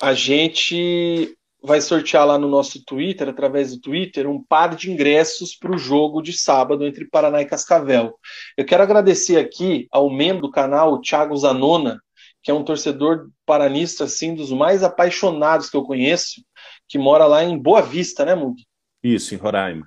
[0.00, 5.54] A gente vai sortear lá no nosso Twitter, através do Twitter, um par de ingressos
[5.54, 8.14] para o jogo de sábado entre Paraná e Cascavel.
[8.56, 12.00] Eu quero agradecer aqui ao membro do canal, o Thiago Zanona,
[12.42, 16.42] que é um torcedor paranista, assim, dos mais apaixonados que eu conheço,
[16.88, 18.64] que mora lá em Boa Vista, né, Mug?
[19.02, 19.86] Isso, em Roraima.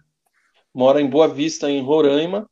[0.73, 2.47] Mora em Boa Vista, em Roraima.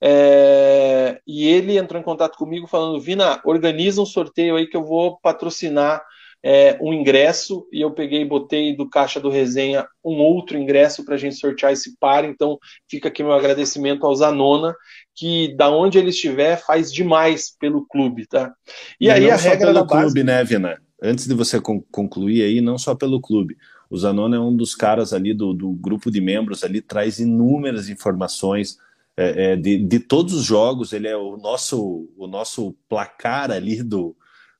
[0.00, 1.20] É...
[1.26, 5.18] E ele entrou em contato comigo falando: Vina, organiza um sorteio aí que eu vou
[5.20, 6.02] patrocinar
[6.46, 11.02] é, um ingresso e eu peguei e botei do caixa do resenha um outro ingresso
[11.02, 12.22] para a gente sortear esse par.
[12.26, 14.76] Então fica aqui meu agradecimento ao Zanona,
[15.16, 18.52] que da onde ele estiver faz demais pelo clube, tá?
[19.00, 20.02] E, e aí a regra pelo da base...
[20.02, 20.78] clube, né, Vina?
[21.02, 21.58] Antes de você
[21.90, 23.56] concluir aí, não só pelo clube.
[23.88, 27.88] O Zanona é um dos caras ali do, do grupo de membros ali, traz inúmeras
[27.88, 28.76] informações.
[29.16, 33.82] É, é, de, de todos os jogos, ele é o nosso, o nosso placar ali
[33.82, 34.14] do,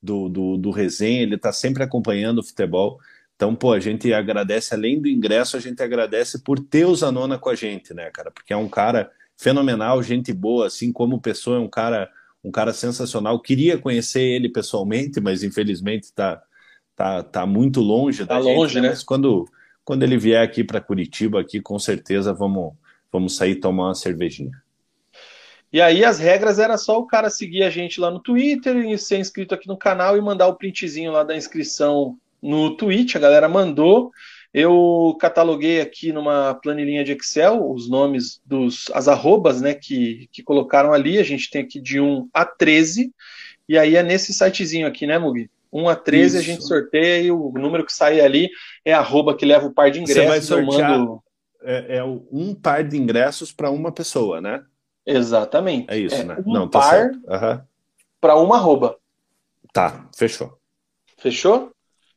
[0.05, 3.01] do, do, do resenha, ele está sempre acompanhando o futebol.
[3.35, 7.39] Então, pô, a gente agradece, além do ingresso, a gente agradece por ter o Zanona
[7.39, 8.31] com a gente, né, cara?
[8.31, 12.09] Porque é um cara fenomenal, gente boa, assim como pessoa, é um cara,
[12.45, 13.41] um cara sensacional.
[13.41, 16.43] Queria conhecer ele pessoalmente, mas infelizmente está
[16.95, 18.91] tá, tá muito longe tá da longe, gente, né?
[18.91, 19.49] Mas quando,
[19.85, 22.75] quando ele vier aqui para Curitiba, aqui com certeza vamos,
[23.11, 24.53] vamos sair tomar uma cervejinha.
[25.75, 28.97] E aí as regras era só o cara seguir a gente lá no Twitter e
[28.97, 33.17] ser inscrito aqui no canal e mandar o printzinho lá da inscrição no Twitch.
[33.17, 34.13] A galera mandou.
[34.53, 40.45] Eu cataloguei aqui numa planilhinha de Excel os nomes dos as arrobas, né, que, que
[40.45, 41.19] colocaram ali.
[41.19, 43.13] A gente tem aqui de 1 a 13.
[43.69, 45.51] E aí é nesse sitezinho aqui, né, Mugi?
[45.73, 46.37] 1 a 13 Isso.
[46.37, 48.49] a gente sorteia e o número que sai ali
[48.85, 50.23] é arroba que leva o par de ingressos.
[50.23, 51.21] Você vai sortear mando...
[51.65, 54.63] é, é um par de ingressos para uma pessoa, né?
[55.07, 55.91] Exatamente.
[55.91, 56.37] É isso, é né?
[56.47, 57.61] Um Não, tá par uhum.
[58.21, 58.97] para uma arroba.
[59.73, 60.59] Tá, fechou.
[61.19, 61.73] Fechou?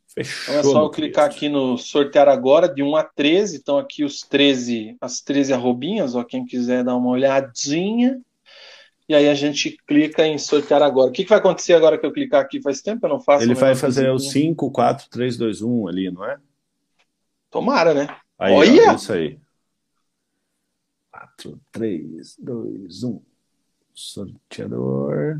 [0.08, 0.56] Fechou.
[0.56, 3.58] Então é só eu clicar aqui no sortear agora, de 1 a 13.
[3.58, 8.20] Então, aqui os 13, as 13 arrobinhas, ó, quem quiser dar uma olhadinha.
[9.10, 11.10] E aí a gente clica em sortear agora.
[11.10, 12.62] O que, que vai acontecer agora que eu clicar aqui?
[12.62, 13.44] Faz tempo eu não faço.
[13.44, 16.38] Ele vai fazer o 5, 4, 3, 2, 1 ali, não é?
[17.50, 18.08] Tomara, né?
[18.38, 18.92] Aí, Olha!
[18.92, 19.40] Ó, isso aí.
[21.38, 23.22] 4, 3, 2, 1.
[23.94, 25.40] Sorteador.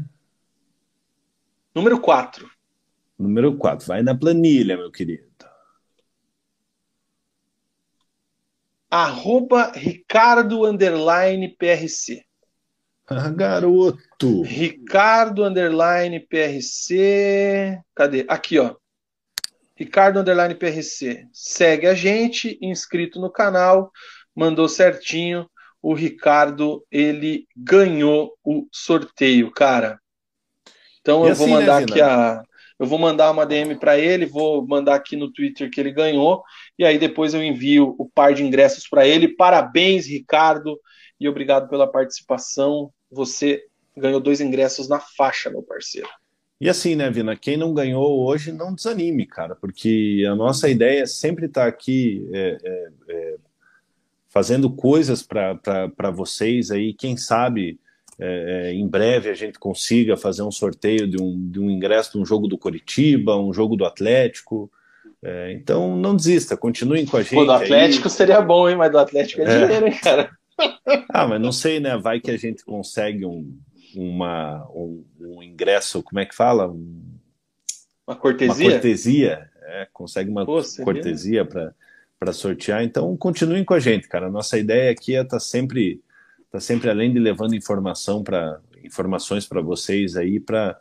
[1.74, 2.50] Número 4.
[3.18, 3.88] Número 4.
[3.88, 5.26] Vai na planilha, meu querido.
[8.90, 12.24] Arroba Ricardo Underline PRC.
[13.08, 14.44] Ah, garoto!
[14.44, 17.82] Ricardo Underline PRC.
[17.96, 18.26] Cadê?
[18.28, 18.76] Aqui, ó.
[19.76, 21.28] Ricardo Underline PRC.
[21.34, 23.92] Segue a gente, inscrito no canal,
[24.36, 25.50] mandou certinho
[25.82, 30.00] o Ricardo ele ganhou o sorteio, cara.
[31.02, 32.44] Então e eu assim, vou mandar né, aqui a
[32.80, 36.44] eu vou mandar uma DM para ele, vou mandar aqui no Twitter que ele ganhou
[36.78, 39.36] e aí depois eu envio o par de ingressos para ele.
[39.36, 40.80] Parabéns, Ricardo,
[41.20, 42.92] e obrigado pela participação.
[43.10, 43.64] Você
[43.96, 46.08] ganhou dois ingressos na faixa, meu parceiro.
[46.60, 51.02] E assim, né, Vina, quem não ganhou hoje, não desanime, cara, porque a nossa ideia
[51.02, 53.36] é sempre estar tá aqui é, é, é
[54.30, 57.80] fazendo coisas para vocês aí, quem sabe
[58.20, 62.18] é, em breve a gente consiga fazer um sorteio de um, de um ingresso de
[62.18, 64.72] um jogo do Coritiba, um jogo do Atlético.
[65.24, 67.36] É, então não desista, continuem com a gente.
[67.36, 68.14] Pô, do Atlético aí.
[68.14, 68.76] seria bom, hein?
[68.76, 69.66] Mas do Atlético é, é.
[69.66, 70.32] dinheiro, hein, cara?
[71.10, 71.96] Ah, mas não sei, né?
[71.98, 73.56] Vai que a gente consegue um,
[73.96, 76.68] uma, um, um ingresso, como é que fala?
[76.68, 77.04] Um,
[78.08, 78.66] uma cortesia?
[78.66, 81.74] Uma cortesia, é, consegue uma Pô, cortesia para
[82.34, 82.84] sortear.
[82.84, 84.30] Então continuem com a gente, cara.
[84.30, 86.02] Nossa ideia aqui é estar tá sempre
[86.52, 90.80] tá sempre além de levando informação para informações para vocês aí para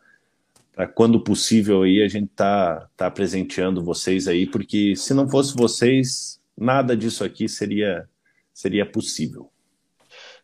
[0.95, 6.41] quando possível aí a gente tá tá presenteando vocês aí porque se não fosse vocês
[6.57, 8.09] nada disso aqui seria
[8.53, 9.51] seria possível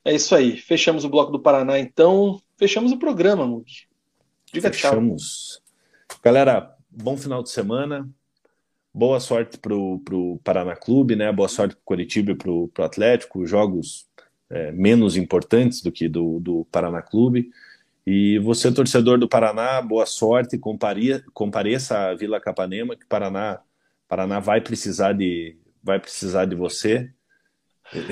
[0.04, 3.70] é isso aí fechamos o bloco do Paraná então fechamos o programa Mug
[4.52, 5.60] diga fechamos
[6.08, 6.20] tchau.
[6.22, 8.08] galera bom final de semana
[8.94, 13.46] boa sorte pro pro Paraná Clube né boa sorte pro Curitiba e pro, pro Atlético
[13.46, 14.06] jogos
[14.52, 17.50] é, menos importantes do que do, do Paraná Clube.
[18.06, 20.58] E você, torcedor do Paraná, boa sorte,
[21.32, 23.60] compareça à Vila Capanema, que Paraná,
[24.06, 27.10] Paraná vai precisar de, vai precisar de você.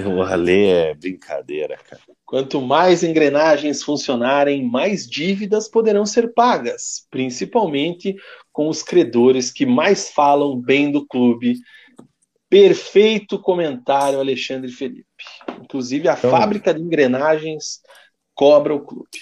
[0.07, 2.03] O Alê é brincadeira, cara.
[2.31, 8.15] Quanto mais engrenagens funcionarem, mais dívidas poderão ser pagas, principalmente
[8.53, 11.59] com os credores que mais falam bem do clube.
[12.49, 15.05] Perfeito comentário, Alexandre Felipe.
[15.61, 17.81] Inclusive, a então, fábrica de engrenagens
[18.33, 19.19] cobra o clube.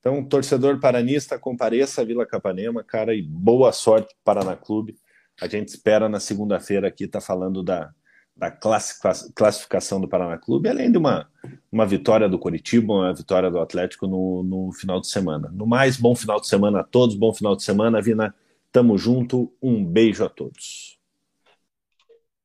[0.00, 4.96] Então, torcedor paranista, compareça à Vila Capanema, cara, e boa sorte para Paraná Clube.
[5.42, 7.92] A gente espera na segunda-feira aqui estar tá falando da,
[8.36, 11.28] da classificação do Paraná Clube, além de uma,
[11.70, 15.50] uma vitória do Curitiba, uma vitória do Atlético no, no final de semana.
[15.52, 18.34] No mais, bom final de semana a todos, bom final de semana, Vina.
[18.72, 20.98] Tamo junto, um beijo a todos.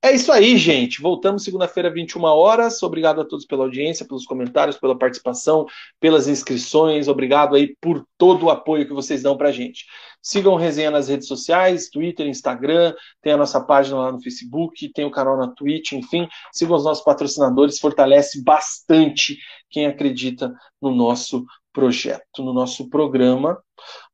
[0.01, 1.01] É isso aí, gente.
[1.01, 2.81] Voltamos segunda-feira, 21 horas.
[2.83, 5.65] Obrigado a todos pela audiência, pelos comentários, pela participação,
[5.99, 7.09] pelas inscrições.
[7.09, 9.87] Obrigado aí por todo o apoio que vocês dão pra gente.
[10.21, 14.91] Sigam o Resenha nas redes sociais, Twitter, Instagram, tem a nossa página lá no Facebook,
[14.93, 16.27] tem o canal na Twitch, enfim.
[16.51, 19.37] Sigam os nossos patrocinadores, fortalece bastante
[19.69, 23.57] quem acredita no nosso projeto, no nosso programa.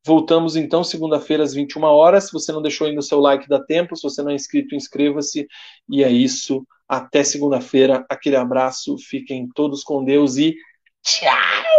[0.06, 2.26] Voltamos então segunda-feira às 21 horas.
[2.26, 3.96] Se você não deixou ainda o seu like, dá tempo.
[3.96, 5.48] Se você não é inscrito, inscreva-se.
[5.90, 6.66] E é isso.
[6.88, 8.06] Até segunda-feira.
[8.10, 8.98] Aquele abraço.
[8.98, 10.56] Fiquem todos com Deus e
[11.04, 11.75] tchau!